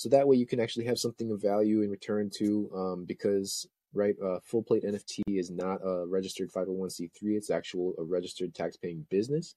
so 0.00 0.08
that 0.08 0.26
way 0.26 0.34
you 0.34 0.46
can 0.46 0.60
actually 0.60 0.86
have 0.86 0.98
something 0.98 1.30
of 1.30 1.42
value 1.42 1.82
in 1.82 1.90
return 1.90 2.30
to, 2.38 2.70
um, 2.74 3.04
because 3.04 3.68
right, 3.92 4.14
uh, 4.24 4.38
Full 4.42 4.62
Plate 4.62 4.82
NFT 4.82 5.20
is 5.26 5.50
not 5.50 5.78
a 5.84 6.06
registered 6.06 6.50
501c3. 6.50 7.10
It's 7.36 7.50
actual 7.50 7.92
a 7.98 8.04
registered 8.04 8.54
tax-paying 8.54 9.04
business. 9.10 9.56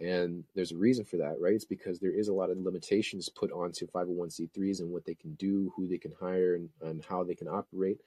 And 0.00 0.42
there's 0.56 0.72
a 0.72 0.76
reason 0.76 1.04
for 1.04 1.16
that, 1.18 1.36
right? 1.38 1.54
It's 1.54 1.64
because 1.64 2.00
there 2.00 2.10
is 2.10 2.26
a 2.26 2.34
lot 2.34 2.50
of 2.50 2.58
limitations 2.58 3.28
put 3.28 3.52
onto 3.52 3.86
501c3s 3.86 4.80
and 4.80 4.90
what 4.90 5.04
they 5.04 5.14
can 5.14 5.34
do, 5.34 5.72
who 5.76 5.86
they 5.86 5.98
can 5.98 6.12
hire, 6.20 6.56
and, 6.56 6.70
and 6.82 7.04
how 7.04 7.22
they 7.22 7.36
can 7.36 7.46
operate. 7.46 8.00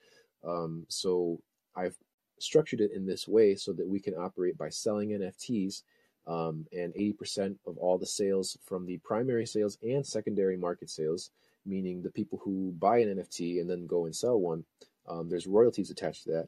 Um, 0.46 0.86
so 0.90 1.40
I've 1.74 1.96
structured 2.38 2.82
it 2.82 2.92
in 2.92 3.06
this 3.06 3.30
way 3.30 3.56
so 3.56 3.72
that 3.72 3.88
we 3.88 4.02
can 4.02 4.14
operate 4.14 4.58
by 4.58 4.68
selling 4.68 5.12
NFTs. 5.12 5.84
Um, 6.28 6.66
and 6.74 6.94
80% 6.96 7.56
of 7.66 7.78
all 7.78 7.98
the 7.98 8.06
sales 8.06 8.58
from 8.66 8.86
the 8.86 8.98
primary 8.98 9.46
sales 9.46 9.78
and 9.82 10.06
secondary 10.06 10.58
market 10.58 10.90
sales 10.90 11.32
meaning 11.68 12.02
the 12.02 12.12
people 12.12 12.40
who 12.44 12.74
buy 12.80 13.00
an 13.00 13.16
NFT 13.16 13.60
and 13.60 13.70
then 13.70 13.86
go 13.86 14.06
and 14.06 14.16
sell 14.16 14.40
one, 14.40 14.64
um, 15.08 15.30
there's 15.30 15.48
royalties 15.48 15.92
attached 15.92 16.24
to 16.24 16.32
that. 16.32 16.48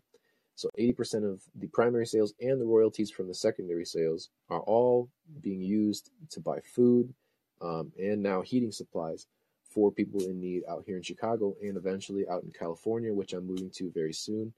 So 0.56 0.70
80% 0.78 1.32
of 1.32 1.42
the 1.56 1.68
primary 1.68 2.06
sales 2.06 2.34
and 2.42 2.60
the 2.60 2.66
royalties 2.66 3.12
from 3.12 3.28
the 3.28 3.34
secondary 3.34 3.86
sales 3.86 4.30
are 4.50 4.60
all 4.62 5.10
being 5.42 5.62
used 5.62 6.12
to 6.32 6.42
buy 6.42 6.60
food 6.76 7.14
um, 7.62 7.92
and 7.98 8.22
now 8.22 8.42
heating 8.42 8.72
supplies 8.72 9.28
for 9.64 9.92
people 9.92 10.22
in 10.26 10.40
need 10.40 10.64
out 10.70 10.84
here 10.86 10.98
in 10.98 11.04
Chicago 11.04 11.56
and 11.62 11.78
eventually 11.78 12.28
out 12.28 12.44
in 12.44 12.52
California, 12.52 13.14
which 13.14 13.34
I'm 13.34 13.48
moving 13.48 13.70
to 13.76 13.92
very 13.92 14.14
soon. 14.14 14.54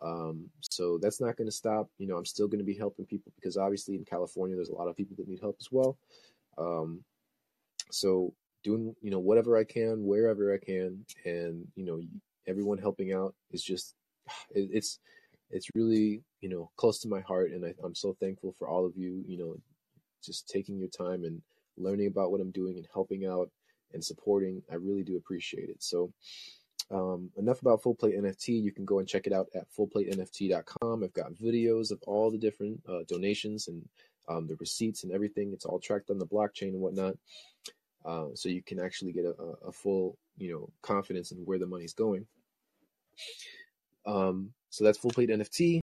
Um, 0.00 0.48
so 0.60 0.98
that's 0.98 1.20
not 1.20 1.36
going 1.36 1.48
to 1.48 1.52
stop. 1.52 1.88
You 1.98 2.06
know, 2.06 2.16
I'm 2.16 2.24
still 2.24 2.48
going 2.48 2.58
to 2.58 2.64
be 2.64 2.74
helping 2.74 3.06
people 3.06 3.32
because 3.36 3.56
obviously 3.56 3.96
in 3.96 4.04
California 4.04 4.56
there's 4.56 4.70
a 4.70 4.74
lot 4.74 4.88
of 4.88 4.96
people 4.96 5.16
that 5.16 5.28
need 5.28 5.40
help 5.40 5.56
as 5.60 5.68
well. 5.70 5.98
Um, 6.58 7.04
so 7.90 8.32
doing 8.62 8.94
you 9.02 9.10
know 9.10 9.18
whatever 9.18 9.56
I 9.56 9.64
can 9.64 10.04
wherever 10.04 10.52
I 10.52 10.58
can, 10.58 11.04
and 11.24 11.66
you 11.74 11.84
know 11.84 12.00
everyone 12.46 12.78
helping 12.78 13.12
out 13.12 13.34
is 13.50 13.62
just 13.62 13.94
it, 14.50 14.70
it's 14.72 14.98
it's 15.50 15.68
really 15.74 16.22
you 16.40 16.48
know 16.48 16.70
close 16.76 16.98
to 17.00 17.08
my 17.08 17.20
heart, 17.20 17.50
and 17.50 17.64
I, 17.64 17.74
I'm 17.84 17.94
so 17.94 18.16
thankful 18.20 18.54
for 18.58 18.68
all 18.68 18.86
of 18.86 18.96
you. 18.96 19.22
You 19.26 19.38
know, 19.38 19.56
just 20.24 20.48
taking 20.48 20.78
your 20.78 20.88
time 20.88 21.24
and 21.24 21.42
learning 21.76 22.08
about 22.08 22.30
what 22.30 22.40
I'm 22.40 22.50
doing 22.50 22.76
and 22.76 22.86
helping 22.92 23.26
out 23.26 23.50
and 23.92 24.04
supporting. 24.04 24.62
I 24.70 24.76
really 24.76 25.02
do 25.02 25.16
appreciate 25.16 25.68
it. 25.68 25.82
So. 25.82 26.12
Um, 26.90 27.30
enough 27.38 27.62
about 27.62 27.82
Full 27.82 27.94
Plate 27.94 28.18
NFT. 28.18 28.60
You 28.60 28.70
can 28.70 28.84
go 28.84 28.98
and 28.98 29.08
check 29.08 29.26
it 29.26 29.32
out 29.32 29.46
at 29.54 29.66
fullplatenft.com. 29.78 31.02
I've 31.02 31.12
got 31.14 31.32
videos 31.32 31.90
of 31.90 32.02
all 32.06 32.30
the 32.30 32.36
different 32.36 32.82
uh, 32.86 33.04
donations 33.08 33.68
and 33.68 33.88
um, 34.28 34.46
the 34.46 34.56
receipts 34.56 35.04
and 35.04 35.12
everything. 35.12 35.52
It's 35.52 35.64
all 35.64 35.78
tracked 35.78 36.10
on 36.10 36.18
the 36.18 36.26
blockchain 36.26 36.68
and 36.68 36.80
whatnot. 36.80 37.16
Uh, 38.04 38.26
so 38.34 38.48
you 38.48 38.62
can 38.62 38.80
actually 38.80 39.12
get 39.12 39.24
a, 39.24 39.34
a, 39.66 39.72
full, 39.72 40.16
you 40.36 40.52
know, 40.52 40.68
confidence 40.82 41.30
in 41.30 41.38
where 41.38 41.58
the 41.58 41.66
money's 41.66 41.94
going. 41.94 42.26
Um, 44.06 44.52
so 44.70 44.84
that's 44.84 44.98
full 44.98 45.10
plate 45.10 45.30
NFT. 45.30 45.80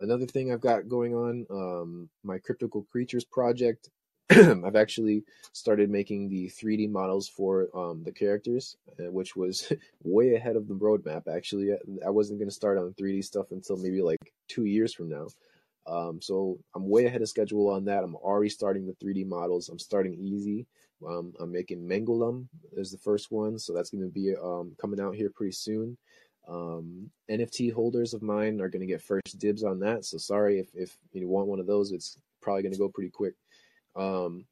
Another 0.00 0.26
thing 0.26 0.52
I've 0.52 0.60
got 0.60 0.88
going 0.88 1.14
on, 1.14 1.46
um, 1.50 2.08
my 2.22 2.38
Cryptical 2.38 2.86
Creatures 2.90 3.24
project. 3.24 3.90
I've 4.30 4.76
actually 4.76 5.24
started 5.52 5.90
making 5.90 6.28
the 6.28 6.48
3D 6.48 6.90
models 6.90 7.28
for 7.28 7.68
um, 7.74 8.02
the 8.04 8.12
characters, 8.12 8.76
uh, 8.98 9.10
which 9.10 9.36
was 9.36 9.72
way 10.02 10.34
ahead 10.34 10.56
of 10.56 10.66
the 10.66 10.74
roadmap. 10.74 11.28
Actually, 11.28 11.72
I 12.04 12.10
wasn't 12.10 12.38
going 12.38 12.48
to 12.48 12.54
start 12.54 12.78
on 12.78 12.94
3D 12.94 13.24
stuff 13.24 13.50
until 13.50 13.76
maybe 13.76 14.02
like 14.02 14.32
two 14.48 14.64
years 14.64 14.94
from 14.94 15.10
now. 15.10 15.26
Um, 15.86 16.20
so 16.22 16.58
I'm 16.74 16.88
way 16.88 17.04
ahead 17.04 17.20
of 17.20 17.28
schedule 17.28 17.68
on 17.68 17.84
that. 17.84 18.02
I'm 18.02 18.16
already 18.16 18.48
starting 18.48 18.86
the 18.86 19.04
3D 19.04 19.26
models. 19.26 19.68
I'm 19.68 19.78
starting 19.78 20.14
easy. 20.14 20.66
Um, 21.06 21.34
I'm 21.40 21.52
making 21.52 21.86
Mengolum 21.86 22.46
is 22.72 22.90
the 22.90 22.98
first 22.98 23.30
one, 23.30 23.58
so 23.58 23.72
that's 23.72 23.90
going 23.90 24.04
to 24.04 24.08
be 24.08 24.34
um, 24.36 24.74
coming 24.80 25.00
out 25.00 25.14
here 25.14 25.30
pretty 25.30 25.52
soon. 25.52 25.96
Um, 26.48 27.10
NFT 27.30 27.72
holders 27.72 28.14
of 28.14 28.22
mine 28.22 28.60
are 28.60 28.68
going 28.68 28.80
to 28.80 28.86
get 28.86 29.02
first 29.02 29.38
dibs 29.38 29.64
on 29.64 29.80
that. 29.80 30.04
So 30.04 30.18
sorry 30.18 30.58
if 30.58 30.68
if 30.74 30.96
you 31.12 31.28
want 31.28 31.48
one 31.48 31.60
of 31.60 31.66
those, 31.66 31.92
it's 31.92 32.18
probably 32.40 32.62
going 32.62 32.72
to 32.72 32.78
go 32.78 32.88
pretty 32.88 33.10
quick. 33.10 33.34
Um, 33.96 34.44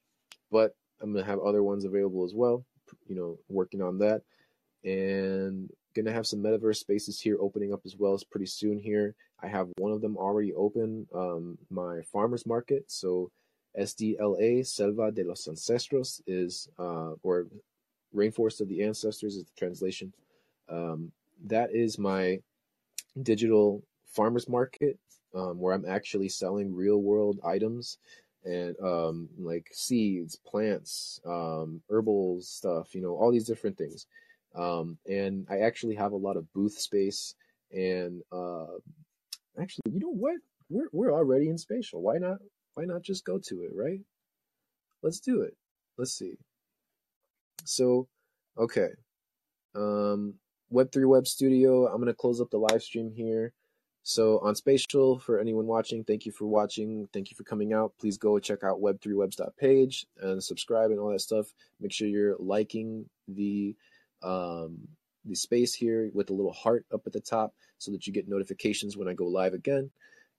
but 0.50 0.74
I'm 1.00 1.12
going 1.12 1.24
to 1.24 1.30
have 1.30 1.40
other 1.40 1.62
ones 1.62 1.84
available 1.84 2.24
as 2.24 2.34
well. 2.34 2.64
You 3.06 3.16
know, 3.16 3.38
working 3.48 3.82
on 3.82 3.98
that, 3.98 4.22
and 4.84 5.70
going 5.94 6.06
to 6.06 6.12
have 6.12 6.26
some 6.26 6.42
metaverse 6.42 6.76
spaces 6.76 7.20
here 7.20 7.36
opening 7.40 7.72
up 7.72 7.80
as 7.84 7.96
well 7.96 8.14
as 8.14 8.24
pretty 8.24 8.46
soon 8.46 8.78
here. 8.78 9.14
I 9.42 9.48
have 9.48 9.68
one 9.78 9.92
of 9.92 10.00
them 10.00 10.16
already 10.16 10.54
open, 10.54 11.06
um, 11.14 11.58
my 11.70 12.00
farmers 12.12 12.46
market. 12.46 12.84
So 12.88 13.30
SDLA, 13.78 14.66
Selva 14.66 15.10
de 15.10 15.24
los 15.24 15.46
Ancestros, 15.46 16.20
is, 16.26 16.68
uh, 16.78 17.12
or 17.22 17.46
Rainforest 18.14 18.60
of 18.60 18.68
the 18.68 18.82
Ancestors 18.82 19.36
is 19.36 19.44
the 19.44 19.52
translation. 19.56 20.12
Um, 20.68 21.12
that 21.46 21.70
is 21.72 21.98
my 21.98 22.40
digital 23.22 23.82
farmers 24.06 24.48
market 24.48 24.98
um, 25.34 25.58
where 25.58 25.74
I'm 25.74 25.86
actually 25.86 26.28
selling 26.28 26.74
real 26.74 26.98
world 26.98 27.40
items 27.44 27.98
and 28.44 28.76
um, 28.82 29.28
like 29.38 29.68
seeds, 29.72 30.36
plants, 30.36 31.20
um, 31.26 31.80
herbal 31.90 32.40
stuff, 32.42 32.94
you 32.94 33.00
know, 33.00 33.14
all 33.14 33.30
these 33.30 33.46
different 33.46 33.78
things. 33.78 34.06
Um, 34.54 34.98
and 35.08 35.46
I 35.50 35.60
actually 35.60 35.94
have 35.94 36.12
a 36.12 36.16
lot 36.16 36.36
of 36.36 36.52
booth 36.52 36.78
space 36.78 37.34
and 37.72 38.22
uh, 38.30 38.66
actually, 39.58 39.92
you 39.92 40.00
know 40.00 40.12
what? 40.12 40.36
We're 40.68 40.88
we're 40.92 41.12
already 41.12 41.48
in 41.48 41.58
spatial. 41.58 42.02
Why 42.02 42.18
not 42.18 42.38
why 42.74 42.84
not 42.84 43.02
just 43.02 43.24
go 43.24 43.38
to 43.38 43.62
it, 43.62 43.70
right? 43.74 44.00
Let's 45.02 45.20
do 45.20 45.42
it. 45.42 45.56
Let's 45.98 46.12
see. 46.12 46.34
So, 47.64 48.08
okay. 48.58 48.88
Um, 49.74 50.34
Web3 50.72 51.06
Web 51.06 51.26
Studio, 51.26 51.86
I'm 51.86 51.96
going 51.96 52.06
to 52.06 52.14
close 52.14 52.40
up 52.40 52.50
the 52.50 52.58
live 52.58 52.82
stream 52.82 53.10
here. 53.14 53.52
So 54.04 54.40
on 54.40 54.56
Spatial, 54.56 55.18
for 55.20 55.38
anyone 55.38 55.66
watching, 55.66 56.02
thank 56.02 56.26
you 56.26 56.32
for 56.32 56.46
watching. 56.46 57.08
Thank 57.12 57.30
you 57.30 57.36
for 57.36 57.44
coming 57.44 57.72
out. 57.72 57.92
Please 58.00 58.18
go 58.18 58.38
check 58.40 58.64
out 58.64 58.80
web3webs.page 58.80 60.06
and 60.20 60.42
subscribe 60.42 60.90
and 60.90 60.98
all 60.98 61.10
that 61.10 61.20
stuff. 61.20 61.46
Make 61.80 61.92
sure 61.92 62.08
you're 62.08 62.36
liking 62.38 63.08
the 63.28 63.76
um, 64.22 64.88
the 65.24 65.36
space 65.36 65.72
here 65.72 66.10
with 66.14 66.28
the 66.28 66.32
little 66.32 66.52
heart 66.52 66.84
up 66.92 67.02
at 67.06 67.12
the 67.12 67.20
top 67.20 67.54
so 67.78 67.92
that 67.92 68.06
you 68.06 68.12
get 68.12 68.28
notifications 68.28 68.96
when 68.96 69.08
I 69.08 69.14
go 69.14 69.26
live 69.26 69.54
again 69.54 69.90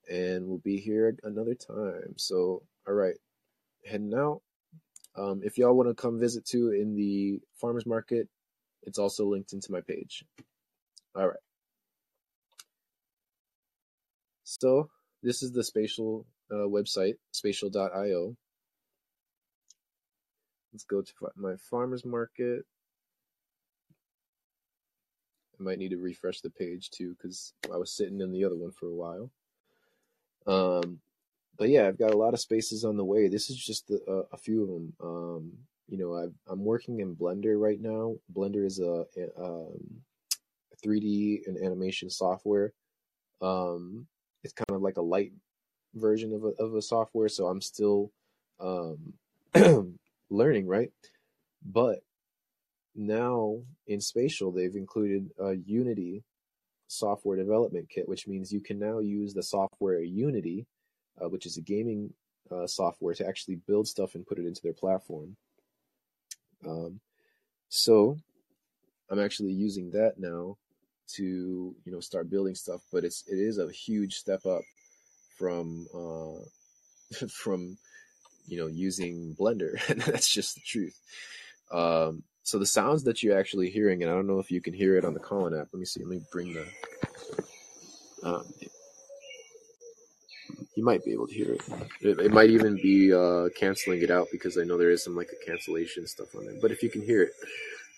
and 0.10 0.48
we'll 0.48 0.60
be 0.60 0.78
here 0.78 1.16
another 1.24 1.56
time. 1.56 2.14
So, 2.18 2.64
all 2.88 2.94
right, 2.94 3.16
heading 3.86 4.14
out. 4.16 4.42
Um, 5.16 5.42
if 5.44 5.58
y'all 5.58 5.76
want 5.76 5.90
to 5.90 6.02
come 6.02 6.20
visit 6.20 6.46
too 6.46 6.72
in 6.72 6.96
the 6.96 7.40
farmers 7.60 7.86
market, 7.86 8.28
it's 8.84 9.00
also 9.00 9.26
linked 9.26 9.54
into 9.54 9.72
my 9.72 9.82
page. 9.82 10.26
All 11.16 11.28
right. 11.28 11.38
So 14.44 14.90
this 15.22 15.44
is 15.44 15.52
the 15.52 15.64
spatial 15.64 16.26
uh, 16.52 16.68
website, 16.68 17.14
spatial.io. 17.32 18.36
Let's 20.74 20.84
go 20.86 21.02
to 21.02 21.14
my 21.36 21.56
farmer's 21.70 22.04
market. 22.04 22.66
I 25.60 25.64
might 25.64 25.78
need 25.78 25.90
to 25.90 25.98
refresh 25.98 26.42
the 26.42 26.50
page 26.50 26.90
too 26.90 27.16
because 27.16 27.54
I 27.72 27.78
was 27.78 27.96
sitting 27.96 28.22
in 28.22 28.32
the 28.32 28.44
other 28.44 28.58
one 28.58 28.72
for 28.72 28.88
a 28.88 28.96
while. 28.96 29.32
Um, 30.48 31.00
but 31.58 31.70
yeah, 31.70 31.88
I've 31.88 32.00
got 32.00 32.14
a 32.14 32.18
lot 32.18 32.34
of 32.34 32.40
spaces 32.40 32.84
on 32.84 32.98
the 32.98 33.06
way. 33.06 33.28
This 33.28 33.50
is 33.50 33.58
just 33.58 33.88
the, 33.88 34.00
uh, 34.08 34.24
a 34.32 34.38
few 34.38 34.64
of 34.64 34.70
them. 34.70 34.94
Um, 35.02 35.52
you 35.88 35.98
know, 35.98 36.16
i 36.16 36.52
am 36.52 36.64
working 36.64 37.00
in 37.00 37.16
Blender 37.16 37.60
right 37.60 37.80
now. 37.80 38.16
Blender 38.34 38.66
is 38.66 38.80
a, 38.80 39.06
a 39.18 39.44
um, 39.44 40.02
3D 40.84 41.48
and 41.48 41.58
animation 41.64 42.10
software. 42.10 42.74
Um, 43.42 44.08
it's 44.44 44.54
kind 44.54 44.72
of 44.72 44.82
like 44.82 44.98
a 44.98 45.02
light 45.02 45.34
version 45.94 46.34
of 46.34 46.44
a, 46.44 46.64
of 46.64 46.76
a 46.76 46.82
software, 46.82 47.30
so 47.30 47.48
I'm 47.48 47.62
still 47.62 48.12
um, 48.60 49.14
learning, 50.30 50.68
right? 50.68 50.92
But 51.66 52.00
now 52.96 53.60
in 53.88 54.02
Spatial, 54.02 54.52
they've 54.52 54.76
included 54.76 55.30
a 55.40 55.54
Unity 55.54 56.24
software 56.94 57.38
development 57.38 57.90
kit, 57.90 58.08
which 58.08 58.28
means 58.28 58.52
you 58.52 58.62
can 58.62 58.80
now 58.80 59.00
use 59.00 59.34
the 59.34 59.44
software 59.44 60.02
Unity, 60.02 60.66
uh, 61.22 61.30
which 61.30 61.46
is 61.46 61.58
a 61.58 61.62
gaming 61.62 62.14
uh, 62.52 62.68
software, 62.68 63.14
to 63.16 63.28
actually 63.28 63.56
build 63.56 63.88
stuff 63.88 64.16
and 64.16 64.26
put 64.26 64.40
it 64.40 64.46
into 64.46 64.62
their 64.62 64.74
platform. 64.74 65.36
Um, 66.66 67.00
so 67.70 68.18
I'm 69.10 69.20
actually 69.20 69.52
using 69.52 69.92
that 69.92 70.18
now 70.18 70.58
to 71.16 71.76
you 71.84 71.92
know 71.92 72.00
start 72.00 72.30
building 72.30 72.56
stuff, 72.56 72.82
but 72.92 73.04
it's 73.04 73.24
it 73.28 73.36
is 73.36 73.58
a 73.58 73.72
huge 73.72 74.16
step 74.16 74.46
up 74.46 74.62
from 75.38 75.88
uh, 75.94 77.26
from 77.30 77.78
you 78.48 78.58
know 78.58 78.68
using 78.68 79.36
Blender. 79.40 79.74
That's 80.06 80.30
just 80.30 80.56
the 80.56 80.62
truth. 80.62 81.00
Um, 81.72 82.24
so 82.44 82.60
the 82.60 82.66
sounds 82.66 83.04
that 83.04 83.24
you're 83.24 83.38
actually 83.38 83.70
hearing, 83.70 84.04
and 84.04 84.12
I 84.12 84.16
don't 84.16 84.28
know 84.28 84.40
if 84.40 84.52
you 84.52 84.62
can 84.62 84.74
hear 84.74 84.98
it 84.98 85.06
on 85.06 85.14
the 85.14 85.20
Callin 85.20 85.58
app. 85.60 85.70
Let 85.72 85.80
me 85.80 85.86
see. 85.86 86.02
Let 86.02 86.10
me 86.10 86.22
bring 86.32 86.54
the. 86.54 86.66
Um, 88.24 88.46
you 90.76 90.84
might 90.84 91.06
be 91.06 91.14
able 91.14 91.28
to 91.28 91.34
hear 91.34 91.54
it. 91.54 91.62
It, 92.02 92.20
it 92.20 92.32
might 92.32 92.50
even 92.50 92.76
be 92.76 93.14
uh, 93.14 93.50
canceling 93.58 94.02
it 94.02 94.12
out 94.12 94.28
because 94.32 94.58
I 94.58 94.64
know 94.64 94.78
there 94.78 94.92
is 94.92 95.04
some 95.04 95.16
like 95.16 95.30
a 95.32 95.46
cancellation 95.46 96.06
stuff 96.06 96.36
on 96.36 96.48
it. 96.48 96.62
But 96.62 96.72
if 96.72 96.84
you 96.84 96.90
can 96.90 97.02
hear 97.02 97.24
it, 97.24 97.34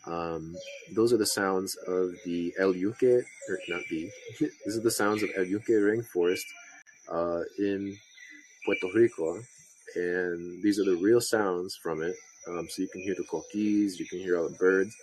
um, 0.06 0.56
those 0.94 1.12
are 1.12 1.18
the 1.18 1.26
sounds 1.26 1.76
of 1.88 2.12
the 2.26 2.54
El 2.60 2.76
Yunque, 2.76 3.04
or 3.50 3.60
not 3.68 3.82
the. 3.90 4.10
these 4.40 4.78
are 4.78 4.82
the 4.82 4.92
sounds 4.92 5.24
of 5.24 5.30
El 5.36 5.46
Yunque 5.46 5.70
rainforest 5.70 6.46
uh, 7.12 7.42
in 7.58 7.98
Puerto 8.66 8.88
Rico, 8.94 9.40
and 9.96 10.62
these 10.62 10.80
are 10.80 10.86
the 10.86 10.98
real 10.98 11.22
sounds 11.22 11.76
from 11.76 12.02
it. 12.02 12.16
Um, 12.48 12.68
so 12.70 12.82
you 12.82 12.88
can 12.88 13.02
hear 13.02 13.16
the 13.16 13.24
coquis, 13.24 14.00
you 14.00 14.06
can 14.06 14.20
hear 14.20 14.38
all 14.38 14.48
the 14.48 14.56
birds, 14.56 14.96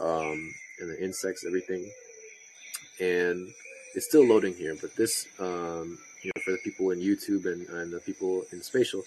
um, 0.00 0.52
and 0.80 0.90
the 0.90 1.02
insects, 1.02 1.44
everything. 1.46 1.90
And 3.00 3.48
it's 3.94 4.06
still 4.06 4.26
loading 4.26 4.54
here, 4.54 4.76
but 4.80 4.94
this, 4.96 5.26
um, 5.38 5.98
you 6.22 6.32
know, 6.34 6.42
for 6.42 6.52
the 6.52 6.58
people 6.64 6.90
in 6.90 7.00
YouTube 7.00 7.46
and, 7.46 7.68
and 7.68 7.92
the 7.92 8.00
people 8.00 8.42
in 8.52 8.62
Spatial, 8.62 9.02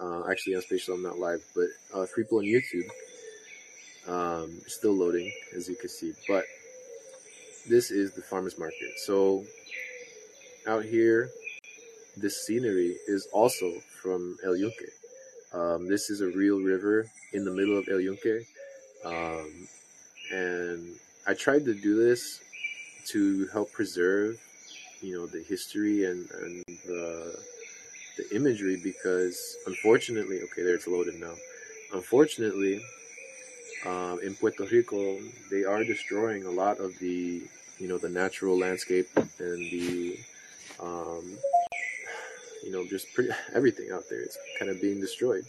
uh, 0.00 0.28
actually 0.30 0.56
on 0.56 0.62
Spatial 0.62 0.94
I'm 0.94 1.02
not 1.02 1.18
live, 1.18 1.42
but 1.54 1.68
uh, 1.94 2.06
for 2.06 2.22
people 2.22 2.40
in 2.40 2.46
YouTube, 2.46 2.88
um, 4.08 4.60
still 4.66 4.92
loading 4.92 5.32
as 5.54 5.68
you 5.68 5.76
can 5.76 5.88
see. 5.88 6.12
But 6.28 6.44
this 7.68 7.90
is 7.90 8.12
the 8.12 8.22
farmers 8.22 8.58
market. 8.58 8.98
So 9.04 9.44
out 10.66 10.84
here, 10.84 11.30
this 12.16 12.44
scenery 12.46 12.96
is 13.06 13.28
also 13.32 13.72
from 14.02 14.36
El 14.44 14.56
Yunque. 14.56 14.90
Um, 15.52 15.88
this 15.88 16.10
is 16.10 16.20
a 16.20 16.26
real 16.26 16.58
river 16.58 17.06
in 17.32 17.44
the 17.44 17.52
middle 17.52 17.78
of 17.78 17.88
El 17.88 18.00
Yunque. 18.00 18.44
Um, 19.04 19.68
and 20.32 20.96
I 21.26 21.34
tried 21.34 21.64
to 21.66 21.74
do 21.74 21.94
this 21.94 22.40
to 23.08 23.46
help 23.52 23.70
preserve, 23.72 24.40
you 25.00 25.14
know, 25.16 25.26
the 25.26 25.42
history 25.42 26.04
and, 26.04 26.28
and 26.30 26.64
the, 26.86 27.38
the 28.16 28.36
imagery 28.36 28.80
because 28.82 29.56
unfortunately, 29.66 30.40
okay, 30.42 30.62
there 30.62 30.74
it's 30.74 30.88
loaded 30.88 31.20
now. 31.20 31.34
Unfortunately, 31.92 32.82
um, 33.86 34.18
in 34.22 34.34
Puerto 34.34 34.64
Rico, 34.64 35.18
they 35.50 35.64
are 35.64 35.84
destroying 35.84 36.44
a 36.44 36.50
lot 36.50 36.78
of 36.78 36.98
the, 36.98 37.42
you 37.78 37.88
know, 37.88 37.98
the 37.98 38.08
natural 38.08 38.58
landscape 38.58 39.08
and 39.16 39.58
the, 39.70 40.18
um, 40.80 41.36
you 42.72 42.78
know, 42.78 42.88
just 42.88 43.12
pretty, 43.14 43.30
everything 43.54 43.90
out 43.92 44.04
there. 44.08 44.20
It's 44.20 44.38
kind 44.58 44.70
of 44.70 44.80
being 44.80 45.00
destroyed 45.00 45.44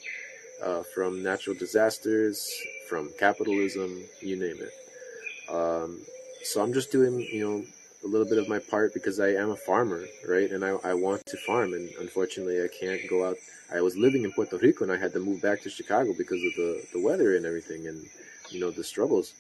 uh, 0.63 0.84
from 0.93 1.24
natural 1.24 1.55
disasters, 1.55 2.49
from 2.89 3.09
capitalism, 3.17 4.03
you 4.21 4.36
name 4.36 4.57
it. 4.59 5.53
Um, 5.53 6.01
so 6.43 6.61
I'm 6.61 6.74
just 6.74 6.91
doing, 6.91 7.19
you 7.19 7.47
know, 7.47 7.63
a 8.03 8.07
little 8.07 8.28
bit 8.28 8.38
of 8.38 8.49
my 8.49 8.59
part 8.59 8.93
because 8.93 9.19
I 9.19 9.30
am 9.30 9.51
a 9.51 9.55
farmer, 9.55 10.03
right? 10.28 10.51
And 10.51 10.65
I, 10.65 10.71
I 10.84 10.93
want 10.93 11.26
to 11.28 11.38
farm, 11.38 11.74
and 11.74 11.89
unfortunately, 12.01 12.61
I 12.61 12.67
can't 12.67 13.01
go 13.09 13.26
out. 13.26 13.38
I 13.74 13.80
was 13.80 13.95
living 13.95 14.26
in 14.26 14.34
Puerto 14.34 14.57
Rico, 14.57 14.84
and 14.84 14.91
I 14.91 14.97
had 14.97 15.13
to 15.13 15.19
move 15.19 15.41
back 15.41 15.61
to 15.61 15.69
Chicago 15.69 16.13
because 16.17 16.43
of 16.43 16.53
the, 16.57 16.86
the 16.93 17.01
weather 17.01 17.38
and 17.38 17.45
everything, 17.45 17.88
and 17.88 18.05
you 18.49 18.59
know 18.59 18.71
the 18.71 18.84
struggles. 18.84 19.34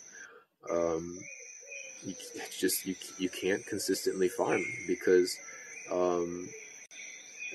Um, 0.71 1.19
it's 2.05 2.57
just 2.57 2.85
you 2.85 2.95
you 3.17 3.29
can't 3.29 3.65
consistently 3.65 4.29
farm 4.29 4.63
because 4.87 5.37
um, 5.91 6.47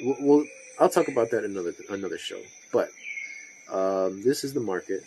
well, 0.03 0.45
I'll 0.79 0.89
talk 0.89 1.09
about 1.09 1.31
that 1.31 1.45
another 1.45 1.75
another 1.91 2.19
show. 2.19 2.41
But 2.73 2.91
um, 3.73 4.23
this 4.23 4.45
is 4.45 4.55
the 4.55 4.61
market. 4.61 5.03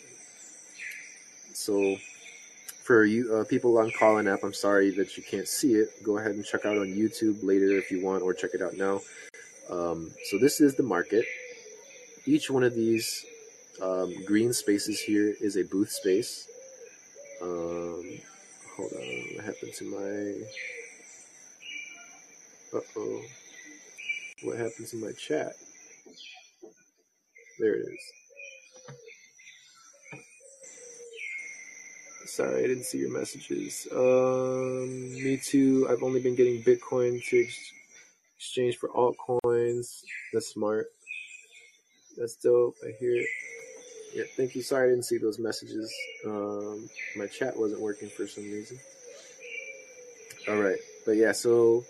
So 1.54 1.96
for 2.82 3.04
you 3.04 3.34
uh, 3.34 3.44
people 3.44 3.78
on 3.78 3.90
Callin 3.90 4.28
app, 4.28 4.42
I'm 4.42 4.52
sorry 4.52 4.90
that 4.92 5.16
you 5.16 5.22
can't 5.22 5.48
see 5.48 5.74
it. 5.74 6.02
Go 6.02 6.18
ahead 6.18 6.32
and 6.32 6.44
check 6.44 6.66
out 6.66 6.78
on 6.78 6.88
YouTube 6.88 7.42
later 7.42 7.70
if 7.78 7.90
you 7.90 8.04
want, 8.04 8.22
or 8.22 8.34
check 8.34 8.50
it 8.54 8.62
out 8.62 8.74
now. 8.76 9.00
Um, 9.70 10.10
so 10.30 10.38
this 10.38 10.60
is 10.60 10.74
the 10.74 10.82
market. 10.82 11.24
Each 12.26 12.50
one 12.50 12.62
of 12.62 12.74
these 12.74 13.24
um, 13.80 14.12
green 14.24 14.52
spaces 14.52 15.00
here 15.00 15.34
is 15.40 15.56
a 15.56 15.64
booth 15.64 15.90
space. 15.90 16.48
Um, 17.40 18.04
hold 18.76 18.92
on, 18.92 19.36
what 19.36 19.44
happened 19.44 19.72
to 19.74 19.84
my? 19.84 20.46
Uh 22.78 22.80
oh 22.96 23.22
what 24.44 24.58
happens 24.58 24.92
in 24.92 25.00
my 25.00 25.12
chat. 25.12 25.54
There 27.58 27.74
it 27.74 27.86
is. 27.88 28.12
Sorry, 32.26 32.64
I 32.64 32.66
didn't 32.66 32.84
see 32.84 32.98
your 32.98 33.10
messages. 33.10 33.86
Um, 33.92 35.12
me 35.12 35.36
too. 35.36 35.86
I've 35.90 36.02
only 36.02 36.20
been 36.20 36.34
getting 36.34 36.62
Bitcoin 36.62 37.22
to 37.26 37.42
ex- 37.42 37.72
exchange 38.38 38.78
for 38.78 38.88
altcoins. 38.88 40.02
That's 40.32 40.48
smart. 40.48 40.86
That's 42.16 42.36
dope. 42.36 42.76
I 42.82 42.92
hear 42.98 43.16
it. 43.16 43.26
Yeah, 44.14 44.24
thank 44.36 44.54
you. 44.54 44.62
Sorry 44.62 44.86
I 44.86 44.90
didn't 44.90 45.04
see 45.04 45.18
those 45.18 45.38
messages. 45.38 45.92
Um, 46.26 46.88
my 47.16 47.26
chat 47.26 47.56
wasn't 47.56 47.80
working 47.80 48.08
for 48.08 48.26
some 48.26 48.44
reason. 48.44 48.78
All 50.48 50.56
right, 50.56 50.78
but 51.06 51.12
yeah, 51.12 51.32
so 51.32 51.84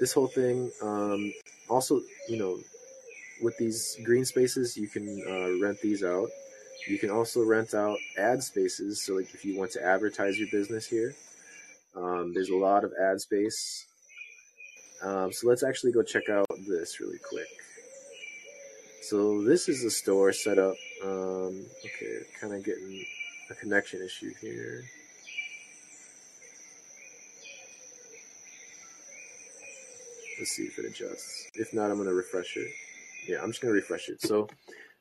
this 0.00 0.12
whole 0.12 0.26
thing. 0.26 0.72
Um, 0.82 1.32
also, 1.68 2.00
you 2.28 2.38
know, 2.38 2.58
with 3.42 3.56
these 3.58 3.96
green 4.04 4.24
spaces, 4.24 4.76
you 4.76 4.88
can 4.88 5.22
uh, 5.28 5.64
rent 5.64 5.80
these 5.80 6.02
out. 6.02 6.28
You 6.88 6.98
can 6.98 7.10
also 7.10 7.44
rent 7.44 7.74
out 7.74 7.98
ad 8.18 8.42
spaces. 8.42 9.04
So, 9.04 9.14
like, 9.14 9.32
if 9.34 9.44
you 9.44 9.58
want 9.58 9.70
to 9.72 9.84
advertise 9.84 10.38
your 10.38 10.48
business 10.50 10.86
here, 10.86 11.14
um, 11.94 12.32
there's 12.34 12.48
a 12.48 12.56
lot 12.56 12.84
of 12.84 12.92
ad 13.00 13.20
space. 13.20 13.86
Um, 15.02 15.32
so 15.32 15.48
let's 15.48 15.62
actually 15.62 15.92
go 15.92 16.02
check 16.02 16.28
out 16.28 16.46
this 16.68 17.00
really 17.00 17.18
quick. 17.18 17.48
So 19.02 19.42
this 19.42 19.68
is 19.68 19.82
the 19.82 19.90
store 19.90 20.32
set 20.32 20.58
up. 20.58 20.74
Um, 21.02 21.64
okay, 21.84 22.18
kind 22.40 22.54
of 22.54 22.64
getting 22.64 23.04
a 23.50 23.54
connection 23.54 24.02
issue 24.02 24.32
here. 24.40 24.84
Let's 30.40 30.52
see 30.52 30.64
if 30.64 30.78
it 30.78 30.86
adjusts. 30.86 31.50
If 31.54 31.74
not, 31.74 31.90
I'm 31.90 31.98
to 32.02 32.14
refresh 32.14 32.56
it. 32.56 32.72
Yeah, 33.28 33.42
I'm 33.42 33.50
just 33.50 33.60
to 33.60 33.68
refresh 33.68 34.08
it. 34.08 34.22
So 34.22 34.48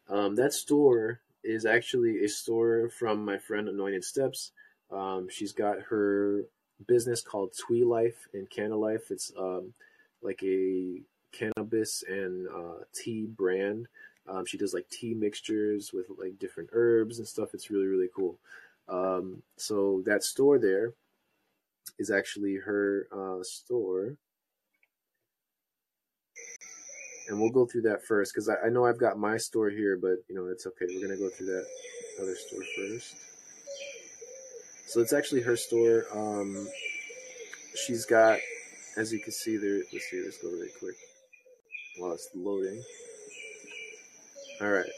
um, 0.10 0.36
that 0.36 0.52
store 0.52 1.22
is 1.46 1.66
actually 1.66 2.26
a 2.26 2.28
store 2.28 2.90
from 2.90 3.24
my 3.24 3.38
friend 3.38 3.70
Anointed 3.70 4.04
Steps. 4.04 4.52
Um, 4.92 5.30
she's 5.32 5.54
got 5.54 5.80
her 5.84 6.44
business 6.88 7.22
called 7.22 7.54
Twee 7.58 7.86
Life 7.86 8.28
and 8.34 8.50
Canna 8.50 8.76
Life. 8.76 9.12
It's 9.12 9.32
um, 9.40 9.74
like 10.22 10.44
a 10.44 11.02
cannabis 11.32 12.04
and 12.06 12.46
uh, 12.50 12.84
tea 12.94 13.26
brand. 13.26 13.88
Um, 14.28 14.46
she 14.46 14.58
does 14.58 14.74
like 14.74 14.90
tea 14.90 15.14
mixtures 15.14 15.94
with 15.94 16.08
like 16.18 16.38
different 16.38 16.72
herbs 16.74 17.18
and 17.18 17.28
stuff. 17.28 17.54
It's 17.54 17.70
really 17.70 17.88
really 17.88 18.10
cool. 18.14 18.38
Um, 18.90 19.42
so 19.56 20.04
that 20.06 20.24
store 20.24 20.60
there 20.60 20.92
is 21.98 22.12
actually 22.12 22.58
her 22.58 23.08
uh, 23.16 23.42
store 23.44 24.18
and 27.28 27.40
we'll 27.40 27.52
go 27.52 27.66
through 27.66 27.84
that 27.84 28.04
first 28.06 28.34
because 28.34 28.50
I, 28.50 28.68
I 28.68 28.70
know 28.70 28.86
I've 28.86 29.00
got 29.00 29.18
my 29.18 29.38
store 29.38 29.70
here, 29.70 29.98
but 30.02 30.18
you 30.28 30.36
know 30.36 30.48
it's 30.48 30.66
okay. 30.66 30.86
We're 30.90 31.08
gonna 31.08 31.20
go 31.20 31.30
through 31.30 31.48
that 31.48 31.66
other 32.22 32.36
store 32.36 32.64
first. 32.76 33.16
So 34.88 35.02
it's 35.02 35.14
actually 35.14 35.42
her 35.42 35.56
store. 35.56 36.06
Um, 36.12 36.68
she's 37.86 38.06
got, 38.06 38.40
as 38.98 39.14
you 39.14 39.20
can 39.20 39.32
see 39.32 39.58
there. 39.58 39.82
Let's 39.94 40.10
see. 40.10 40.22
Let's 40.24 40.40
go 40.40 40.50
really 40.50 40.72
quick 40.80 40.96
while 42.00 42.14
it's 42.14 42.28
loading. 42.34 42.84
All 44.62 44.72
right. 44.72 44.90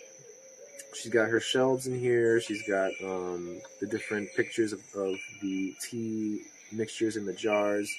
She's 0.94 1.12
got 1.12 1.30
her 1.30 1.42
shelves 1.42 1.88
in 1.88 2.00
here. 2.00 2.40
She's 2.40 2.66
got 2.68 2.92
um, 3.04 3.60
the 3.82 3.88
different 3.88 4.30
pictures 4.36 4.72
of, 4.72 4.80
of 4.96 5.16
the 5.42 5.74
tea 5.82 6.44
mixtures 6.72 7.18
in 7.18 7.26
the 7.26 7.34
jars. 7.34 7.94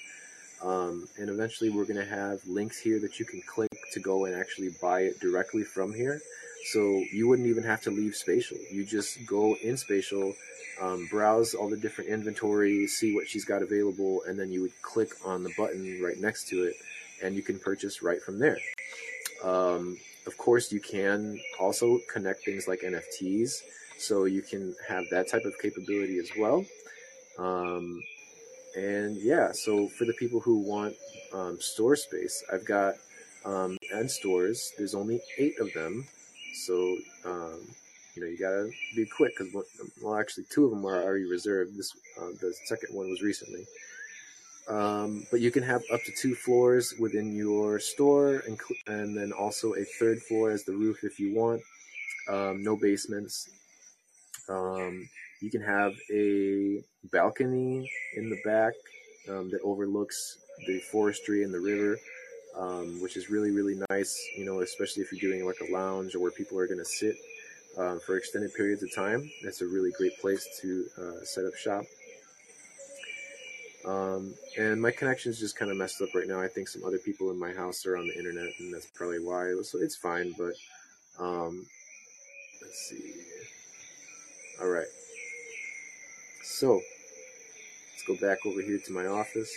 Um, 0.63 1.09
and 1.19 1.29
eventually 1.29 1.71
we're 1.71 1.85
going 1.85 1.97
to 1.97 2.05
have 2.05 2.41
links 2.47 2.79
here 2.79 3.01
that 3.01 3.19
you 3.19 3.25
can 3.25 3.43
click 3.43 3.71
to 3.93 4.01
go 4.01 4.27
and 4.27 4.35
actually 4.35 4.71
buy 4.81 5.01
it 5.01 5.21
directly 5.21 5.65
from 5.65 5.93
here. 5.93 6.21
So 6.71 7.03
you 7.13 7.27
wouldn't 7.27 7.49
even 7.49 7.65
have 7.65 7.81
to 7.83 7.91
leave 7.91 8.15
Spatial. 8.15 8.59
You 8.71 8.85
just 8.85 9.27
go 9.27 9.57
in 9.57 9.77
Spatial, 9.77 10.35
um, 10.81 11.09
browse 11.11 11.55
all 11.55 11.69
the 11.69 11.77
different 11.77 12.11
inventory, 12.11 12.87
see 12.87 13.15
what 13.15 13.27
she's 13.29 13.45
got 13.45 13.63
available, 13.63 14.23
and 14.27 14.39
then 14.39 14.53
you 14.53 14.63
would 14.63 14.83
click 14.83 15.11
on 15.25 15.43
the 15.43 15.53
button 15.59 16.01
right 16.01 16.19
next 16.19 16.49
to 16.49 16.63
it, 16.65 16.77
and 17.23 17.35
you 17.35 17.43
can 17.43 17.59
purchase 17.59 18.03
right 18.03 18.23
from 18.23 18.39
there. 18.39 18.59
Um, 19.43 19.99
of 20.27 20.39
course, 20.39 20.71
you 20.71 20.79
can 20.79 21.41
also 21.59 21.99
connect 22.13 22.45
things 22.45 22.69
like 22.69 22.83
NFTs, 22.83 23.63
so 23.99 24.25
you 24.25 24.43
can 24.43 24.75
have 24.89 25.05
that 25.11 25.29
type 25.29 25.45
of 25.45 25.59
capability 25.61 26.19
as 26.19 26.31
well. 26.39 26.65
Um, 27.39 28.01
and 28.77 29.17
yeah, 29.17 29.53
so 29.53 29.89
for 29.89 30.05
the 30.05 30.15
people 30.15 30.41
who 30.41 30.59
want 30.59 30.95
um, 31.33 31.61
store 31.61 31.97
space, 31.97 32.43
I've 32.53 32.65
got 32.65 32.95
um, 33.45 33.77
and 33.93 34.11
stores. 34.11 34.73
There's 34.77 34.95
only 34.95 35.21
eight 35.39 35.59
of 35.61 35.73
them, 35.73 36.07
so 36.55 36.75
um, 37.25 37.61
you 38.15 38.23
know 38.23 38.29
you 38.29 38.39
gotta 38.39 38.71
be 38.97 39.07
quick 39.07 39.33
because 39.37 39.53
well, 40.03 40.17
actually 40.17 40.45
two 40.51 40.65
of 40.65 40.71
them 40.71 40.87
are 40.87 41.03
already 41.03 41.25
reserved. 41.25 41.77
This 41.77 41.95
uh, 42.21 42.29
the 42.41 42.55
second 42.67 42.95
one 42.95 43.11
was 43.11 43.23
recently. 43.23 43.67
Um, 44.69 45.27
but 45.31 45.41
you 45.41 45.51
can 45.51 45.65
have 45.65 45.83
up 45.93 46.03
to 46.05 46.13
two 46.13 46.35
floors 46.35 46.95
within 46.99 47.35
your 47.35 47.81
store, 47.81 48.43
and, 48.47 48.59
and 48.87 49.17
then 49.17 49.33
also 49.33 49.75
a 49.75 49.85
third 49.85 50.23
floor 50.23 50.51
as 50.51 50.65
the 50.65 50.73
roof 50.73 51.03
if 51.03 51.19
you 51.19 51.35
want. 51.35 51.63
Um, 52.29 52.63
no 52.63 52.77
basements. 52.77 53.49
Um, 54.49 55.09
you 55.41 55.51
can 55.51 55.63
have 55.63 55.95
a 56.13 56.83
balcony 57.11 57.91
in 58.17 58.31
the 58.31 58.39
back 58.45 58.75
um, 59.29 59.51
that 59.51 59.61
overlooks 59.63 60.39
the 60.67 60.79
forestry 60.81 61.45
and 61.45 61.53
the 61.53 61.61
river, 61.61 61.99
um, 62.57 63.01
which 63.01 63.17
is 63.17 63.31
really, 63.31 63.51
really 63.51 63.81
nice, 63.91 64.21
you 64.37 64.45
know, 64.45 64.61
especially 64.61 65.03
if 65.03 65.13
you're 65.13 65.33
doing 65.33 65.47
like 65.47 65.61
a 65.69 65.73
lounge 65.73 66.15
or 66.15 66.21
where 66.21 66.31
people 66.31 66.59
are 66.59 66.67
going 66.67 66.79
to 66.79 66.85
sit 66.85 67.17
um, 67.79 68.01
for 68.01 68.17
extended 68.17 68.55
periods 68.55 68.83
of 68.83 68.95
time. 68.95 69.31
That's 69.43 69.63
a 69.63 69.67
really 69.67 69.91
great 69.93 70.19
place 70.21 70.47
to 70.61 70.87
uh, 70.99 71.25
set 71.25 71.45
up 71.45 71.55
shop. 71.55 71.85
Um, 73.85 74.35
and 74.57 74.81
my 74.81 74.93
connection 74.93 75.33
is 75.33 75.41
just 75.41 75.57
kind 75.57 75.71
of 75.71 75.77
messed 75.77 76.01
up 76.03 76.15
right 76.15 76.29
now. 76.29 76.41
I 76.41 76.47
think 76.47 76.69
some 76.69 76.85
other 76.85 76.99
people 76.99 77.31
in 77.31 77.39
my 77.39 77.53
house 77.53 77.85
are 77.85 77.97
on 77.97 78.07
the 78.07 78.17
internet, 78.17 78.53
and 78.61 78.73
that's 78.73 78.87
probably 78.87 79.19
why. 79.19 79.53
So 79.63 79.79
it's 79.79 79.97
fine, 79.97 80.35
but 80.39 80.55
um, 81.19 81.67
let's 82.61 82.79
see. 82.89 83.13
All 84.61 84.69
right. 84.69 84.87
So 86.43 86.75
let's 86.75 88.05
go 88.07 88.15
back 88.17 88.45
over 88.47 88.61
here 88.61 88.79
to 88.87 88.93
my 88.93 89.07
office. 89.07 89.53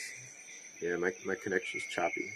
Yeah, 0.81 0.95
my, 0.97 1.11
my 1.25 1.35
connection's 1.35 1.83
choppy. 1.91 2.31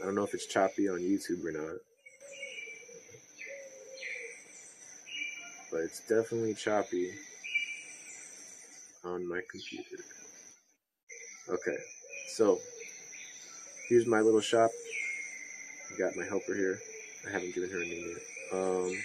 I 0.00 0.04
don't 0.04 0.14
know 0.14 0.24
if 0.24 0.34
it's 0.34 0.46
choppy 0.46 0.88
on 0.88 1.00
YouTube 1.00 1.44
or 1.44 1.52
not. 1.52 1.78
But 5.70 5.80
it's 5.80 6.00
definitely 6.00 6.54
choppy 6.54 7.10
on 9.04 9.28
my 9.28 9.40
computer. 9.50 10.02
Okay, 11.48 11.76
so 12.28 12.58
here's 13.88 14.06
my 14.06 14.20
little 14.20 14.40
shop. 14.40 14.70
Got 15.96 16.16
my 16.16 16.24
helper 16.24 16.54
here. 16.54 16.78
I 17.26 17.30
haven't 17.30 17.54
given 17.54 17.70
her 17.70 17.78
a 17.78 17.80
name 17.80 18.08
yet. 18.08 18.58
Um, 18.58 19.02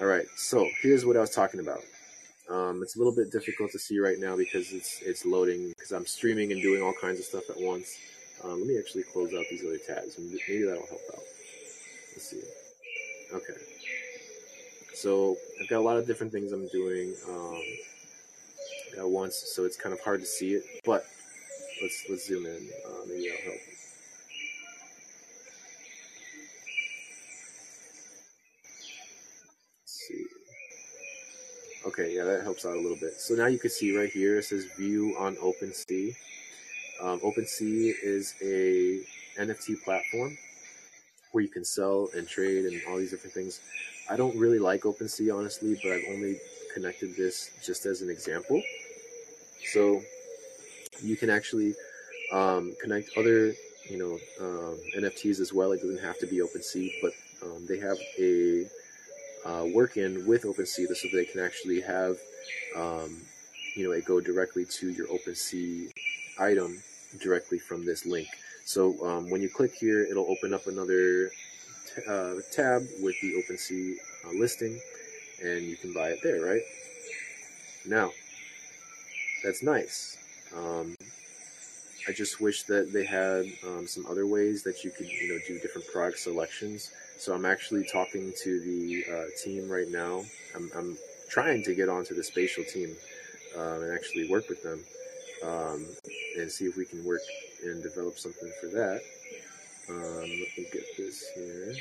all 0.00 0.06
right, 0.06 0.26
so 0.36 0.68
here's 0.82 1.06
what 1.06 1.16
I 1.16 1.20
was 1.20 1.30
talking 1.30 1.60
about. 1.60 1.80
Um, 2.50 2.82
it's 2.82 2.96
a 2.96 2.98
little 2.98 3.14
bit 3.14 3.30
difficult 3.32 3.70
to 3.72 3.78
see 3.78 3.98
right 3.98 4.18
now 4.18 4.36
because 4.36 4.72
it's 4.72 5.00
it's 5.00 5.24
loading 5.24 5.70
because 5.70 5.92
I'm 5.92 6.04
streaming 6.04 6.52
and 6.52 6.60
doing 6.60 6.82
all 6.82 6.92
kinds 7.00 7.18
of 7.18 7.24
stuff 7.24 7.48
at 7.48 7.58
once. 7.58 7.96
Um, 8.42 8.58
let 8.58 8.66
me 8.66 8.78
actually 8.78 9.04
close 9.04 9.32
out 9.32 9.44
these 9.50 9.64
other 9.64 9.78
tabs. 9.78 10.18
Maybe 10.18 10.64
that'll 10.64 10.86
help 10.86 11.00
out. 11.14 11.22
Let's 12.12 12.28
see. 12.28 12.42
Okay. 13.32 13.54
So 14.94 15.36
I've 15.60 15.68
got 15.68 15.78
a 15.78 15.86
lot 15.86 15.96
of 15.96 16.06
different 16.06 16.32
things 16.32 16.52
I'm 16.52 16.68
doing 16.68 17.14
um, 17.28 17.62
at 18.98 19.08
once, 19.08 19.36
so 19.36 19.64
it's 19.64 19.76
kind 19.76 19.92
of 19.92 20.00
hard 20.00 20.20
to 20.20 20.26
see 20.26 20.54
it. 20.54 20.64
But 20.84 21.06
let's 21.80 22.04
let's 22.10 22.26
zoom 22.26 22.44
in. 22.44 22.68
Uh, 22.86 23.06
maybe 23.06 23.28
that'll 23.30 23.44
help. 23.44 23.60
Okay, 31.96 32.16
yeah, 32.16 32.24
that 32.24 32.42
helps 32.42 32.66
out 32.66 32.72
a 32.74 32.80
little 32.80 32.96
bit. 32.96 33.20
So 33.20 33.34
now 33.34 33.46
you 33.46 33.56
can 33.56 33.70
see 33.70 33.96
right 33.96 34.10
here, 34.10 34.38
it 34.38 34.46
says 34.46 34.64
view 34.76 35.14
on 35.16 35.36
OpenSea. 35.36 36.16
Um, 37.00 37.20
OpenSea 37.20 37.92
is 38.02 38.34
a 38.42 38.98
NFT 39.40 39.80
platform 39.84 40.36
where 41.30 41.44
you 41.44 41.50
can 41.50 41.64
sell 41.64 42.08
and 42.16 42.26
trade 42.26 42.64
and 42.64 42.82
all 42.88 42.96
these 42.96 43.12
different 43.12 43.32
things. 43.32 43.60
I 44.10 44.16
don't 44.16 44.36
really 44.36 44.58
like 44.58 44.80
OpenSea, 44.80 45.32
honestly, 45.32 45.78
but 45.84 45.92
I've 45.92 46.02
only 46.08 46.40
connected 46.74 47.14
this 47.14 47.52
just 47.64 47.86
as 47.86 48.02
an 48.02 48.10
example. 48.10 48.60
So 49.72 50.02
you 51.00 51.16
can 51.16 51.30
actually 51.30 51.76
um, 52.32 52.74
connect 52.82 53.10
other, 53.16 53.54
you 53.88 53.98
know, 53.98 54.18
um, 54.44 54.80
NFTs 54.98 55.38
as 55.38 55.52
well. 55.52 55.70
It 55.70 55.80
doesn't 55.80 56.02
have 56.02 56.18
to 56.18 56.26
be 56.26 56.38
OpenSea, 56.38 56.90
but 57.00 57.12
um, 57.40 57.64
they 57.68 57.78
have 57.78 57.98
a 58.18 58.66
uh, 59.44 59.66
work 59.72 59.96
in 59.96 60.26
with 60.26 60.42
OpenSea 60.42 60.88
so 60.94 61.08
they 61.12 61.24
can 61.24 61.40
actually 61.40 61.80
have 61.80 62.16
um, 62.76 63.16
you 63.76 63.84
know 63.84 63.92
it 63.92 64.04
go 64.04 64.20
directly 64.20 64.64
to 64.64 64.90
your 64.90 65.06
OpenSea 65.08 65.90
item 66.38 66.82
directly 67.20 67.58
from 67.58 67.84
this 67.84 68.06
link. 68.06 68.28
So 68.64 68.94
um, 69.06 69.30
when 69.30 69.42
you 69.42 69.48
click 69.48 69.74
here, 69.74 70.02
it'll 70.04 70.30
open 70.30 70.54
up 70.54 70.66
another 70.66 71.30
uh, 72.08 72.34
tab 72.50 72.82
with 73.02 73.14
the 73.20 73.34
OpenSea 73.42 73.96
uh, 74.24 74.30
listing, 74.38 74.80
and 75.42 75.62
you 75.62 75.76
can 75.76 75.92
buy 75.92 76.08
it 76.08 76.20
there, 76.22 76.44
right? 76.44 76.62
Now, 77.86 78.10
that's 79.44 79.62
nice. 79.62 80.16
Um, 80.56 80.96
I 82.08 82.12
just 82.12 82.40
wish 82.40 82.62
that 82.64 82.92
they 82.92 83.04
had 83.04 83.44
um, 83.66 83.86
some 83.86 84.06
other 84.06 84.26
ways 84.26 84.62
that 84.62 84.84
you 84.84 84.90
could, 84.90 85.08
you 85.08 85.28
know, 85.28 85.38
do 85.46 85.58
different 85.60 85.86
product 85.88 86.18
selections 86.18 86.90
so 87.18 87.34
I'm 87.34 87.44
actually 87.44 87.84
talking 87.84 88.32
to 88.42 88.60
the 88.60 89.04
uh, 89.10 89.24
team 89.42 89.68
right 89.68 89.88
now. 89.88 90.24
I'm, 90.54 90.70
I'm, 90.76 90.96
trying 91.34 91.64
to 91.64 91.74
get 91.74 91.88
onto 91.88 92.14
the 92.14 92.22
spatial 92.22 92.62
team 92.62 92.94
um, 93.58 93.82
and 93.82 93.92
actually 93.92 94.28
work 94.30 94.48
with 94.48 94.62
them 94.62 94.78
um, 95.42 95.84
and 96.38 96.48
see 96.48 96.64
if 96.64 96.76
we 96.76 96.84
can 96.84 97.04
work 97.04 97.22
and 97.64 97.82
develop 97.82 98.16
something 98.18 98.52
for 98.60 98.68
that. 98.68 99.02
Um, 99.88 100.20
let 100.20 100.56
me 100.56 100.66
get 100.72 100.84
this 100.96 101.24
here. 101.34 101.74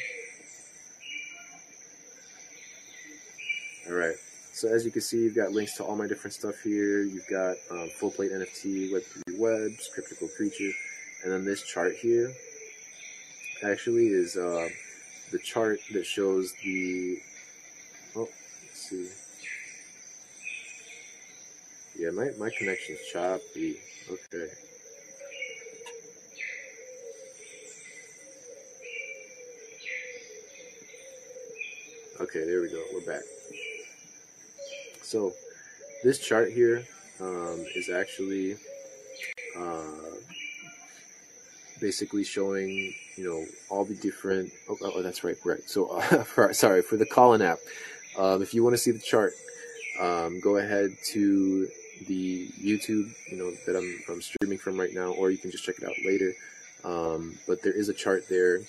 All 3.90 3.94
right. 3.96 4.16
So 4.54 4.74
as 4.74 4.86
you 4.86 4.92
can 4.92 5.02
see, 5.02 5.18
you've 5.18 5.36
got 5.36 5.52
links 5.52 5.78
to 5.78 5.84
all 5.84 5.96
my 5.96 6.08
different 6.08 6.34
stuff 6.34 6.62
here. 6.62 7.04
You've 7.04 7.28
got 7.30 7.58
um, 7.70 7.90
full 8.00 8.12
plate 8.12 8.32
NFT, 8.32 8.92
Web3 8.92 9.38
Webs, 9.38 9.90
Cryptical 9.94 10.30
Creature, 10.36 10.72
and 11.24 11.32
then 11.32 11.46
this 11.46 11.64
chart 11.64 11.94
here 11.96 12.34
actually 13.64 14.08
is 14.08 14.36
uh, 14.36 14.68
the 15.34 15.40
chart 15.40 15.80
that 15.92 16.06
shows 16.06 16.54
the. 16.64 17.18
Oh, 18.16 18.30
let's 18.62 18.90
see. 18.90 19.10
Yeah, 21.98 22.12
my, 22.12 22.30
my 22.38 22.52
connection's 22.56 23.00
choppy. 23.12 23.80
Okay. 24.10 24.48
Okay, 32.22 32.46
there 32.46 32.62
we 32.62 32.70
go. 32.70 32.84
We're 32.94 33.14
back. 33.14 33.24
So, 35.02 35.34
this 36.04 36.20
chart 36.20 36.52
here 36.52 36.86
um, 37.20 37.66
is 37.76 37.90
actually 37.90 38.58
uh, 39.58 40.14
basically 41.84 42.24
showing 42.24 42.96
you 43.18 43.26
know 43.26 43.46
all 43.70 43.84
the 43.84 43.94
different. 43.94 44.52
Oh, 44.70 44.78
oh 44.82 45.02
that's 45.04 45.24
right, 45.24 45.36
right. 45.44 45.70
So 45.70 45.88
uh, 45.98 46.24
for, 46.34 46.54
sorry 46.54 46.82
for 46.82 46.96
the 46.96 47.06
Callin 47.06 47.42
app. 47.42 47.60
Um, 48.18 48.42
if 48.42 48.54
you 48.54 48.64
want 48.64 48.74
to 48.74 48.78
see 48.78 48.92
the 48.92 49.00
chart, 49.00 49.34
um, 50.00 50.40
go 50.40 50.58
ahead 50.58 50.96
to 51.12 51.68
the 52.08 52.48
YouTube, 52.70 53.14
you 53.30 53.38
know, 53.38 53.52
that 53.66 53.76
I'm, 53.76 54.00
I'm 54.10 54.22
streaming 54.22 54.58
from 54.58 54.80
right 54.80 54.94
now, 54.94 55.12
or 55.12 55.30
you 55.30 55.38
can 55.38 55.52
just 55.52 55.64
check 55.64 55.76
it 55.80 55.84
out 55.84 55.96
later. 56.06 56.34
Um, 56.84 57.38
but 57.48 57.62
there 57.62 57.74
is 57.74 57.90
a 57.90 57.94
chart 57.94 58.28
there. 58.30 58.60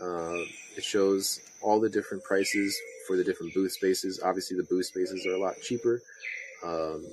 Uh, 0.00 0.42
it 0.76 0.82
shows 0.84 1.40
all 1.62 1.80
the 1.80 1.88
different 1.88 2.24
prices 2.24 2.76
for 3.06 3.16
the 3.16 3.24
different 3.24 3.54
booth 3.54 3.72
spaces. 3.72 4.20
Obviously, 4.22 4.56
the 4.56 4.64
booth 4.64 4.86
spaces 4.86 5.24
are 5.26 5.34
a 5.34 5.40
lot 5.40 5.54
cheaper, 5.62 6.02
um, 6.64 7.04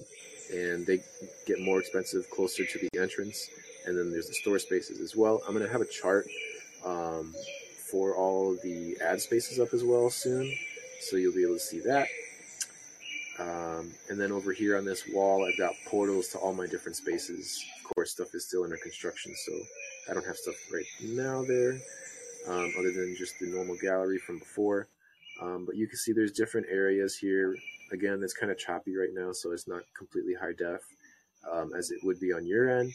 and 0.52 0.86
they 0.86 1.00
get 1.46 1.60
more 1.60 1.80
expensive 1.80 2.30
closer 2.30 2.66
to 2.66 2.80
the 2.80 3.00
entrance. 3.00 3.50
And 3.86 3.98
then 3.98 4.12
there's 4.12 4.28
the 4.28 4.34
store 4.34 4.60
spaces 4.60 5.00
as 5.00 5.16
well. 5.16 5.42
I'm 5.48 5.54
going 5.54 5.66
to 5.66 5.72
have 5.72 5.82
a 5.82 5.86
chart 5.86 6.28
um, 6.86 7.34
for 7.90 8.16
all 8.16 8.56
the 8.64 8.98
ad 9.04 9.22
spaces 9.22 9.60
up 9.60 9.74
as 9.74 9.84
well 9.84 10.10
soon, 10.10 10.52
so 11.02 11.18
you'll 11.18 11.34
be 11.34 11.44
able 11.44 11.56
to 11.56 11.60
see 11.60 11.80
that. 11.82 12.08
Um, 13.40 13.92
and 14.10 14.20
then 14.20 14.32
over 14.32 14.52
here 14.52 14.78
on 14.78 14.86
this 14.86 15.04
wall, 15.12 15.46
I've 15.46 15.58
got 15.58 15.74
portals 15.88 16.28
to 16.30 16.38
all 16.38 16.54
my 16.54 16.68
different 16.68 16.96
spaces. 16.96 17.64
Of 17.84 17.96
course, 17.96 18.12
stuff 18.12 18.36
is 18.36 18.48
still 18.48 18.64
under 18.64 18.78
construction, 18.78 19.34
so 19.46 19.54
I 20.10 20.14
don't 20.14 20.26
have 20.26 20.38
stuff 20.38 20.56
right 20.72 20.86
now 21.02 21.44
there, 21.44 21.74
um, 22.48 22.72
other 22.78 22.92
than 22.92 23.16
just 23.18 23.40
the 23.40 23.48
normal 23.48 23.78
gallery 23.82 24.20
from 24.20 24.40
before. 24.40 24.88
Um, 25.42 25.66
but 25.66 25.76
you 25.76 25.88
can 25.88 25.98
see 25.98 26.14
there's 26.14 26.32
different 26.32 26.68
areas 26.70 27.16
here. 27.16 27.56
Again, 27.92 28.22
it's 28.24 28.34
kind 28.34 28.52
of 28.52 28.60
choppy 28.60 28.96
right 28.96 29.10
now, 29.14 29.32
so 29.32 29.52
it's 29.52 29.68
not 29.68 29.82
completely 29.98 30.36
high 30.36 30.54
def 30.58 30.82
um, 31.52 31.72
as 31.76 31.90
it 31.92 32.00
would 32.04 32.20
be 32.20 32.32
on 32.32 32.46
your 32.46 32.70
end. 32.80 32.94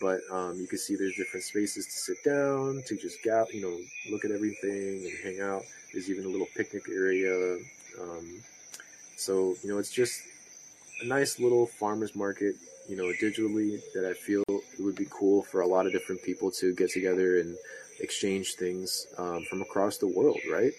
But 0.00 0.20
um, 0.30 0.58
you 0.58 0.66
can 0.66 0.78
see 0.78 0.96
there's 0.96 1.16
different 1.16 1.44
spaces 1.44 1.86
to 1.86 1.92
sit 1.92 2.24
down, 2.24 2.82
to 2.86 2.96
just 2.96 3.22
gal, 3.22 3.46
you 3.52 3.62
know, 3.62 3.78
look 4.10 4.24
at 4.24 4.30
everything 4.30 5.06
and 5.06 5.12
hang 5.22 5.40
out. 5.40 5.62
There's 5.92 6.10
even 6.10 6.24
a 6.24 6.28
little 6.28 6.48
picnic 6.56 6.82
area. 6.88 7.58
Um, 8.00 8.42
so 9.16 9.54
you 9.62 9.70
know, 9.70 9.78
it's 9.78 9.92
just 9.92 10.20
a 11.02 11.06
nice 11.06 11.38
little 11.38 11.66
farmers 11.66 12.14
market, 12.14 12.56
you 12.88 12.96
know, 12.96 13.12
digitally 13.22 13.80
that 13.94 14.04
I 14.08 14.14
feel 14.14 14.42
it 14.48 14.82
would 14.82 14.96
be 14.96 15.06
cool 15.10 15.42
for 15.42 15.60
a 15.60 15.66
lot 15.66 15.86
of 15.86 15.92
different 15.92 16.22
people 16.22 16.50
to 16.52 16.74
get 16.74 16.90
together 16.90 17.38
and 17.40 17.56
exchange 18.00 18.54
things 18.54 19.06
um, 19.18 19.44
from 19.44 19.62
across 19.62 19.98
the 19.98 20.08
world, 20.08 20.40
right? 20.50 20.72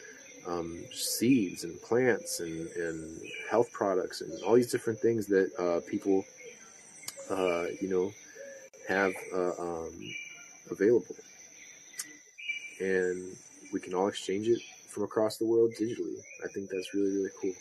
Um, 0.48 0.84
seeds 0.94 1.64
and 1.64 1.82
plants 1.82 2.40
and, 2.40 2.68
and 2.70 3.22
health 3.50 3.72
products 3.72 4.22
and 4.22 4.32
all 4.44 4.54
these 4.56 4.72
different 4.72 5.00
things 5.00 5.26
that 5.28 5.50
uh, 5.58 5.80
people, 5.90 6.24
uh, 7.32 7.66
you 7.82 7.90
know, 7.90 8.12
have 8.88 9.14
uh, 9.34 9.52
um, 9.60 9.94
available. 10.70 11.16
And 12.80 13.36
we 13.72 13.80
can 13.80 13.94
all 13.94 14.08
exchange 14.08 14.48
it 14.48 14.60
from 14.90 15.04
across 15.04 15.38
the 15.38 15.46
world 15.46 15.72
digitally. 15.80 16.20
I 16.44 16.48
think 16.48 16.70
that's 16.70 16.94
really, 16.94 17.12
really 17.12 17.30
cool. 17.42 17.54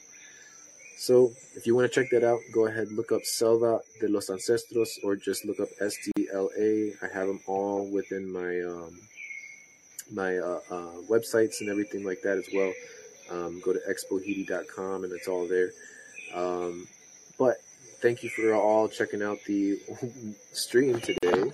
So 0.97 1.33
if 1.55 1.67
you 1.67 1.75
want 1.75 1.93
to 1.93 2.01
check 2.01 2.11
that 2.13 2.25
out, 2.25 2.41
go 2.53 2.67
ahead, 2.67 2.93
look 2.93 3.13
up 3.13 3.25
Selva 3.25 3.81
de 4.01 4.09
los 4.09 4.29
Ancestros 4.29 5.03
or 5.03 5.17
just 5.17 5.45
look 5.45 5.61
up 5.61 5.69
SDLA. 5.81 6.95
I 7.03 7.09
have 7.13 7.27
them 7.27 7.41
all 7.47 7.91
within 7.91 8.33
my 8.33 8.61
um, 8.63 8.99
my 10.13 10.39
uh, 10.39 10.61
uh, 10.71 10.95
websites 11.11 11.61
and 11.61 11.69
everything 11.69 12.05
like 12.05 12.23
that 12.23 12.39
as 12.39 12.49
well. 12.55 12.73
Um, 13.31 13.61
go 13.65 13.73
to 13.73 13.81
xbohiti.com 13.81 15.05
and 15.05 15.13
it's 15.13 15.29
all 15.29 15.49
there. 15.49 15.71
Um, 16.35 16.87
but 17.39 17.57
thank 18.05 18.23
you 18.23 18.29
for 18.29 18.53
all 18.53 18.87
checking 18.87 19.23
out 19.23 19.39
the 19.47 19.81
stream 20.53 21.01
today. 21.01 21.51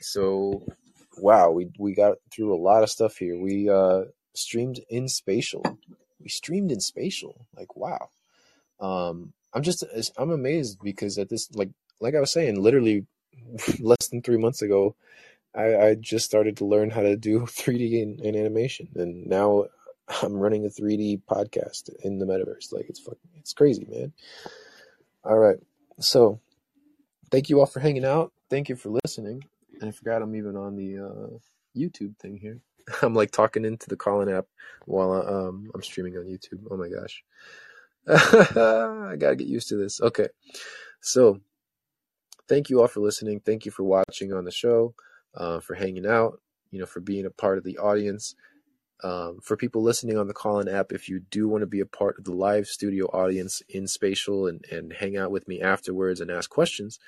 So, 0.00 0.64
wow, 1.18 1.52
we 1.52 1.68
we 1.78 1.94
got 1.94 2.16
through 2.32 2.52
a 2.52 2.58
lot 2.60 2.82
of 2.82 2.90
stuff 2.90 3.16
here. 3.16 3.38
We 3.38 3.70
uh, 3.70 4.06
streamed 4.34 4.80
in 4.90 5.08
spatial. 5.08 5.62
We 6.20 6.30
streamed 6.30 6.72
in 6.72 6.80
spatial. 6.80 7.46
Like, 7.56 7.76
wow. 7.76 8.10
Um, 8.80 9.32
I'm 9.54 9.62
just 9.62 9.84
I'm 10.16 10.30
amazed 10.30 10.80
because 10.82 11.16
at 11.16 11.28
this 11.28 11.48
like 11.54 11.70
like 12.00 12.16
I 12.16 12.20
was 12.20 12.32
saying, 12.32 12.60
literally 12.60 13.06
less 13.78 14.08
than 14.08 14.20
three 14.20 14.36
months 14.36 14.62
ago, 14.62 14.96
I, 15.54 15.76
I 15.76 15.94
just 15.94 16.26
started 16.26 16.56
to 16.56 16.64
learn 16.64 16.90
how 16.90 17.02
to 17.02 17.16
do 17.16 17.40
3D 17.46 18.02
in, 18.02 18.26
animation, 18.26 18.88
and 18.96 19.28
now 19.28 19.66
I'm 20.22 20.34
running 20.34 20.66
a 20.66 20.70
3D 20.70 21.22
podcast 21.30 21.90
in 22.02 22.18
the 22.18 22.26
metaverse. 22.26 22.72
Like 22.72 22.86
it's 22.88 22.98
fucking 22.98 23.30
it's 23.36 23.52
crazy, 23.52 23.86
man. 23.88 24.12
All 25.24 25.38
right, 25.38 25.58
so 26.00 26.40
thank 27.30 27.48
you 27.48 27.60
all 27.60 27.66
for 27.66 27.80
hanging 27.80 28.04
out. 28.04 28.32
Thank 28.50 28.68
you 28.68 28.76
for 28.76 28.90
listening. 29.04 29.44
And 29.80 29.88
I 29.88 29.92
forgot 29.92 30.22
I'm 30.22 30.34
even 30.34 30.56
on 30.56 30.76
the 30.76 30.98
uh, 30.98 31.38
YouTube 31.76 32.16
thing 32.18 32.36
here. 32.36 32.60
I'm 33.02 33.14
like 33.14 33.30
talking 33.30 33.64
into 33.64 33.88
the 33.88 33.96
Callin 33.96 34.28
app 34.28 34.46
while 34.86 35.12
I, 35.12 35.18
um, 35.20 35.70
I'm 35.74 35.82
streaming 35.82 36.16
on 36.16 36.24
YouTube. 36.24 36.64
Oh 36.70 36.76
my 36.76 36.88
gosh. 36.88 37.22
I 38.08 39.16
gotta 39.16 39.36
get 39.36 39.48
used 39.48 39.68
to 39.68 39.76
this. 39.76 40.00
Okay. 40.00 40.28
So 41.00 41.40
thank 42.48 42.70
you 42.70 42.80
all 42.80 42.88
for 42.88 43.00
listening. 43.00 43.40
Thank 43.40 43.66
you 43.66 43.70
for 43.70 43.82
watching 43.82 44.32
on 44.32 44.44
the 44.44 44.50
show, 44.50 44.94
uh, 45.34 45.60
for 45.60 45.74
hanging 45.74 46.06
out, 46.06 46.40
you 46.70 46.80
know, 46.80 46.86
for 46.86 47.00
being 47.00 47.26
a 47.26 47.30
part 47.30 47.58
of 47.58 47.64
the 47.64 47.78
audience. 47.78 48.34
Um, 49.04 49.38
for 49.42 49.56
people 49.56 49.82
listening 49.82 50.18
on 50.18 50.26
the 50.26 50.34
Callin 50.34 50.68
app, 50.68 50.92
if 50.92 51.08
you 51.08 51.20
do 51.30 51.48
want 51.48 51.62
to 51.62 51.66
be 51.66 51.80
a 51.80 51.86
part 51.86 52.18
of 52.18 52.24
the 52.24 52.32
live 52.32 52.66
studio 52.66 53.06
audience 53.06 53.62
in 53.68 53.86
Spatial 53.86 54.46
and, 54.46 54.64
and 54.72 54.92
hang 54.92 55.16
out 55.16 55.30
with 55.30 55.46
me 55.46 55.60
afterwards 55.60 56.20
and 56.20 56.30
ask 56.30 56.50
questions, 56.50 56.98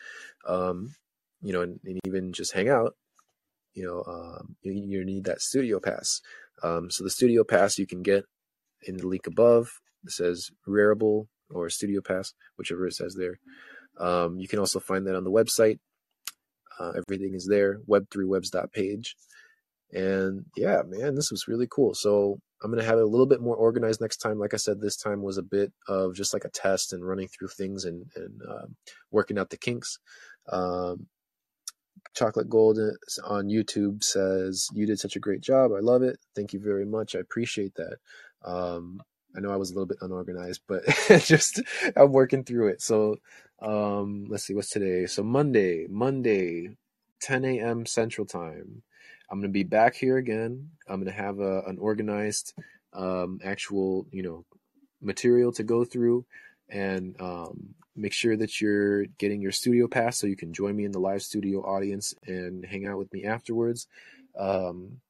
um, 0.46 0.94
you 1.42 1.52
know, 1.52 1.62
and, 1.62 1.80
and, 1.84 1.98
even 2.06 2.32
just 2.32 2.52
hang 2.52 2.68
out, 2.68 2.94
you 3.74 3.84
know, 3.84 4.04
um, 4.06 4.56
you, 4.62 4.72
you, 4.72 5.04
need 5.04 5.24
that 5.24 5.40
studio 5.40 5.80
pass. 5.80 6.20
Um, 6.62 6.90
so 6.90 7.02
the 7.02 7.10
studio 7.10 7.42
pass 7.42 7.78
you 7.78 7.86
can 7.86 8.02
get 8.02 8.24
in 8.86 8.96
the 8.96 9.08
link 9.08 9.26
above 9.26 9.80
it 10.04 10.12
says 10.12 10.50
Rarible 10.66 11.26
or 11.50 11.68
Studio 11.68 12.00
Pass, 12.00 12.32
whichever 12.56 12.86
it 12.86 12.94
says 12.94 13.16
there. 13.18 13.38
Um, 13.98 14.38
you 14.38 14.48
can 14.48 14.58
also 14.58 14.80
find 14.80 15.06
that 15.06 15.16
on 15.16 15.24
the 15.24 15.30
website. 15.30 15.78
Uh, 16.78 16.92
everything 17.06 17.34
is 17.34 17.46
there, 17.46 17.78
web3webs.page. 17.88 19.16
And 19.92 20.44
yeah, 20.56 20.82
man, 20.86 21.14
this 21.14 21.30
was 21.30 21.48
really 21.48 21.66
cool. 21.70 21.94
So 21.94 22.38
I'm 22.62 22.70
going 22.70 22.82
to 22.82 22.88
have 22.88 22.98
it 22.98 23.04
a 23.04 23.06
little 23.06 23.26
bit 23.26 23.40
more 23.40 23.56
organized 23.56 24.00
next 24.00 24.18
time. 24.18 24.38
Like 24.38 24.54
I 24.54 24.58
said, 24.58 24.80
this 24.80 24.96
time 24.96 25.22
was 25.22 25.38
a 25.38 25.42
bit 25.42 25.72
of 25.88 26.14
just 26.14 26.32
like 26.32 26.44
a 26.44 26.50
test 26.50 26.92
and 26.92 27.06
running 27.06 27.28
through 27.28 27.48
things 27.48 27.84
and, 27.84 28.06
and 28.14 28.42
uh, 28.48 28.66
working 29.10 29.38
out 29.38 29.50
the 29.50 29.56
kinks. 29.56 29.98
Um, 30.50 31.06
Chocolate 32.14 32.48
Gold 32.48 32.78
on 33.24 33.46
YouTube 33.48 34.02
says, 34.02 34.68
You 34.72 34.86
did 34.86 34.98
such 34.98 35.16
a 35.16 35.20
great 35.20 35.40
job. 35.40 35.72
I 35.72 35.80
love 35.80 36.02
it. 36.02 36.18
Thank 36.34 36.52
you 36.52 36.60
very 36.60 36.84
much. 36.84 37.14
I 37.14 37.20
appreciate 37.20 37.74
that. 37.76 37.96
Um, 38.44 39.02
I 39.36 39.40
know 39.40 39.52
I 39.52 39.56
was 39.56 39.70
a 39.70 39.74
little 39.74 39.86
bit 39.86 39.98
unorganized, 40.00 40.62
but 40.66 40.82
just 41.20 41.62
I'm 41.96 42.12
working 42.12 42.44
through 42.44 42.68
it. 42.68 42.82
So 42.82 43.16
um, 43.62 44.26
let's 44.28 44.44
see, 44.44 44.54
what's 44.54 44.70
today? 44.70 45.06
So 45.06 45.22
Monday, 45.22 45.86
Monday, 45.88 46.76
10 47.20 47.44
a.m. 47.44 47.86
Central 47.86 48.26
Time. 48.26 48.82
I'm 49.30 49.38
gonna 49.38 49.48
be 49.48 49.64
back 49.64 49.94
here 49.94 50.16
again. 50.16 50.70
I'm 50.88 51.00
gonna 51.00 51.12
have 51.12 51.38
a, 51.38 51.62
an 51.62 51.78
organized, 51.78 52.54
um, 52.92 53.40
actual, 53.44 54.06
you 54.10 54.22
know, 54.22 54.44
material 55.00 55.52
to 55.52 55.62
go 55.62 55.84
through, 55.84 56.26
and 56.68 57.14
um, 57.20 57.74
make 57.96 58.12
sure 58.12 58.36
that 58.36 58.60
you're 58.60 59.06
getting 59.06 59.40
your 59.40 59.52
studio 59.52 59.86
pass 59.86 60.18
so 60.18 60.26
you 60.26 60.36
can 60.36 60.52
join 60.52 60.74
me 60.74 60.84
in 60.84 60.92
the 60.92 60.98
live 60.98 61.22
studio 61.22 61.60
audience 61.60 62.14
and 62.26 62.64
hang 62.64 62.86
out 62.86 62.98
with 62.98 63.12
me 63.12 63.24
afterwards. 63.24 63.86
Um, 64.38 65.00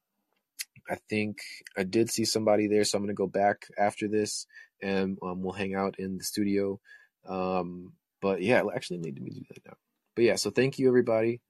I 0.89 0.95
think 1.09 1.41
I 1.77 1.83
did 1.83 2.09
see 2.09 2.25
somebody 2.25 2.67
there, 2.67 2.83
so 2.83 2.97
I'm 2.97 3.03
gonna 3.03 3.13
go 3.13 3.27
back 3.27 3.67
after 3.77 4.07
this 4.07 4.45
and 4.81 5.17
um, 5.21 5.41
we'll 5.41 5.53
hang 5.53 5.75
out 5.75 5.99
in 5.99 6.17
the 6.17 6.23
studio. 6.23 6.79
Um, 7.27 7.93
but 8.21 8.41
yeah, 8.41 8.63
actually, 8.73 8.97
I 8.97 9.01
need 9.01 9.15
to 9.15 9.21
do 9.21 9.41
that 9.49 9.65
now. 9.65 9.77
But 10.15 10.25
yeah, 10.25 10.35
so 10.35 10.49
thank 10.49 10.79
you 10.79 10.87
everybody 10.87 11.41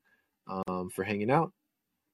um, 0.48 0.90
for 0.90 1.04
hanging 1.04 1.32
out. 1.32 1.54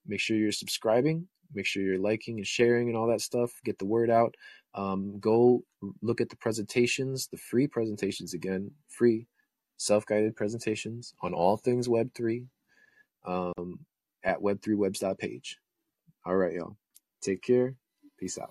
Make 0.07 0.19
sure 0.19 0.37
you're 0.37 0.51
subscribing. 0.51 1.27
Make 1.53 1.65
sure 1.65 1.83
you're 1.83 1.99
liking 1.99 2.37
and 2.37 2.47
sharing 2.47 2.89
and 2.89 2.97
all 2.97 3.07
that 3.07 3.21
stuff. 3.21 3.51
Get 3.63 3.79
the 3.79 3.85
word 3.85 4.09
out. 4.09 4.35
Um, 4.73 5.19
go 5.19 5.63
look 6.01 6.21
at 6.21 6.29
the 6.29 6.35
presentations, 6.37 7.27
the 7.27 7.37
free 7.37 7.67
presentations 7.67 8.33
again, 8.33 8.71
free 8.89 9.27
self-guided 9.77 10.35
presentations 10.35 11.13
on 11.21 11.33
all 11.33 11.57
things 11.57 11.87
Web3 11.87 12.45
um, 13.25 13.79
at 14.23 14.39
web3webs.page. 14.39 15.57
All 16.25 16.35
right, 16.35 16.53
y'all. 16.53 16.77
Take 17.21 17.41
care. 17.41 17.75
Peace 18.19 18.37
out. 18.37 18.45